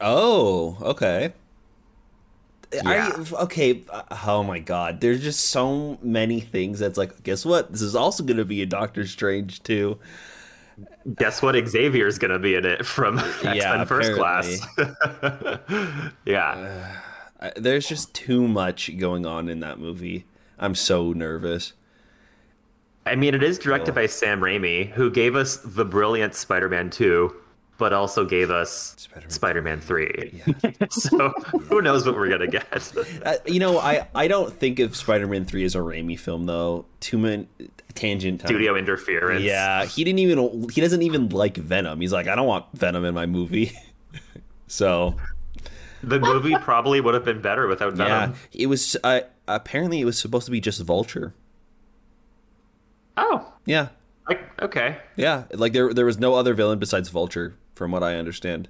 Oh, 0.00 0.78
okay. 0.80 1.32
Yeah. 2.72 3.16
Okay. 3.32 3.82
Oh 4.24 4.44
my 4.44 4.60
God. 4.60 5.00
There's 5.00 5.24
just 5.24 5.46
so 5.46 5.98
many 6.02 6.38
things 6.38 6.78
that's 6.78 6.96
like, 6.96 7.24
guess 7.24 7.44
what? 7.44 7.72
This 7.72 7.82
is 7.82 7.96
also 7.96 8.22
going 8.22 8.36
to 8.36 8.44
be 8.44 8.62
a 8.62 8.66
Doctor 8.66 9.04
Strange 9.08 9.60
too. 9.64 9.98
Guess 11.16 11.42
what? 11.42 11.54
Xavier's 11.68 12.18
gonna 12.18 12.38
be 12.38 12.54
in 12.54 12.64
it 12.64 12.84
from 12.86 13.18
X 13.18 13.42
Men 13.44 13.56
Yeah, 13.56 13.84
First 13.84 14.12
Class. 14.14 14.66
yeah, 16.24 16.50
uh, 16.50 17.46
I, 17.46 17.52
there's 17.56 17.88
just 17.88 18.14
too 18.14 18.46
much 18.46 18.96
going 18.98 19.26
on 19.26 19.48
in 19.48 19.60
that 19.60 19.78
movie. 19.78 20.24
I'm 20.58 20.74
so 20.74 21.12
nervous. 21.12 21.72
I 23.06 23.14
mean, 23.14 23.34
it 23.34 23.42
is 23.42 23.58
directed 23.58 23.94
by 23.94 24.06
Sam 24.06 24.40
Raimi, 24.40 24.90
who 24.90 25.10
gave 25.10 25.34
us 25.34 25.56
the 25.56 25.84
brilliant 25.84 26.34
Spider-Man 26.34 26.90
Two, 26.90 27.34
but 27.78 27.92
also 27.92 28.24
gave 28.24 28.50
us 28.50 28.94
Spider-Man 28.98 29.30
Spider-Man 29.30 29.80
Three. 29.80 30.42
so 30.90 31.30
who 31.68 31.80
knows 31.80 32.04
what 32.04 32.14
we're 32.16 32.28
gonna 32.28 32.46
get? 32.48 32.92
Uh, 33.24 33.34
you 33.46 33.60
know, 33.60 33.78
I, 33.78 34.06
I 34.14 34.28
don't 34.28 34.52
think 34.52 34.78
of 34.80 34.96
Spider-Man 34.96 35.44
3 35.44 35.64
as 35.64 35.74
a 35.74 35.78
Raimi 35.78 36.18
film 36.18 36.46
though. 36.46 36.84
Too 37.00 37.18
many 37.18 37.48
tangent 37.94 38.40
time. 38.40 38.48
Studio 38.48 38.76
interference. 38.76 39.42
Yeah, 39.42 39.84
he 39.84 40.04
didn't 40.04 40.18
even 40.18 40.68
he 40.70 40.80
doesn't 40.80 41.02
even 41.02 41.28
like 41.30 41.56
Venom. 41.56 42.00
He's 42.00 42.12
like, 42.12 42.26
I 42.28 42.34
don't 42.34 42.46
want 42.46 42.66
Venom 42.74 43.04
in 43.04 43.14
my 43.14 43.26
movie. 43.26 43.72
so 44.66 45.16
the 46.02 46.20
movie 46.20 46.54
probably 46.60 47.00
would 47.00 47.14
have 47.14 47.24
been 47.24 47.40
better 47.40 47.66
without 47.66 47.94
Venom. 47.94 48.34
yeah, 48.52 48.60
it 48.62 48.66
was. 48.66 48.96
Uh, 49.02 49.20
apparently, 49.46 50.00
it 50.00 50.04
was 50.04 50.18
supposed 50.18 50.46
to 50.46 50.52
be 50.52 50.60
just 50.60 50.80
Vulture. 50.82 51.34
Oh, 53.16 53.52
Yeah, 53.66 53.88
like, 54.28 54.62
okay. 54.62 54.98
yeah. 55.16 55.44
Like 55.52 55.72
there 55.72 55.92
there 55.92 56.04
was 56.06 56.18
no 56.18 56.34
other 56.34 56.54
villain 56.54 56.78
besides 56.78 57.08
Vulture, 57.08 57.56
from 57.78 57.92
what 57.92 58.02
I 58.02 58.16
understand. 58.16 58.68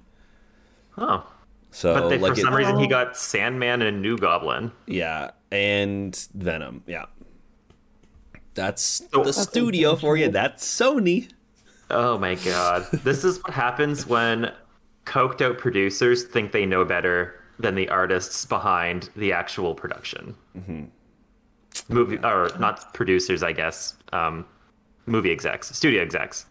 Oh, 0.97 1.25
So 1.71 1.93
but 1.95 2.09
they, 2.09 2.17
like 2.17 2.33
for 2.35 2.39
it- 2.39 2.43
some 2.43 2.53
reason 2.55 2.79
he 2.79 2.87
got 2.87 3.17
Sandman 3.17 3.81
and 3.81 4.01
New 4.01 4.17
Goblin. 4.17 4.71
yeah, 4.85 5.31
and 5.51 6.15
Venom. 6.35 6.83
Yeah, 6.87 7.05
that's 8.53 9.01
Oh. 9.13 9.19
the 9.19 9.23
That's 9.25 9.41
studio 9.41 9.95
for 9.95 10.15
you. 10.15 10.29
That's 10.29 10.63
Sony. 10.65 11.29
Oh 11.89 12.17
my 12.19 12.35
god. 12.35 12.87
this 13.03 13.23
is 13.23 13.41
what 13.43 13.53
happens 13.53 14.05
when 14.07 14.51
coked 15.05 15.41
out 15.41 15.57
producers 15.57 16.23
think 16.23 16.51
they 16.51 16.65
know 16.65 16.85
better 16.85 17.35
than 17.57 17.75
the 17.75 17.89
artists 17.89 18.45
behind 18.45 19.09
the 19.15 19.33
actual 19.33 19.73
production. 19.73 20.35
Mm-hmm. 20.57 20.83
Movie 21.93 22.17
or 22.23 22.49
not 22.59 22.93
producers, 22.93 23.41
I 23.41 23.53
guess. 23.53 23.95
Um, 24.13 24.45
movie 25.07 25.31
execs, 25.31 25.75
studio 25.75 26.01
execs. 26.03 26.45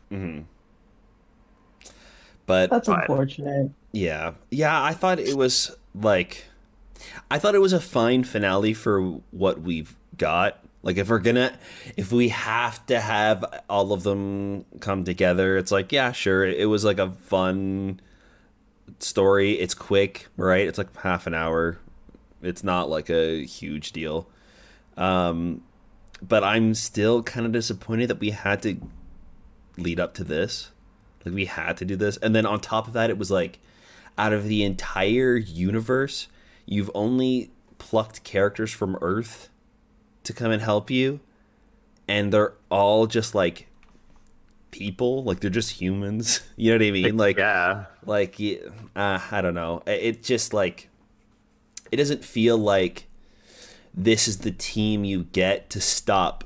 But 2.49 2.71
That's 2.71 2.89
But- 2.89 3.01
unfortunate. 3.03 3.71
Yeah. 3.93 4.33
Yeah, 4.51 4.83
I 4.83 4.95
thought 4.95 5.19
it 5.21 5.37
was 5.37 5.77
like 5.95 6.47
I 7.31 7.39
thought 7.39 7.55
it 7.55 7.61
was 7.61 7.73
a 7.75 7.81
fine 7.81 8.25
finale 8.25 8.73
for 8.75 9.21
what 9.31 9.61
we've 9.61 9.95
got. 10.17 10.59
Like 10.83 10.97
if 10.97 11.11
we're 11.11 11.19
gonna 11.19 11.53
if 11.99 12.11
we 12.11 12.29
have 12.31 12.85
to 12.87 13.01
have 13.01 13.45
all 13.69 13.93
of 13.93 14.03
them 14.03 14.65
come 14.81 15.05
together, 15.05 15.59
it's 15.59 15.71
like, 15.71 15.93
yeah, 15.93 16.11
sure. 16.13 16.45
It 16.47 16.69
was 16.71 16.85
like 16.85 16.99
a 16.99 17.11
fun 17.11 18.01
story. 18.99 19.53
It's 19.53 19.75
quick, 19.75 20.29
right? 20.39 20.67
It's 20.67 20.79
like 20.79 20.97
half 20.97 21.27
an 21.27 21.35
hour. 21.35 21.79
It's 22.41 22.65
not 22.65 22.89
like 22.89 23.11
a 23.11 23.45
huge 23.45 23.93
deal. 23.93 24.27
Um 24.97 25.63
but 26.27 26.43
I'm 26.43 26.75
still 26.75 27.23
kind 27.23 27.45
of 27.47 27.53
disappointed 27.53 28.09
that 28.09 28.21
we 28.21 28.31
had 28.31 28.63
to 28.63 28.81
lead 29.77 30.01
up 30.01 30.15
to 30.15 30.25
this. 30.25 30.71
Like 31.25 31.35
we 31.35 31.47
had 31.47 31.77
to 31.79 31.85
do 31.85 31.97
this. 31.97 32.17
And 32.19 32.35
then 32.35 32.47
on 32.47 32.61
top 32.61 32.87
of 32.87 32.93
that, 32.95 33.11
it 33.11 33.19
was 33.19 33.31
like 33.31 33.59
out 34.17 34.33
of 34.33 34.45
the 34.45 34.65
entire 34.65 35.37
universe, 35.37 36.29
you've 36.67 36.91
only 36.95 37.51
plucked 37.79 38.25
characters 38.25 38.73
from 38.73 38.97
Earth 39.01 39.49
to 40.25 40.33
come 40.33 40.51
and 40.51 40.63
help 40.63 40.91
you. 40.91 41.21
And 42.07 42.33
they're 42.33 42.55
all 42.71 43.07
just 43.07 43.35
like 43.35 43.69
people. 44.71 45.23
Like 45.25 45.41
they're 45.41 45.51
just 45.51 45.81
humans. 45.81 46.41
You 46.57 46.73
know 46.73 46.79
what 46.79 46.89
I 46.89 46.91
mean? 46.91 47.17
Like 47.17 47.39
yeah. 47.39 47.85
like 48.05 48.41
uh, 48.97 49.21
I 49.31 49.41
don't 49.41 49.55
know. 49.55 49.83
It 49.87 50.25
just 50.25 50.53
like 50.53 50.89
it 51.93 51.97
doesn't 51.97 52.25
feel 52.25 52.59
like 52.59 53.07
this 53.95 54.27
is 54.27 54.39
the 54.39 54.51
team 54.51 55.05
you 55.05 55.25
get 55.25 55.71
to 55.71 55.81
stop 55.81 56.43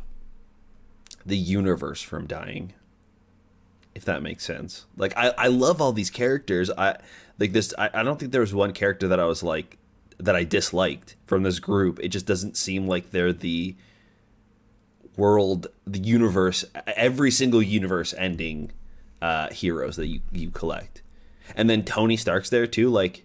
the 1.24 1.36
universe 1.36 2.02
from 2.02 2.26
dying. 2.26 2.74
If 3.94 4.04
that 4.06 4.22
makes 4.22 4.44
sense. 4.44 4.86
Like 4.96 5.16
I, 5.16 5.32
I 5.36 5.46
love 5.48 5.80
all 5.80 5.92
these 5.92 6.10
characters. 6.10 6.70
I 6.70 6.98
like 7.38 7.52
this 7.52 7.74
I, 7.78 7.90
I 7.92 8.02
don't 8.02 8.18
think 8.18 8.32
there 8.32 8.40
was 8.40 8.54
one 8.54 8.72
character 8.72 9.08
that 9.08 9.20
I 9.20 9.24
was 9.24 9.42
like 9.42 9.78
that 10.18 10.36
I 10.36 10.44
disliked 10.44 11.16
from 11.26 11.42
this 11.42 11.58
group. 11.58 11.98
It 12.00 12.08
just 12.08 12.26
doesn't 12.26 12.56
seem 12.56 12.86
like 12.86 13.10
they're 13.10 13.32
the 13.32 13.76
world 15.16 15.66
the 15.86 15.98
universe 15.98 16.64
every 16.86 17.30
single 17.30 17.60
universe 17.60 18.14
ending 18.16 18.72
uh 19.20 19.50
heroes 19.50 19.96
that 19.96 20.06
you 20.06 20.20
you 20.32 20.50
collect. 20.50 21.02
And 21.54 21.68
then 21.68 21.84
Tony 21.84 22.16
Stark's 22.16 22.50
there 22.50 22.66
too 22.66 22.88
like 22.88 23.24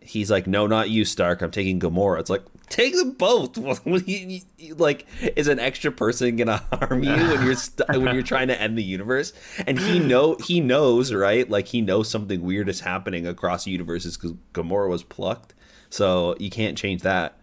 he's 0.00 0.30
like 0.30 0.46
no 0.46 0.66
not 0.66 0.88
you 0.88 1.04
Stark 1.04 1.42
I'm 1.42 1.50
taking 1.50 1.78
Gamora. 1.78 2.20
It's 2.20 2.30
like 2.30 2.44
take 2.68 2.94
them 2.96 3.12
both. 3.12 3.56
Like 4.76 5.06
is 5.36 5.48
an 5.48 5.58
extra 5.58 5.92
person 5.92 6.36
to 6.38 6.56
harm 6.72 7.02
you 7.02 7.10
when 7.12 7.44
you're 7.44 7.54
st- 7.56 7.88
when 7.88 8.14
you're 8.14 8.22
trying 8.22 8.48
to 8.48 8.60
end 8.60 8.78
the 8.78 8.82
universe? 8.82 9.32
And 9.66 9.78
he 9.78 9.98
know 9.98 10.36
he 10.42 10.60
knows, 10.60 11.12
right? 11.12 11.48
Like 11.48 11.68
he 11.68 11.80
knows 11.80 12.08
something 12.10 12.40
weird 12.42 12.68
is 12.68 12.80
happening 12.80 13.26
across 13.26 13.66
universes 13.66 14.16
cuz 14.16 14.32
Gamora 14.54 14.88
was 14.88 15.02
plucked. 15.02 15.54
So 15.90 16.34
you 16.40 16.50
can't 16.50 16.76
change 16.78 17.02
that. 17.02 17.36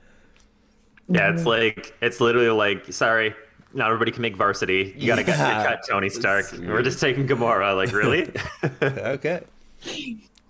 Yeah, 1.07 1.31
it's 1.33 1.45
like 1.45 1.93
it's 2.01 2.19
literally 2.19 2.49
like, 2.49 2.91
sorry, 2.91 3.33
not 3.73 3.87
everybody 3.87 4.11
can 4.11 4.21
make 4.21 4.35
varsity. 4.35 4.93
You 4.97 5.07
gotta 5.07 5.23
get 5.23 5.37
Yeah. 5.37 5.61
your 5.61 5.69
cut, 5.71 5.79
Tony 5.87 6.09
Stark. 6.09 6.51
We're 6.53 6.81
just 6.81 6.99
taking 6.99 7.27
Gamora. 7.27 7.75
Like, 7.75 7.91
really? 7.93 8.29
Okay. 8.81 9.41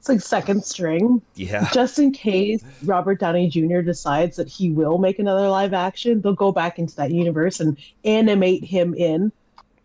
It's 0.02 0.10
like 0.10 0.20
second 0.20 0.66
string. 0.66 1.22
Yeah. 1.36 1.70
Just 1.72 2.00
in 2.00 2.12
case 2.12 2.64
Robert 2.86 3.20
Downey 3.20 3.48
Jr. 3.48 3.82
decides 3.82 4.36
that 4.38 4.48
he 4.48 4.72
will 4.72 4.98
make 4.98 5.20
another 5.20 5.48
live 5.48 5.76
action, 5.76 6.22
they'll 6.22 6.34
go 6.34 6.52
back 6.52 6.80
into 6.80 6.96
that 6.96 7.12
universe 7.12 7.60
and 7.60 7.78
animate 8.04 8.64
him 8.64 8.96
in. 8.96 9.32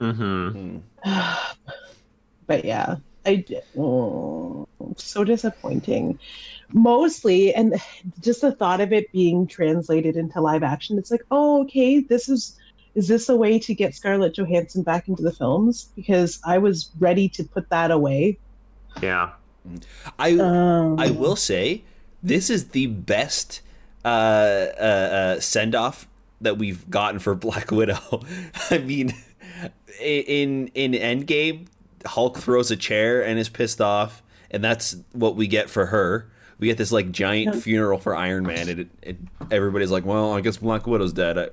mm-hmm. 0.00 0.78
But 2.46 2.64
yeah, 2.64 2.96
I 3.26 3.34
d- 3.34 3.60
oh, 3.76 4.66
so 4.96 5.22
disappointing. 5.22 6.18
Mostly, 6.72 7.54
and 7.54 7.74
just 8.22 8.40
the 8.40 8.52
thought 8.52 8.80
of 8.80 8.94
it 8.94 9.12
being 9.12 9.46
translated 9.46 10.16
into 10.16 10.40
live 10.40 10.62
action, 10.62 10.96
it's 10.96 11.10
like, 11.10 11.24
oh, 11.30 11.60
okay, 11.64 12.00
this 12.00 12.30
is 12.30 12.56
is 12.94 13.06
this 13.08 13.28
a 13.28 13.36
way 13.36 13.58
to 13.58 13.74
get 13.74 13.94
Scarlett 13.94 14.32
Johansson 14.32 14.82
back 14.82 15.08
into 15.08 15.22
the 15.22 15.32
films? 15.32 15.90
Because 15.94 16.40
I 16.42 16.56
was 16.56 16.90
ready 16.98 17.28
to 17.30 17.44
put 17.44 17.68
that 17.68 17.90
away. 17.90 18.38
Yeah. 19.02 19.32
I 20.18 20.32
Um, 20.38 20.98
I 20.98 21.10
will 21.10 21.36
say 21.36 21.84
this 22.22 22.50
is 22.50 22.68
the 22.68 22.86
best 22.86 23.60
uh, 24.04 24.08
uh, 24.08 24.82
uh, 24.82 25.40
send 25.40 25.74
off 25.74 26.06
that 26.40 26.58
we've 26.58 26.88
gotten 26.90 27.18
for 27.18 27.34
Black 27.46 27.70
Widow. 27.70 28.22
I 28.70 28.78
mean, 28.78 29.14
in 30.00 30.68
in 30.68 30.92
Endgame, 30.92 31.66
Hulk 32.04 32.38
throws 32.38 32.70
a 32.70 32.76
chair 32.76 33.24
and 33.24 33.38
is 33.38 33.48
pissed 33.48 33.80
off, 33.80 34.22
and 34.50 34.62
that's 34.62 34.96
what 35.12 35.36
we 35.36 35.46
get 35.46 35.68
for 35.70 35.86
her. 35.86 36.30
We 36.58 36.68
get 36.68 36.78
this 36.78 36.92
like 36.92 37.10
giant 37.10 37.56
funeral 37.56 37.98
for 37.98 38.14
Iron 38.14 38.44
Man, 38.44 38.68
and 38.68 38.80
it, 38.80 38.88
it, 39.02 39.16
everybody's 39.50 39.90
like, 39.90 40.04
"Well, 40.04 40.32
I 40.32 40.40
guess 40.40 40.58
Black 40.58 40.86
Widow's 40.86 41.12
dead. 41.12 41.36
I, 41.38 41.48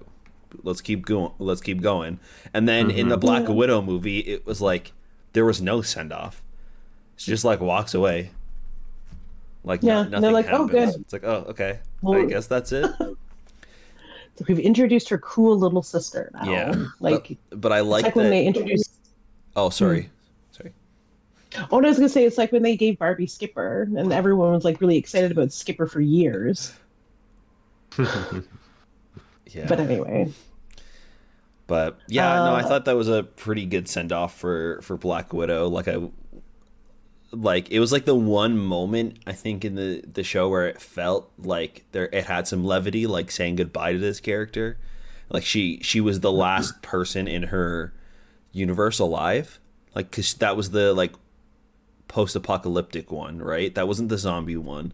let's 0.63 0.81
keep 0.81 1.05
going. 1.05 1.31
Let's 1.39 1.61
keep 1.61 1.81
going." 1.81 2.19
And 2.53 2.67
then 2.69 2.91
in 2.91 3.09
the 3.09 3.17
Black 3.17 3.43
Yeah. 3.43 3.51
Widow 3.55 3.81
movie, 3.81 4.19
it 4.19 4.45
was 4.45 4.61
like 4.61 4.93
there 5.33 5.45
was 5.45 5.59
no 5.61 5.81
send 5.81 6.13
off. 6.13 6.42
She 7.23 7.31
just 7.31 7.45
like 7.45 7.61
walks 7.61 7.93
away. 7.93 8.31
Like 9.63 9.81
Yeah, 9.81 10.03
no- 10.03 10.19
they're 10.19 10.19
nothing 10.19 10.33
like, 10.33 10.47
"Oh, 10.51 10.67
good." 10.67 10.89
It's 10.89 11.13
like, 11.13 11.23
oh, 11.23 11.45
okay. 11.49 11.79
I 12.07 12.25
guess 12.25 12.47
that's 12.47 12.71
it. 12.71 12.91
So 14.35 14.45
we've 14.47 14.57
introduced 14.57 15.09
her 15.09 15.19
cool 15.19 15.55
little 15.59 15.83
sister 15.83 16.31
now. 16.33 16.51
Yeah, 16.51 16.85
Like, 16.99 17.37
But, 17.51 17.61
but 17.61 17.71
I 17.71 17.81
like 17.81 18.01
like 18.05 18.13
that. 18.15 18.19
when 18.19 18.31
they 18.31 18.47
introduced. 18.47 18.95
oh, 19.55 19.69
sorry, 19.69 20.09
sorry. 20.51 20.73
Oh, 21.69 21.77
no, 21.79 21.85
I 21.85 21.89
was 21.89 21.97
gonna 21.99 22.09
say 22.09 22.25
it's 22.25 22.39
like 22.39 22.51
when 22.51 22.63
they 22.63 22.75
gave 22.75 22.97
Barbie 22.97 23.27
Skipper, 23.27 23.83
and 23.95 24.11
everyone 24.11 24.51
was 24.51 24.63
like 24.65 24.81
really 24.81 24.97
excited 24.97 25.31
about 25.31 25.53
Skipper 25.53 25.85
for 25.85 26.01
years. 26.01 26.73
Yeah, 29.51 29.67
But 29.67 29.79
anyway, 29.79 30.31
But 31.67 31.99
yeah, 32.07 32.33
no, 32.37 32.55
I 32.55 32.61
Uh, 32.63 32.67
thought 32.67 32.85
that 32.85 32.95
was 32.95 33.07
a 33.07 33.21
pretty 33.21 33.67
good 33.67 33.87
send 33.87 34.11
off 34.11 34.35
for 34.35 34.81
for 34.81 34.97
Black 34.97 35.31
Widow. 35.31 35.67
Like 35.69 35.87
I 35.87 35.97
like 37.33 37.69
it 37.71 37.79
was 37.79 37.91
like 37.91 38.05
the 38.05 38.15
one 38.15 38.57
moment 38.57 39.17
I 39.27 39.33
think 39.33 39.65
in 39.65 39.75
the 39.75 40.03
the 40.11 40.23
show 40.23 40.47
where 40.49 40.67
it 40.67 40.79
felt 40.81 41.31
like 41.37 41.83
there 41.91 42.07
it 42.13 42.25
had 42.25 42.47
some 42.47 42.63
levity, 42.63 43.07
like 43.07 43.31
saying 43.31 43.55
goodbye 43.57 43.93
to 43.93 43.99
this 43.99 44.19
character. 44.19 44.77
Like 45.29 45.43
she 45.43 45.79
she 45.81 45.99
was 45.99 46.19
the 46.19 46.31
last 46.31 46.81
person 46.81 47.27
in 47.27 47.43
her 47.43 47.93
universe 48.51 48.99
alive. 48.99 49.59
Like 49.95 50.11
cuz 50.11 50.33
that 50.35 50.55
was 50.55 50.71
the 50.71 50.93
like 50.93 51.13
post-apocalyptic 52.07 53.11
one, 53.11 53.39
right? 53.39 53.73
That 53.73 53.87
wasn't 53.87 54.09
the 54.09 54.17
zombie 54.17 54.57
one. 54.57 54.93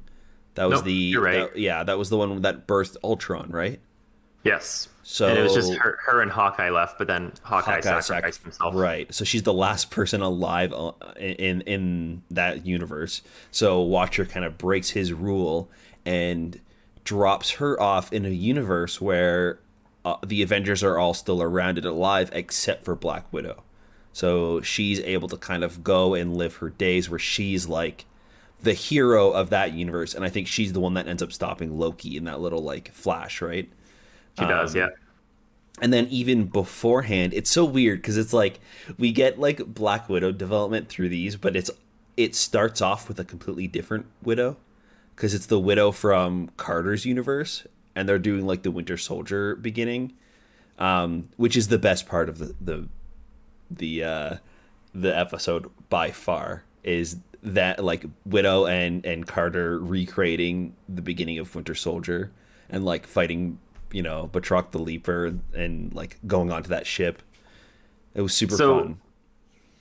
That 0.55 0.69
was 0.69 0.79
Nope, 0.79 0.85
the 0.85 1.15
right. 1.17 1.51
that- 1.53 1.59
yeah, 1.59 1.83
that 1.83 1.97
was 1.97 2.09
the 2.09 2.17
one 2.17 2.41
that 2.41 2.67
birthed 2.67 2.97
Ultron, 3.03 3.49
right? 3.51 3.79
Yes. 4.43 4.89
So 5.03 5.27
and 5.27 5.39
it 5.39 5.41
was 5.41 5.55
just 5.55 5.73
her, 5.73 5.97
her 6.05 6.21
and 6.21 6.29
Hawkeye 6.29 6.69
left, 6.69 6.99
but 6.99 7.07
then 7.07 7.31
Hawkeye, 7.41 7.77
Hawkeye 7.77 7.81
sac- 7.81 8.03
sacrificed 8.03 8.43
himself. 8.43 8.75
Right. 8.75 9.11
So 9.11 9.25
she's 9.25 9.41
the 9.41 9.53
last 9.53 9.89
person 9.91 10.21
alive 10.21 10.71
in 11.17 11.61
in 11.61 12.21
that 12.29 12.65
universe. 12.65 13.23
So 13.49 13.81
Watcher 13.81 14.25
kind 14.25 14.45
of 14.45 14.57
breaks 14.57 14.91
his 14.91 15.11
rule 15.11 15.69
and 16.05 16.59
drops 17.03 17.51
her 17.51 17.81
off 17.81 18.13
in 18.13 18.23
a 18.23 18.29
universe 18.29 19.01
where 19.01 19.59
uh, 20.05 20.17
the 20.23 20.43
Avengers 20.43 20.83
are 20.83 20.99
all 20.99 21.15
still 21.15 21.41
around 21.41 21.77
and 21.77 21.87
alive 21.87 22.29
except 22.31 22.85
for 22.85 22.95
Black 22.95 23.31
Widow. 23.33 23.63
So 24.13 24.61
she's 24.61 24.99
able 24.99 25.27
to 25.29 25.37
kind 25.37 25.63
of 25.63 25.83
go 25.83 26.13
and 26.13 26.37
live 26.37 26.57
her 26.57 26.69
days 26.69 27.09
where 27.09 27.17
she's 27.17 27.67
like 27.67 28.05
the 28.61 28.73
hero 28.73 29.31
of 29.31 29.49
that 29.49 29.73
universe 29.73 30.13
and 30.13 30.25
I 30.25 30.29
think 30.29 30.47
she's 30.47 30.73
the 30.73 30.79
one 30.79 30.93
that 30.95 31.07
ends 31.07 31.23
up 31.23 31.31
stopping 31.31 31.79
Loki 31.79 32.17
in 32.17 32.25
that 32.25 32.41
little 32.41 32.61
like 32.61 32.91
flash, 32.93 33.41
right? 33.41 33.69
She 34.39 34.45
does, 34.45 34.75
Um, 34.75 34.81
yeah. 34.81 34.87
and 35.81 35.93
then 35.93 36.07
even 36.09 36.45
beforehand 36.45 37.33
it's 37.33 37.49
so 37.49 37.63
weird 37.65 38.01
because 38.01 38.17
it's 38.17 38.33
like 38.33 38.59
we 38.97 39.11
get 39.11 39.39
like 39.39 39.65
black 39.67 40.09
widow 40.09 40.31
development 40.31 40.89
through 40.89 41.09
these 41.09 41.35
but 41.35 41.55
it's 41.55 41.69
it 42.17 42.35
starts 42.35 42.81
off 42.81 43.07
with 43.07 43.19
a 43.19 43.23
completely 43.23 43.67
different 43.67 44.05
widow 44.23 44.57
because 45.15 45.33
it's 45.33 45.45
the 45.45 45.59
widow 45.59 45.91
from 45.91 46.49
carter's 46.57 47.05
universe 47.05 47.65
and 47.95 48.09
they're 48.09 48.19
doing 48.19 48.45
like 48.45 48.63
the 48.63 48.71
winter 48.71 48.97
soldier 48.97 49.55
beginning 49.55 50.11
um 50.79 51.29
which 51.37 51.55
is 51.55 51.67
the 51.69 51.79
best 51.79 52.05
part 52.07 52.27
of 52.29 52.39
the 52.39 52.53
the 52.59 52.87
the 53.71 54.03
uh 54.03 54.35
the 54.93 55.15
episode 55.17 55.69
by 55.89 56.11
far 56.11 56.63
is 56.83 57.17
that 57.43 57.81
like 57.83 58.03
widow 58.25 58.65
and 58.65 59.05
and 59.05 59.27
carter 59.27 59.79
recreating 59.79 60.73
the 60.89 61.01
beginning 61.01 61.37
of 61.39 61.53
winter 61.55 61.75
soldier 61.75 62.31
and 62.69 62.83
like 62.83 63.07
fighting 63.07 63.57
you 63.91 64.01
know 64.01 64.29
batroc 64.33 64.71
the 64.71 64.79
leaper 64.79 65.33
and 65.53 65.93
like 65.93 66.17
going 66.27 66.51
onto 66.51 66.69
that 66.69 66.85
ship 66.87 67.21
it 68.15 68.21
was 68.21 68.33
super 68.33 68.55
So- 68.55 68.79
fun 68.81 68.99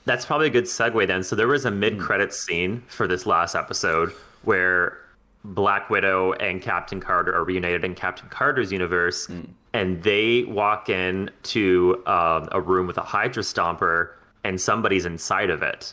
That's 0.04 0.24
probably 0.24 0.46
a 0.46 0.50
good 0.50 0.64
segue 0.64 1.06
then. 1.06 1.22
So 1.22 1.36
there 1.36 1.48
was 1.48 1.66
a 1.66 1.70
Hmm. 1.70 1.80
mid-credits 1.80 2.38
scene 2.38 2.82
for 2.88 3.06
this 3.06 3.26
last 3.26 3.54
episode 3.54 4.10
where 4.42 4.96
Black 5.44 5.90
Widow 5.90 6.32
and 6.32 6.62
Captain 6.62 6.98
Carter 6.98 7.34
are 7.34 7.44
reunited 7.44 7.84
in 7.84 7.94
Captain 7.94 8.26
Carter's 8.30 8.72
universe, 8.72 9.26
Hmm. 9.26 9.42
and 9.74 10.02
they 10.02 10.44
walk 10.44 10.88
in 10.88 11.30
to 11.54 12.02
um, 12.06 12.48
a 12.52 12.60
room 12.60 12.86
with 12.86 12.96
a 12.96 13.02
Hydra 13.02 13.42
Stomper, 13.42 14.12
and 14.44 14.58
somebody's 14.58 15.04
inside 15.04 15.50
of 15.50 15.62
it. 15.62 15.92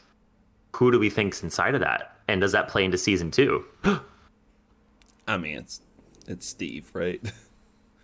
Who 0.77 0.91
do 0.91 0.99
we 0.99 1.09
think's 1.09 1.43
inside 1.43 1.75
of 1.75 1.81
that? 1.81 2.15
And 2.29 2.39
does 2.39 2.53
that 2.53 2.69
play 2.69 2.85
into 2.85 2.97
season 2.97 3.31
two? 3.31 3.65
i 5.27 5.35
mean 5.37 5.57
it's 5.57 5.81
it's 6.27 6.45
steve 6.47 6.89
right 6.93 7.21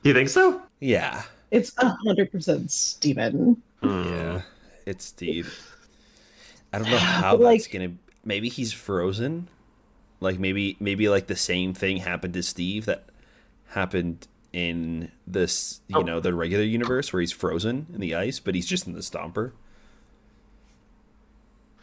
you 0.04 0.14
think 0.14 0.30
so? 0.30 0.62
yeah 0.80 1.24
it's 1.52 1.74
a 1.78 1.90
hundred 2.06 2.32
percent 2.32 2.72
Steven. 2.72 3.62
yeah 3.84 4.42
it's 4.86 5.06
steve 5.06 5.54
i 6.74 6.80
don't 6.80 6.90
know 6.90 6.98
how 7.22 7.38
But, 7.38 7.44
that's 7.52 7.66
like- 7.66 7.72
gonna 7.72 7.94
maybe 8.26 8.50
he's 8.50 8.74
frozen 8.74 9.48
like 10.20 10.40
maybe 10.40 10.78
maybe 10.80 11.08
like 11.10 11.28
the 11.28 11.36
same 11.36 11.74
thing 11.74 11.98
happened 11.98 12.34
to 12.36 12.44
steve 12.44 12.86
that 12.86 13.06
happened 13.70 14.28
in 14.54 15.12
this 15.28 15.82
you 15.88 15.98
Oh. 15.98 16.02
know 16.02 16.20
the 16.20 16.34
regular 16.34 16.64
universe 16.64 17.14
where 17.14 17.22
he's 17.22 17.32
frozen 17.32 17.88
in 17.94 18.00
the 18.02 18.16
ice 18.16 18.40
but 18.40 18.54
he's 18.56 18.66
just 18.66 18.88
in 18.88 18.94
the 18.94 19.00
stomper 19.02 19.52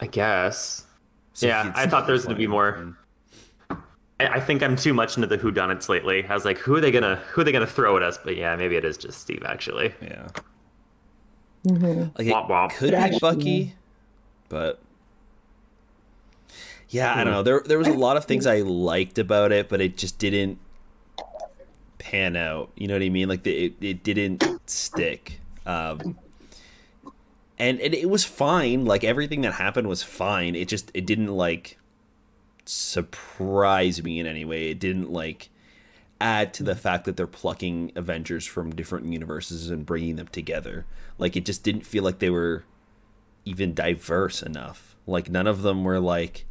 I 0.01 0.07
guess. 0.07 0.85
So 1.33 1.45
Yeah, 1.47 1.73
I 1.75 1.85
thought 1.85 2.05
there 2.05 2.13
was 2.13 2.23
gonna 2.23 2.37
be 2.37 2.45
funny. 2.45 2.51
more. 2.53 2.97
I 4.19 4.27
I 4.27 4.39
think 4.39 4.61
I'm 4.63 4.75
too 4.75 4.93
much 4.93 5.15
into 5.17 5.27
the 5.27 5.37
whodunits 5.37 5.89
lately. 5.89 6.25
I 6.27 6.33
was 6.33 6.45
like, 6.45 6.57
who 6.59 6.75
are 6.75 6.81
they 6.81 6.91
gonna 6.91 7.17
who 7.31 7.41
are 7.41 7.43
they 7.43 7.51
gonna 7.51 7.67
throw 7.67 7.97
at 7.97 8.03
us? 8.03 8.17
But 8.17 8.35
yeah, 8.35 8.55
maybe 8.55 8.75
it 8.75 8.85
is 8.85 8.97
just 8.97 9.21
Steve 9.21 9.43
actually. 9.45 9.93
yeah 10.01 10.27
Mhm. 11.65 12.17
Like 12.17 12.27
it 12.27 12.33
Womp 12.33 12.49
womp. 12.49 12.71
could 12.71 12.91
be 12.91 13.19
Bucky, 13.19 13.75
but 14.47 14.79
yeah, 16.89 17.13
I 17.15 17.23
don't 17.23 17.33
know. 17.33 17.43
There 17.43 17.61
there 17.65 17.77
was 17.77 17.87
a 17.87 17.93
lot 17.93 18.17
of 18.17 18.25
things 18.25 18.47
I 18.47 18.61
liked 18.61 19.19
about 19.19 19.51
it, 19.51 19.67
but 19.69 19.81
it 19.81 19.97
just 19.97 20.17
didn't 20.17 20.57
pan 21.99 22.35
out. 22.35 22.71
You 22.75 22.87
know 22.87 22.95
what 22.95 23.03
I 23.03 23.09
mean? 23.09 23.27
Like 23.29 23.43
the, 23.43 23.65
it 23.65 23.73
it 23.81 24.03
didn't 24.03 24.43
stick. 24.67 25.39
Um, 25.65 26.17
and, 27.59 27.79
and 27.81 27.93
it 27.93 28.09
was 28.09 28.23
fine. 28.23 28.85
Like 28.85 29.03
everything 29.03 29.41
that 29.41 29.53
happened 29.53 29.87
was 29.87 30.01
fine. 30.01 30.55
It 30.55 30.67
just 30.69 30.89
it 30.93 31.05
didn't 31.05 31.27
like 31.27 31.77
surprise 32.69 34.03
me 34.03 34.19
in 34.19 34.27
any 34.27 34.45
way. 34.45 34.69
It 34.69 34.79
didn't 34.79 35.11
like 35.11 35.49
add 36.21 36.53
to 36.55 36.63
the 36.63 36.73
mm-hmm. 36.73 36.81
fact 36.81 37.05
that 37.05 37.17
they're 37.17 37.27
plucking 37.27 37.93
Avengers 37.95 38.45
from 38.45 38.75
different 38.75 39.11
universes 39.11 39.69
and 39.69 39.85
bringing 39.85 40.17
them 40.17 40.27
together. 40.27 40.85
Like 41.17 41.35
it 41.35 41.45
just 41.45 41.63
didn't 41.63 41.85
feel 41.85 42.03
like 42.03 42.19
they 42.19 42.29
were 42.29 42.63
even 43.45 43.73
diverse 43.73 44.43
enough. 44.43 44.95
Like 45.07 45.29
none 45.29 45.47
of 45.47 45.63
them 45.63 45.83
were 45.83 45.99
like 45.99 46.45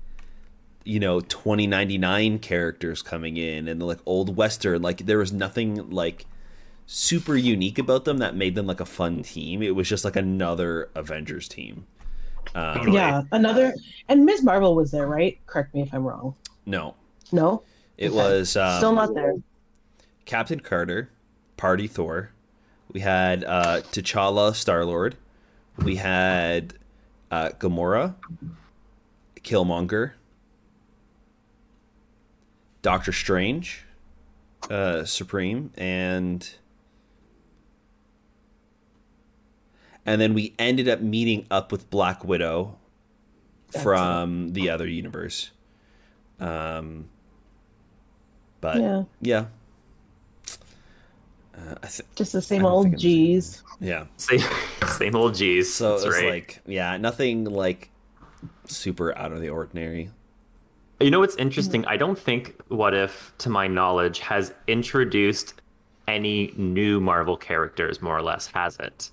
you 0.85 0.99
know 0.99 1.21
2099 1.21 2.39
characters 2.39 3.03
coming 3.03 3.37
in 3.37 3.69
and 3.69 3.83
like 3.83 3.99
old 4.07 4.37
western 4.37 4.81
like 4.81 5.05
there 5.05 5.19
was 5.19 5.33
nothing 5.33 5.91
like 5.91 6.25
super 6.87 7.37
unique 7.37 7.79
about 7.79 8.07
them 8.07 8.19
that 8.19 8.35
made 8.35 8.55
them 8.55 8.67
like 8.67 8.81
a 8.81 8.87
fun 8.87 9.23
team 9.23 9.63
it 9.63 9.75
was 9.75 9.87
just 9.87 10.03
like 10.03 10.17
another 10.17 10.89
avengers 10.95 11.47
team 11.47 11.87
um, 12.55 12.75
Totally. 12.79 12.97
Yeah, 12.97 13.23
another 13.33 13.75
and 14.09 14.25
Ms. 14.25 14.43
Marvel 14.43 14.75
was 14.75 14.91
there, 14.91 15.07
right? 15.07 15.39
Correct 15.47 15.75
me 15.75 15.83
if 15.83 15.93
I'm 15.93 16.05
wrong. 16.05 16.35
no 16.67 16.95
No, 17.33 17.63
it 17.97 18.09
Okay. 18.09 18.17
was 18.17 18.57
um, 18.57 18.79
still 18.79 18.93
not 18.93 19.15
there. 19.15 19.35
Captain 20.25 20.61
Carter, 20.61 21.11
Party 21.57 21.87
Thor. 21.87 22.31
We 22.93 23.01
had 23.01 23.45
uh, 23.45 23.83
T'Challa, 23.93 24.55
Star 24.55 24.85
Lord. 24.85 25.17
We 25.83 25.97
had 25.97 26.75
uh, 27.31 27.51
Gamora, 27.59 28.15
Killmonger, 29.43 30.13
Doctor 32.83 33.13
Strange, 33.13 33.85
uh, 34.71 35.05
Supreme, 35.05 35.71
and 35.77 36.49
and 40.09 40.19
then 40.19 40.33
we 40.33 40.55
ended 40.59 40.89
up 40.89 41.03
meeting 41.03 41.47
up 41.51 41.71
with 41.71 41.91
Black 41.91 42.25
Widow 42.25 42.75
Gotcha. 43.73 43.85
from 43.85 44.53
the 44.55 44.71
other 44.71 44.87
universe. 44.87 45.51
Um, 46.41 47.11
but 48.63 48.79
yeah, 48.79 49.03
yeah, 49.21 49.45
uh, 51.55 51.75
I 51.83 51.87
th- 51.87 52.09
just 52.15 52.33
the 52.33 52.41
same 52.41 52.63
don't 52.63 52.71
old 52.73 52.85
think 52.85 52.95
I'm 52.95 53.01
seeing 53.01 53.35
G's. 53.35 53.63
yeah. 53.81 54.07
Same, 54.17 54.41
same 54.89 55.15
old 55.15 55.35
G's. 55.35 55.75
So 55.75 55.97
it's 55.97 56.07
right. 56.07 56.31
like 56.31 56.63
yeah, 56.67 56.97
nothing 56.97 57.45
like 57.45 57.91
super 58.65 59.17
out 59.19 59.33
of 59.33 59.43
the 59.43 59.51
ordinary. 59.51 60.11
You 61.01 61.11
know 61.11 61.21
what's 61.21 61.37
interesting? 61.37 61.85
I 61.85 61.99
don't 61.99 62.19
think 62.19 62.55
What 62.69 62.95
If, 62.95 63.35
to 63.39 63.51
my 63.51 63.69
knowledge, 63.69 64.21
has 64.21 64.55
introduced 64.67 65.61
any 66.09 66.55
new 66.57 66.99
Marvel 66.99 67.37
characters, 67.37 68.01
more 68.01 68.17
or 68.17 68.23
less, 68.23 68.47
has 68.49 68.79
it? 68.79 69.11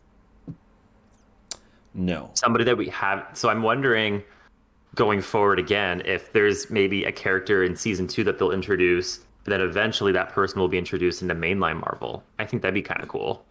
No. 1.95 2.29
Somebody 2.35 2.63
that 2.65 2.77
we 2.77 2.87
have. 2.89 3.25
So 3.33 3.49
I'm 3.49 3.63
wondering, 3.63 4.21
going 4.95 5.21
forward 5.21 5.57
again, 5.59 6.01
if 6.05 6.31
there's 6.33 6.69
maybe 6.69 7.05
a 7.05 7.11
character 7.11 7.63
in 7.63 7.75
season 7.75 8.05
two 8.07 8.23
that 8.25 8.37
they'll 8.37 8.51
introduce, 8.51 9.17
and 9.45 9.53
then 9.53 9.61
eventually 9.61 10.11
that 10.11 10.29
person 10.29 10.59
will 10.59 10.67
be 10.67 10.77
introduced 10.77 11.21
into 11.21 11.33
mainline 11.35 11.79
Marvel. 11.79 12.23
I 12.37 12.45
think 12.45 12.61
that'd 12.61 12.73
be 12.73 12.81
kind 12.81 13.01
of 13.01 13.07
cool. 13.07 13.45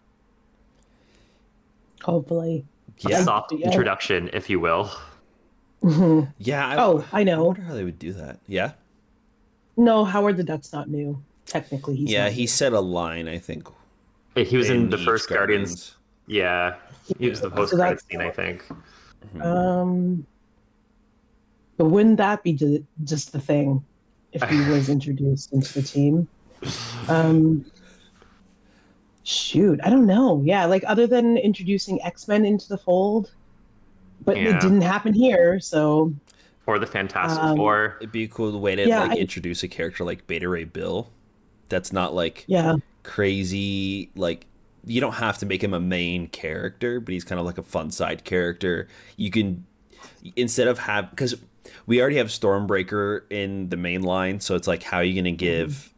Hopefully. 2.03 2.65
A 3.05 3.09
Yeah. 3.09 3.23
soft 3.23 3.51
Yeah. 3.51 3.65
introduction, 3.67 4.29
if 4.31 4.49
you 4.49 4.59
will. 4.59 4.91
Mhm. 5.83 6.31
Yeah. 6.37 6.67
I, 6.67 6.75
Oh, 6.77 7.05
I 7.11 7.21
I 7.21 7.23
know. 7.23 7.43
wonder 7.45 7.61
how 7.63 7.73
they 7.73 7.83
would 7.83 7.99
do 7.99 8.13
that. 8.13 8.39
Yeah. 8.47 8.71
No, 9.77 10.05
Howard 10.05 10.37
the 10.37 10.43
Duck's 10.43 10.71
not 10.71 10.89
new. 10.89 11.21
Technically, 11.45 11.95
he's 11.95 12.11
yeah, 12.11 12.23
not 12.23 12.31
he 12.33 12.41
new. 12.43 12.47
said 12.47 12.73
a 12.73 12.79
line. 12.79 13.27
I 13.27 13.37
think. 13.37 13.67
He 14.35 14.57
was 14.57 14.69
in, 14.69 14.89
the 14.89 14.97
each 14.97 15.05
first 15.05 15.29
Guardians. 15.29 15.95
Yeah, 16.27 16.75
he 17.19 17.29
was 17.29 17.41
the 17.41 17.49
So 17.49 17.55
post 17.55 17.73
credit 17.73 17.99
that's- 18.01 18.05
scene, 18.09 18.21
I 18.21 18.29
think. 18.31 18.65
Um, 19.41 20.25
but 21.77 21.85
wouldn't 21.85 22.17
that 22.17 22.43
be 22.43 22.53
just 23.03 23.31
the 23.33 23.39
thing 23.39 23.83
if 24.33 24.43
he 24.49 24.57
was 24.71 24.89
introduced 24.89 25.51
into 25.53 25.73
the 25.73 25.81
team? 25.81 26.27
Um, 27.07 27.65
shoot, 29.23 29.79
I 29.83 29.89
don't 29.89 30.05
know. 30.05 30.41
Yeah, 30.45 30.65
like 30.65 30.83
other 30.87 31.07
than 31.07 31.37
introducing 31.37 32.01
X 32.03 32.27
Men 32.27 32.45
into 32.45 32.67
the 32.69 32.77
fold, 32.77 33.31
but 34.23 34.37
Yeah. 34.37 34.55
it 34.55 34.61
didn't 34.61 34.81
happen 34.81 35.13
here. 35.13 35.59
So 35.59 36.13
Or 36.67 36.79
the 36.79 36.87
Fantastic 36.87 37.43
Um, 37.43 37.57
Four. 37.57 37.97
It'd 37.99 38.11
be 38.11 38.23
a 38.23 38.27
cool 38.27 38.59
way 38.59 38.75
to 38.75 38.87
Yeah, 38.87 39.01
like 39.01 39.11
I- 39.11 39.15
introduce 39.17 39.63
a 39.63 39.67
character 39.67 40.03
like 40.03 40.25
Beta 40.27 40.47
Ray 40.47 40.63
Bill. 40.63 41.09
That's 41.69 41.91
not 41.91 42.13
like 42.13 42.45
yeah, 42.47 42.75
crazy. 43.03 44.09
Like 44.15 44.45
you 44.85 45.01
don't 45.01 45.13
have 45.13 45.37
to 45.39 45.45
make 45.45 45.63
him 45.63 45.73
a 45.73 45.79
main 45.79 46.27
character, 46.27 46.99
but 46.99 47.13
he's 47.13 47.23
kind 47.23 47.39
of 47.39 47.45
like 47.45 47.57
a 47.57 47.63
fun 47.63 47.91
side 47.91 48.23
character. 48.23 48.87
You 49.17 49.31
can 49.31 49.65
instead 50.35 50.67
of 50.67 50.79
have 50.79 51.09
because 51.09 51.35
we 51.85 52.01
already 52.01 52.17
have 52.17 52.27
Stormbreaker 52.27 53.21
in 53.29 53.69
the 53.69 53.77
main 53.77 54.01
line, 54.01 54.39
so 54.39 54.55
it's 54.55 54.67
like 54.67 54.83
how 54.83 54.97
are 54.97 55.03
you 55.03 55.13
going 55.13 55.25
to 55.25 55.31
give 55.31 55.93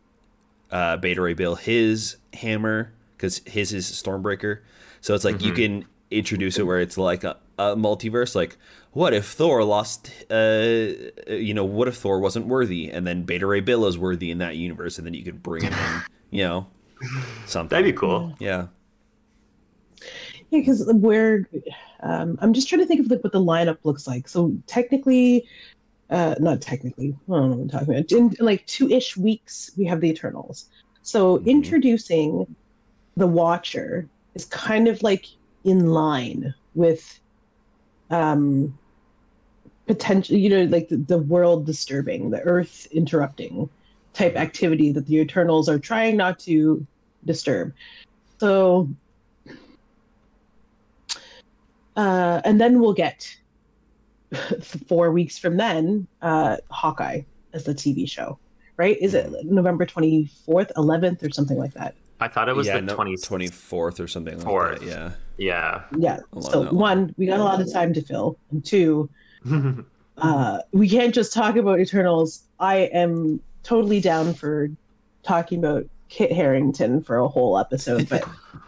uh, 0.72 0.98
Beta 0.98 1.22
Ray 1.22 1.34
Bill 1.34 1.56
his 1.56 2.18
hammer 2.34 2.94
because 3.16 3.42
his 3.46 3.74
is 3.74 3.86
Stormbreaker. 3.86 4.60
So 5.02 5.14
it's 5.14 5.24
like 5.24 5.42
you 5.42 5.54
can 5.54 5.86
introduce 6.12 6.58
it 6.58 6.64
where 6.64 6.80
it's 6.80 6.98
like 6.98 7.24
a, 7.24 7.38
a 7.58 7.76
multiverse. 7.76 8.36
Like, 8.36 8.58
what 8.92 9.14
if 9.14 9.26
Thor 9.26 9.64
lost? 9.64 10.12
Uh, 10.30 10.88
you 11.28 11.54
know, 11.54 11.66
what 11.66 11.88
if 11.88 11.98
Thor 11.98 12.20
wasn't 12.20 12.48
worthy, 12.48 12.90
and 12.90 13.06
then 13.06 13.24
Beta 13.24 13.46
Ray 13.46 13.62
Bill 13.62 13.86
is 13.86 13.98
worthy 13.98 14.32
in 14.32 14.40
that 14.40 14.56
universe, 14.58 14.98
and 14.98 15.06
then 15.06 15.14
you 15.14 15.24
could 15.24 15.42
bring 15.42 15.64
him 15.64 15.74
in. 15.74 16.02
You 16.30 16.44
know, 16.44 16.68
something. 17.46 17.70
That'd 17.70 17.86
be 17.86 17.98
cool. 17.98 18.36
Yeah. 18.38 18.68
Yeah, 20.50 20.60
because 20.60 20.90
we're. 20.94 21.50
Um, 22.02 22.38
I'm 22.42 22.54
just 22.54 22.68
trying 22.70 22.82
to 22.82 22.86
think 22.86 23.00
of 23.00 23.10
like 23.10 23.24
what 23.24 23.34
the 23.34 23.40
lineup 23.42 23.80
looks 23.84 24.08
like. 24.08 24.28
So 24.28 24.54
technically, 24.68 25.48
uh, 26.10 26.36
not 26.40 26.62
technically. 26.62 27.16
I 27.30 27.32
don't 27.34 27.50
know 27.50 27.56
what 27.56 27.62
I'm 27.64 27.70
talking 27.70 27.96
about. 27.96 28.12
In 28.12 28.36
like 28.40 28.66
two-ish 28.68 29.18
weeks, 29.18 29.72
we 29.78 29.86
have 29.86 30.02
the 30.02 30.10
Eternals. 30.10 30.70
So 31.02 31.40
Mhm. 31.40 31.46
introducing 31.48 32.56
the 33.16 33.28
Watcher 33.28 34.10
is 34.36 34.46
kind 34.46 34.88
of 34.88 35.02
like 35.02 35.26
in 35.64 35.88
line 35.88 36.54
with 36.76 37.20
um 38.10 38.78
potential 39.88 40.36
you 40.36 40.50
know 40.50 40.64
like 40.66 40.90
the, 40.90 40.98
the 40.98 41.18
world 41.18 41.66
disturbing 41.66 42.30
the 42.30 42.42
earth 42.42 42.86
interrupting 42.92 43.70
type 44.14 44.36
activity 44.36 44.92
that 44.92 45.06
the 45.08 45.18
eternals 45.18 45.70
are 45.70 45.80
trying 45.80 46.18
not 46.18 46.40
to 46.40 46.86
disturb 47.26 47.74
so 48.40 48.90
uh 51.98 52.42
and 52.46 52.62
then 52.62 52.80
we'll 52.80 52.94
get 52.94 53.36
four 54.88 55.12
weeks 55.12 55.38
from 55.38 55.58
then 55.58 56.08
uh 56.22 56.58
hawkeye 56.72 57.22
as 57.54 57.66
the 57.66 57.74
tv 57.74 58.10
show 58.10 58.40
right 58.78 58.98
is 59.02 59.14
it 59.14 59.32
november 59.44 59.86
24th 59.86 60.72
11th 60.78 61.24
or 61.24 61.32
something 61.32 61.58
like 61.58 61.74
that 61.74 61.96
I 62.20 62.28
thought 62.28 62.50
it 62.50 62.56
was 62.56 62.66
yeah, 62.66 62.78
the 62.78 62.82
no, 62.82 62.96
20, 62.96 63.16
24th 63.16 64.00
or 64.00 64.08
something 64.08 64.40
like 64.44 64.80
that. 64.80 64.88
Yeah. 64.88 65.12
Yeah. 65.38 65.84
yeah 66.00 66.20
so 66.42 66.64
that 66.64 66.74
one 66.74 67.14
we 67.16 67.28
got 67.28 67.40
a 67.40 67.44
lot 67.44 67.62
of 67.62 67.72
time 67.72 67.94
to 67.94 68.02
fill 68.02 68.40
and 68.50 68.66
two 68.66 69.08
uh, 70.18 70.60
we 70.72 70.90
can't 70.90 71.14
just 71.14 71.34
talk 71.34 71.56
about 71.56 71.80
Eternals. 71.80 72.44
I 72.60 72.90
am 72.94 73.40
totally 73.64 74.00
down 74.00 74.34
for 74.34 74.70
talking 75.24 75.60
about 75.60 75.86
Kit 76.10 76.32
Harington 76.32 77.04
for 77.04 77.18
a 77.18 77.28
whole 77.28 77.58
episode, 77.58 78.10
but 78.10 78.28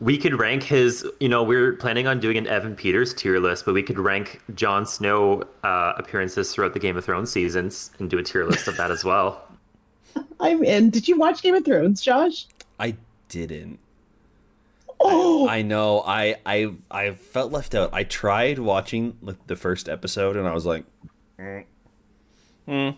we 0.00 0.16
could 0.16 0.38
rank 0.38 0.62
his, 0.62 1.06
you 1.20 1.28
know, 1.28 1.42
we're 1.42 1.74
planning 1.74 2.06
on 2.06 2.20
doing 2.20 2.38
an 2.38 2.46
Evan 2.46 2.74
Peters 2.74 3.12
tier 3.12 3.38
list, 3.38 3.66
but 3.66 3.74
we 3.74 3.82
could 3.82 3.98
rank 3.98 4.40
Jon 4.54 4.86
Snow 4.86 5.44
uh, 5.62 5.92
appearances 5.96 6.52
throughout 6.52 6.72
the 6.72 6.80
Game 6.80 6.96
of 6.96 7.04
Thrones 7.04 7.30
seasons 7.30 7.90
and 7.98 8.08
do 8.08 8.18
a 8.18 8.22
tier 8.22 8.46
list 8.46 8.66
of 8.66 8.76
that 8.78 8.90
as 8.90 9.04
well. 9.04 9.46
I'm 10.40 10.64
in. 10.64 10.88
Did 10.88 11.06
you 11.06 11.18
watch 11.18 11.42
Game 11.42 11.54
of 11.54 11.64
Thrones, 11.64 12.00
Josh? 12.00 12.46
I 12.78 12.96
didn't. 13.28 13.78
Oh, 15.02 15.48
I 15.48 15.62
know. 15.62 16.02
I 16.06 16.36
I 16.44 16.72
I 16.90 17.12
felt 17.12 17.52
left 17.52 17.74
out. 17.74 17.90
I 17.92 18.04
tried 18.04 18.58
watching 18.58 19.16
like, 19.22 19.46
the 19.46 19.56
first 19.56 19.88
episode, 19.88 20.36
and 20.36 20.46
I 20.46 20.52
was 20.52 20.66
like, 20.66 20.84
mm. 21.38 21.64
hmm. 22.66 22.72
And 22.72 22.96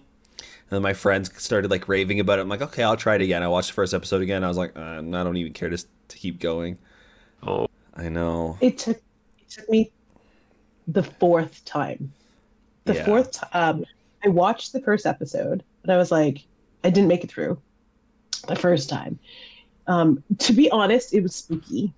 then 0.68 0.82
my 0.82 0.94
friends 0.94 1.30
started 1.40 1.70
like 1.70 1.86
raving 1.86 2.18
about 2.18 2.38
it. 2.38 2.42
I'm 2.42 2.48
like, 2.48 2.62
okay, 2.62 2.82
I'll 2.82 2.96
try 2.96 3.16
it 3.16 3.20
again. 3.20 3.42
I 3.42 3.48
watched 3.48 3.68
the 3.68 3.74
first 3.74 3.94
episode 3.94 4.22
again. 4.22 4.42
I 4.42 4.48
was 4.48 4.56
like, 4.56 4.76
uh, 4.76 4.98
I 4.98 5.00
don't 5.00 5.36
even 5.36 5.52
care 5.52 5.68
to 5.68 5.76
to 5.76 6.18
keep 6.18 6.40
going. 6.40 6.78
I 7.94 8.08
know. 8.08 8.58
it 8.60 8.78
took 8.78 8.96
it 8.96 9.50
took 9.50 9.68
me 9.68 9.92
the 10.86 11.02
fourth 11.02 11.64
time. 11.64 12.14
The 12.86 12.94
Yeah. 12.94 13.04
fourth 13.04 13.32
t- 13.32 13.46
um 13.52 13.84
I 14.24 14.28
watched 14.28 14.72
the 14.72 14.82
first 14.82 15.06
episode, 15.06 15.64
but 15.84 15.92
I 15.92 15.96
was 15.96 16.10
like, 16.12 16.38
I 16.84 16.90
didn't 16.90 17.08
make 17.08 17.24
it 17.24 17.30
through 17.30 17.62
the 18.48 18.56
first 18.56 18.88
time. 18.88 19.20
Um, 19.86 20.24
to 20.40 20.52
be 20.52 20.70
honest, 20.70 21.14
it 21.14 21.22
was 21.22 21.36
spooky. 21.36 21.94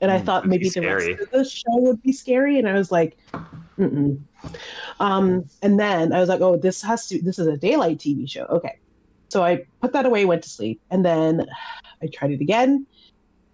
And 0.00 0.10
I 0.10 0.18
Mm, 0.18 0.26
thought 0.26 0.46
maybe 0.46 0.70
the 0.70 0.82
rest 0.82 1.10
of 1.20 1.28
the 1.32 1.44
show 1.44 1.78
would 1.78 2.02
be 2.02 2.12
scary, 2.12 2.58
and 2.58 2.68
I 2.68 2.74
was 2.74 2.90
like, 2.92 3.18
Mm-mm. 3.78 4.20
um, 5.00 5.44
and 5.62 5.78
then 5.80 6.12
I 6.12 6.20
was 6.20 6.28
like, 6.28 6.40
oh, 6.40 6.56
this 6.56 6.82
has 6.82 7.06
to, 7.08 7.22
this 7.22 7.38
is 7.38 7.46
a 7.46 7.56
daylight 7.56 7.98
TV 7.98 8.26
show. 8.26 8.44
Okay. 8.46 8.72
So 9.30 9.42
I 9.44 9.64
put 9.80 9.92
that 9.92 10.06
away, 10.06 10.24
went 10.24 10.42
to 10.44 10.50
sleep, 10.50 10.80
and 10.90 11.04
then 11.04 11.46
I 12.02 12.08
tried 12.12 12.32
it 12.32 12.40
again, 12.40 12.86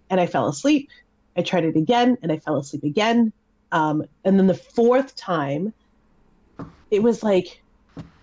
and 0.09 0.19
I 0.19 0.27
fell 0.27 0.47
asleep. 0.47 0.89
I 1.37 1.41
tried 1.41 1.65
it 1.65 1.75
again, 1.75 2.17
and 2.21 2.31
I 2.31 2.37
fell 2.37 2.57
asleep 2.57 2.83
again. 2.83 3.33
Um, 3.71 4.03
and 4.23 4.39
then 4.39 4.47
the 4.47 4.53
fourth 4.53 5.15
time, 5.15 5.73
it 6.91 7.03
was 7.03 7.23
like 7.23 7.61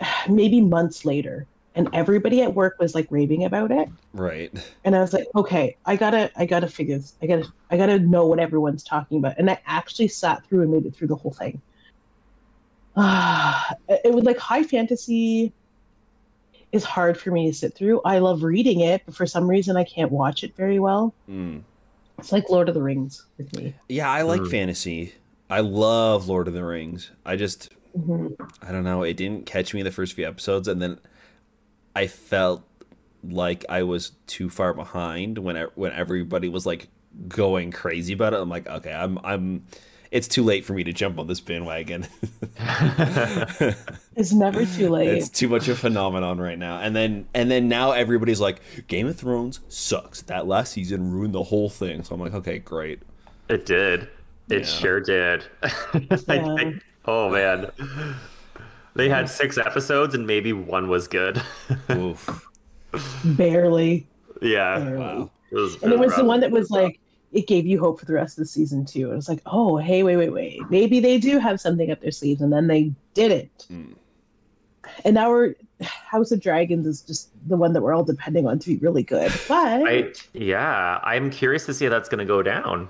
maybe 0.28 0.60
months 0.60 1.04
later, 1.04 1.46
and 1.74 1.88
everybody 1.92 2.42
at 2.42 2.54
work 2.54 2.76
was 2.78 2.94
like 2.94 3.06
raving 3.10 3.44
about 3.44 3.70
it 3.70 3.88
Right. 4.12 4.52
and 4.84 4.94
I 4.94 5.00
was 5.00 5.12
like, 5.12 5.26
okay, 5.34 5.76
I 5.86 5.96
gotta, 5.96 6.30
I 6.36 6.46
gotta 6.46 6.68
figure 6.68 6.98
this. 6.98 7.16
I 7.22 7.26
gotta, 7.26 7.50
I 7.70 7.76
gotta 7.76 7.98
know 7.98 8.26
what 8.26 8.38
everyone's 8.38 8.84
talking 8.84 9.18
about. 9.18 9.38
And 9.38 9.50
I 9.50 9.58
actually 9.66 10.08
sat 10.08 10.44
through 10.46 10.62
and 10.62 10.70
made 10.70 10.86
it 10.86 10.94
through 10.94 11.08
the 11.08 11.16
whole 11.16 11.32
thing. 11.32 11.60
Ah, 12.96 13.74
it 13.88 14.12
was 14.12 14.24
like 14.24 14.38
high 14.38 14.62
fantasy 14.62 15.52
is 16.72 16.84
hard 16.84 17.18
for 17.18 17.30
me 17.30 17.50
to 17.50 17.56
sit 17.56 17.74
through. 17.74 18.00
I 18.04 18.18
love 18.18 18.42
reading 18.42 18.80
it, 18.80 19.02
but 19.04 19.14
for 19.14 19.26
some 19.26 19.48
reason 19.48 19.76
I 19.76 19.84
can't 19.84 20.10
watch 20.10 20.42
it 20.44 20.56
very 20.56 20.78
well. 20.78 21.14
Mm. 21.28 21.62
It's 22.22 22.30
like 22.32 22.48
Lord 22.50 22.68
of 22.68 22.74
the 22.76 22.82
Rings 22.82 23.26
with 23.36 23.52
me. 23.56 23.74
Yeah, 23.88 24.08
I 24.08 24.22
like 24.22 24.42
Mm. 24.42 24.50
fantasy. 24.50 25.12
I 25.50 25.58
love 25.60 26.28
Lord 26.28 26.46
of 26.46 26.54
the 26.54 26.64
Rings. 26.64 27.10
I 27.26 27.34
just 27.36 27.70
Mhm. 27.98 28.34
I 28.62 28.70
don't 28.72 28.84
know. 28.84 29.02
It 29.02 29.16
didn't 29.16 29.44
catch 29.44 29.74
me 29.74 29.82
the 29.82 29.90
first 29.90 30.12
few 30.14 30.26
episodes, 30.26 30.68
and 30.68 30.80
then 30.80 30.98
I 31.96 32.06
felt 32.06 32.62
like 33.24 33.64
I 33.68 33.82
was 33.82 34.12
too 34.26 34.48
far 34.48 34.72
behind 34.72 35.38
when 35.38 35.56
e- 35.56 35.66
when 35.74 35.92
everybody 35.92 36.48
was 36.48 36.64
like 36.64 36.88
going 37.28 37.70
crazy 37.72 38.12
about 38.14 38.32
it. 38.34 38.40
I'm 38.40 38.48
like, 38.48 38.68
okay, 38.68 38.92
I'm 38.92 39.18
I'm. 39.24 39.64
It's 40.12 40.28
too 40.28 40.44
late 40.44 40.64
for 40.64 40.74
me 40.74 40.84
to 40.84 40.92
jump 40.92 41.18
on 41.18 41.26
this 41.26 41.40
bandwagon. 41.40 42.06
It's 44.14 44.32
never 44.32 44.66
too 44.66 44.90
late. 44.90 45.08
it's 45.08 45.30
too 45.30 45.48
much 45.48 45.68
of 45.68 45.76
a 45.78 45.80
phenomenon 45.80 46.38
right 46.38 46.58
now. 46.58 46.78
And 46.80 46.94
then 46.94 47.26
and 47.32 47.50
then 47.50 47.66
now 47.68 47.92
everybody's 47.92 48.40
like, 48.40 48.60
Game 48.88 49.06
of 49.06 49.16
Thrones 49.16 49.60
sucks. 49.68 50.20
That 50.22 50.46
last 50.46 50.72
season 50.72 51.10
ruined 51.10 51.34
the 51.34 51.42
whole 51.42 51.70
thing. 51.70 52.04
So 52.04 52.14
I'm 52.14 52.20
like, 52.20 52.34
okay, 52.34 52.58
great. 52.58 53.00
it 53.48 53.64
did. 53.64 54.02
It 54.50 54.60
Yeah. 54.60 54.64
sure 54.64 55.00
did. 55.00 55.44
I 55.62 55.72
Yeah. 56.28 56.56
think- 56.56 56.82
oh 57.06 57.30
man. 57.30 57.70
They 58.94 59.08
had 59.08 59.30
six 59.30 59.56
episodes 59.56 60.14
and 60.14 60.26
maybe 60.26 60.52
one 60.52 60.88
was 60.88 61.08
good. 61.08 61.40
Oof. 61.90 62.46
Barely. 63.24 64.06
yeah. 64.42 64.78
barely. 64.78 64.98
Wow. 64.98 65.30
It 65.50 65.54
was, 65.56 65.82
And 65.82 65.92
it 65.92 65.98
was 65.98 66.14
the 66.16 66.24
one 66.24 66.40
that 66.40 66.50
was 66.50 66.70
like, 66.70 66.98
it 67.32 67.46
gave 67.46 67.66
you 67.66 67.80
hope 67.80 67.98
for 67.98 68.06
the 68.06 68.12
rest 68.12 68.38
of 68.38 68.42
the 68.42 68.48
season 68.48 68.84
too. 68.84 69.10
It 69.10 69.14
was 69.16 69.28
like, 69.28 69.40
oh, 69.46 69.78
hey, 69.78 70.02
wait, 70.02 70.16
wait, 70.16 70.32
wait. 70.32 70.60
Maybe 70.70 71.00
they 71.00 71.18
do 71.18 71.38
have 71.38 71.60
something 71.60 71.90
up 71.90 72.00
their 72.00 72.10
sleeves, 72.10 72.40
and 72.42 72.52
then 72.52 72.66
they 72.66 72.92
didn't. 73.14 73.66
Mm. 73.70 73.94
And 75.04 75.14
now 75.14 75.30
we're 75.30 75.54
House 75.82 76.30
of 76.32 76.40
Dragons 76.40 76.86
is 76.86 77.02
just 77.02 77.30
the 77.48 77.56
one 77.56 77.72
that 77.72 77.82
we're 77.82 77.94
all 77.94 78.04
depending 78.04 78.46
on 78.46 78.58
to 78.58 78.68
be 78.68 78.76
really 78.76 79.02
good. 79.02 79.32
But 79.48 79.88
I, 79.88 80.12
yeah, 80.32 81.00
I'm 81.02 81.30
curious 81.30 81.66
to 81.66 81.74
see 81.74 81.86
how 81.86 81.90
that's 81.90 82.08
going 82.08 82.18
to 82.18 82.24
go 82.24 82.42
down. 82.42 82.88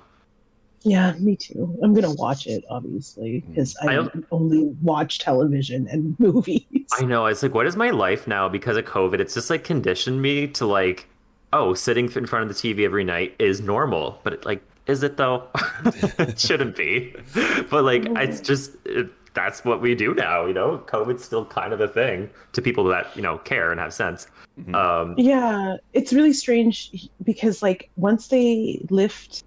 yeah, 0.82 1.12
me 1.18 1.36
too. 1.36 1.78
I'm 1.82 1.95
gonna 1.95 2.14
watch 2.14 2.47
it 2.47 2.64
obviously 2.68 3.45
because 3.49 3.76
I 3.82 3.99
I, 3.99 4.09
only 4.30 4.64
watch 4.82 5.20
television 5.20 5.86
and 5.88 6.16
movies. 6.20 6.64
I 6.99 7.05
know. 7.05 7.26
It's 7.26 7.43
like, 7.43 7.55
what 7.55 7.66
is 7.66 7.76
my 7.76 7.90
life 7.90 8.26
now 8.26 8.49
because 8.49 8.76
of 8.76 8.84
COVID? 8.84 9.20
It's 9.20 9.34
just 9.34 9.51
like 9.51 9.64
conditioned 9.64 10.20
me 10.20 10.49
to 10.49 10.66
like, 10.66 11.09
oh, 11.53 11.74
sitting 11.74 12.11
in 12.12 12.26
front 12.26 12.48
of 12.48 12.48
the 12.48 12.55
TV 12.55 12.84
every 12.84 13.05
night 13.05 13.34
is 13.38 13.61
normal. 13.61 14.18
But 14.22 14.32
it, 14.34 14.44
like, 14.44 14.62
is 14.86 15.03
it 15.03 15.16
though? 15.16 15.48
it 16.18 16.38
shouldn't 16.38 16.76
be. 16.76 17.14
But 17.70 17.84
like, 17.84 18.05
it's 18.16 18.40
just 18.40 18.72
it, 18.84 19.11
that's 19.34 19.64
what 19.64 19.80
we 19.80 19.94
do 19.94 20.14
now. 20.14 20.46
You 20.46 20.55
know, 20.55 20.78
COVID's 20.86 21.24
still 21.24 21.44
kind 21.44 21.72
of 21.72 21.80
a 21.80 21.88
thing 21.88 22.30
to 22.53 22.62
people 22.62 22.84
that 22.84 23.14
you 23.16 23.22
know 23.22 23.38
care 23.38 23.70
and 23.70 23.80
have 23.80 23.94
sense. 23.94 24.26
Mhm. 24.61 24.74
Um, 24.74 25.14
Yeah, 25.16 25.76
it's 25.92 26.12
really 26.12 26.32
strange 26.32 27.09
because 27.22 27.62
like 27.62 27.90
once 27.96 28.28
they 28.28 28.84
lift, 28.90 29.44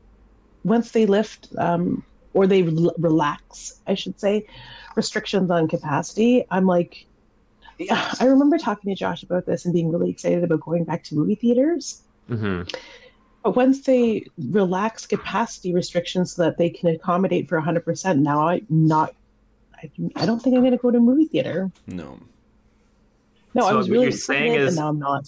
once 0.63 0.91
they 0.91 1.05
lift, 1.05 1.49
um, 1.57 2.03
or 2.33 2.47
they 2.47 2.63
rel- 2.63 2.95
relax, 2.97 3.81
I 3.87 3.93
should 3.93 4.19
say, 4.19 4.47
restrictions 4.95 5.51
on 5.51 5.67
capacity. 5.67 6.45
I'm 6.49 6.65
like, 6.65 7.05
yeah, 7.77 8.13
I 8.19 8.25
remember 8.25 8.57
talking 8.57 8.89
to 8.93 8.95
Josh 8.97 9.23
about 9.23 9.45
this 9.45 9.65
and 9.65 9.73
being 9.73 9.91
really 9.91 10.09
excited 10.09 10.43
about 10.43 10.61
going 10.61 10.83
back 10.83 11.03
to 11.05 11.15
movie 11.15 11.35
theaters. 11.35 12.01
mhm. 12.29 12.73
But 13.43 13.55
once 13.55 13.81
they 13.81 14.25
relax 14.51 15.05
capacity 15.05 15.71
restrictions 15.73 16.33
so 16.33 16.41
that 16.43 16.57
they 16.57 16.67
can 16.69 16.89
accommodate 16.89 17.47
for 17.47 17.61
100%, 17.61 18.17
now 18.19 18.47
I'm 18.47 18.65
not. 18.69 19.13
I, 19.75 19.91
I 20.15 20.25
don't 20.25 20.39
think 20.41 20.55
I'm 20.55 20.61
going 20.63 20.71
to 20.71 20.77
go 20.79 20.89
to 20.89 20.97
a 20.97 21.01
movie 21.01 21.25
theater. 21.25 21.69
No. 21.85 22.17
No, 23.53 23.65
I 23.65 23.69
So 23.69 23.77
was 23.77 23.87
what 23.87 23.91
really 23.93 24.03
you're 24.05 24.11
saying 24.13 24.53
is- 24.53 24.69
and 24.69 24.77
now 24.77 24.87
I'm 24.89 24.97
not. 24.99 25.25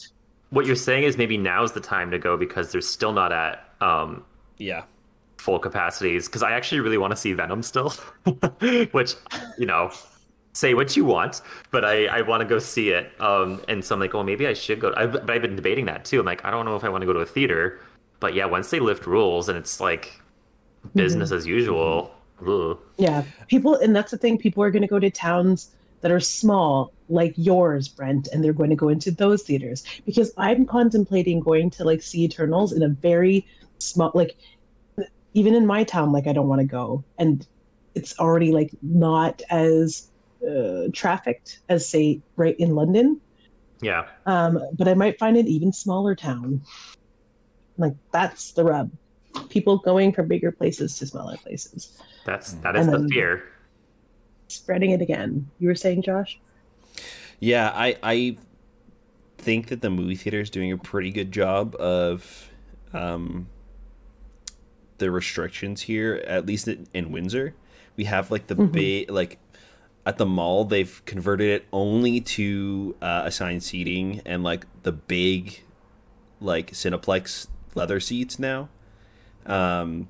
What 0.50 0.66
you're 0.66 0.76
saying 0.78 1.04
is 1.04 1.16
maybe 1.18 1.38
now's 1.38 1.74
the 1.74 1.80
time 1.82 2.10
to 2.12 2.18
go 2.18 2.38
because 2.38 2.72
they're 2.72 2.82
still 2.82 3.12
not 3.14 3.32
at 3.34 3.70
um, 3.82 4.24
Yeah. 4.58 4.84
full 5.38 5.60
capacities 5.60 6.28
because 6.28 6.42
I 6.42 6.54
actually 6.54 6.80
really 6.80 6.98
want 6.98 7.12
to 7.12 7.18
see 7.18 7.34
Venom 7.34 7.62
still, 7.62 7.90
which 8.92 9.14
you 9.60 9.66
know, 9.68 9.92
say 10.58 10.74
what 10.74 10.98
you 10.98 11.06
want, 11.06 11.42
but 11.72 11.86
I, 11.86 12.06
I 12.08 12.22
want 12.22 12.42
to 12.42 12.48
go 12.48 12.60
see 12.60 12.90
it. 12.90 13.12
Um, 13.22 13.62
and 13.68 13.84
so 13.84 13.96
I'm 13.96 14.02
like, 14.02 14.14
well, 14.14 14.24
maybe 14.24 14.48
I 14.48 14.54
should 14.54 14.80
go. 14.80 14.94
I, 14.98 15.06
but 15.06 15.30
I've 15.30 15.42
been 15.42 15.56
debating 15.56 15.86
that 15.86 16.04
too. 16.04 16.20
I'm 16.20 16.26
like, 16.26 16.44
I 16.44 16.52
don't 16.52 16.66
know 16.66 16.76
if 16.76 16.84
I 16.84 16.90
want 16.90 17.04
to 17.04 17.06
go 17.06 17.14
to 17.14 17.20
a 17.20 17.26
theater, 17.26 17.80
but 18.20 18.34
yeah, 18.34 18.46
once 18.46 18.70
they 18.70 18.80
lift 18.80 19.06
rules 19.06 19.50
and 19.50 19.58
it's 19.58 19.80
like 19.80 20.20
business 20.96 21.32
as 21.32 21.46
usual. 21.46 22.12
ugh. 22.46 22.80
Yeah, 22.98 23.24
people, 23.48 23.76
and 23.76 23.96
that's 23.96 24.12
the 24.12 24.18
thing. 24.18 24.38
People 24.38 24.64
are 24.64 24.72
going 24.72 24.82
to 24.82 24.88
go 24.88 25.00
to 25.00 25.12
towns 25.12 25.72
that 26.02 26.12
are 26.12 26.20
small, 26.20 26.92
like 27.10 27.34
yours, 27.38 27.88
Brent, 27.88 28.28
and 28.32 28.44
they're 28.44 28.54
going 28.54 28.70
to 28.70 28.76
go 28.76 28.90
into 28.90 29.12
those 29.12 29.44
theaters 29.44 29.84
because 30.06 30.32
I'm 30.38 30.66
contemplating 30.66 31.40
going 31.40 31.70
to 31.72 31.84
like 31.84 32.02
see 32.02 32.24
Eternals 32.24 32.74
in 32.74 32.84
a 32.84 32.90
very 32.90 33.46
small, 33.80 34.12
like 34.14 34.38
even 35.34 35.54
in 35.54 35.66
my 35.66 35.84
town, 35.84 36.12
like 36.12 36.28
I 36.28 36.34
don't 36.34 36.48
want 36.48 36.62
to 36.62 36.68
go, 36.68 37.04
and 37.18 37.46
it's 37.96 38.18
already 38.20 38.52
like 38.52 38.72
not 38.82 39.42
as 39.50 40.10
uh, 40.48 40.90
trafficked 40.94 41.62
as 41.70 41.90
say 41.90 42.22
right 42.36 42.56
in 42.60 42.76
London. 42.76 43.22
Yeah, 43.82 44.08
Um, 44.26 44.60
but 44.74 44.88
I 44.88 44.96
might 44.96 45.20
find 45.20 45.38
an 45.38 45.48
even 45.48 45.72
smaller 45.72 46.16
town. 46.16 46.62
Like 47.78 47.94
that's 48.12 48.54
the 48.54 48.64
rub. 48.64 48.92
People 49.50 49.78
going 49.78 50.12
from 50.14 50.28
bigger 50.28 50.52
places 50.52 50.98
to 50.98 51.06
smaller 51.06 51.38
places, 51.38 51.96
that's 52.26 52.54
that 52.64 52.76
is 52.76 52.88
And 52.88 52.96
the 53.06 53.08
fear. 53.08 53.44
spreading 54.50 54.92
it 54.92 55.02
again. 55.02 55.52
You 55.60 55.68
were 55.68 55.76
saying, 55.76 56.02
Josh? 56.02 56.40
Yeah, 57.40 57.72
I 57.76 57.98
I 58.02 58.38
think 59.38 59.68
that 59.68 59.82
the 59.82 59.92
movie 59.92 60.16
theater 60.16 60.40
is 60.40 60.50
doing 60.50 60.72
a 60.72 60.78
pretty 60.78 61.12
good 61.12 61.32
job 61.32 61.76
of 61.76 62.50
um 62.94 63.48
the 64.98 65.12
restrictions 65.12 65.84
here, 65.84 66.24
at 66.26 66.48
least 66.48 66.68
in, 66.68 66.88
in 66.96 67.12
Windsor. 67.12 67.54
We 67.96 68.06
have 68.06 68.32
like 68.32 68.48
the 68.48 68.56
Mhm. 68.56 68.72
big 68.72 69.12
like 69.12 69.38
at 70.08 70.18
the 70.18 70.26
mall 70.26 70.64
they've 70.64 71.02
converted 71.06 71.50
it 71.50 71.66
only 71.74 72.22
to 72.22 72.96
uh, 73.02 73.24
assigned 73.26 73.62
seating 73.62 74.22
and 74.26 74.42
like 74.42 74.66
the 74.84 74.92
big 74.94 75.62
like 76.40 76.72
Cineplex 76.72 77.48
leather 77.76 78.00
seats 78.00 78.40
now. 78.40 78.70
Um 79.46 80.08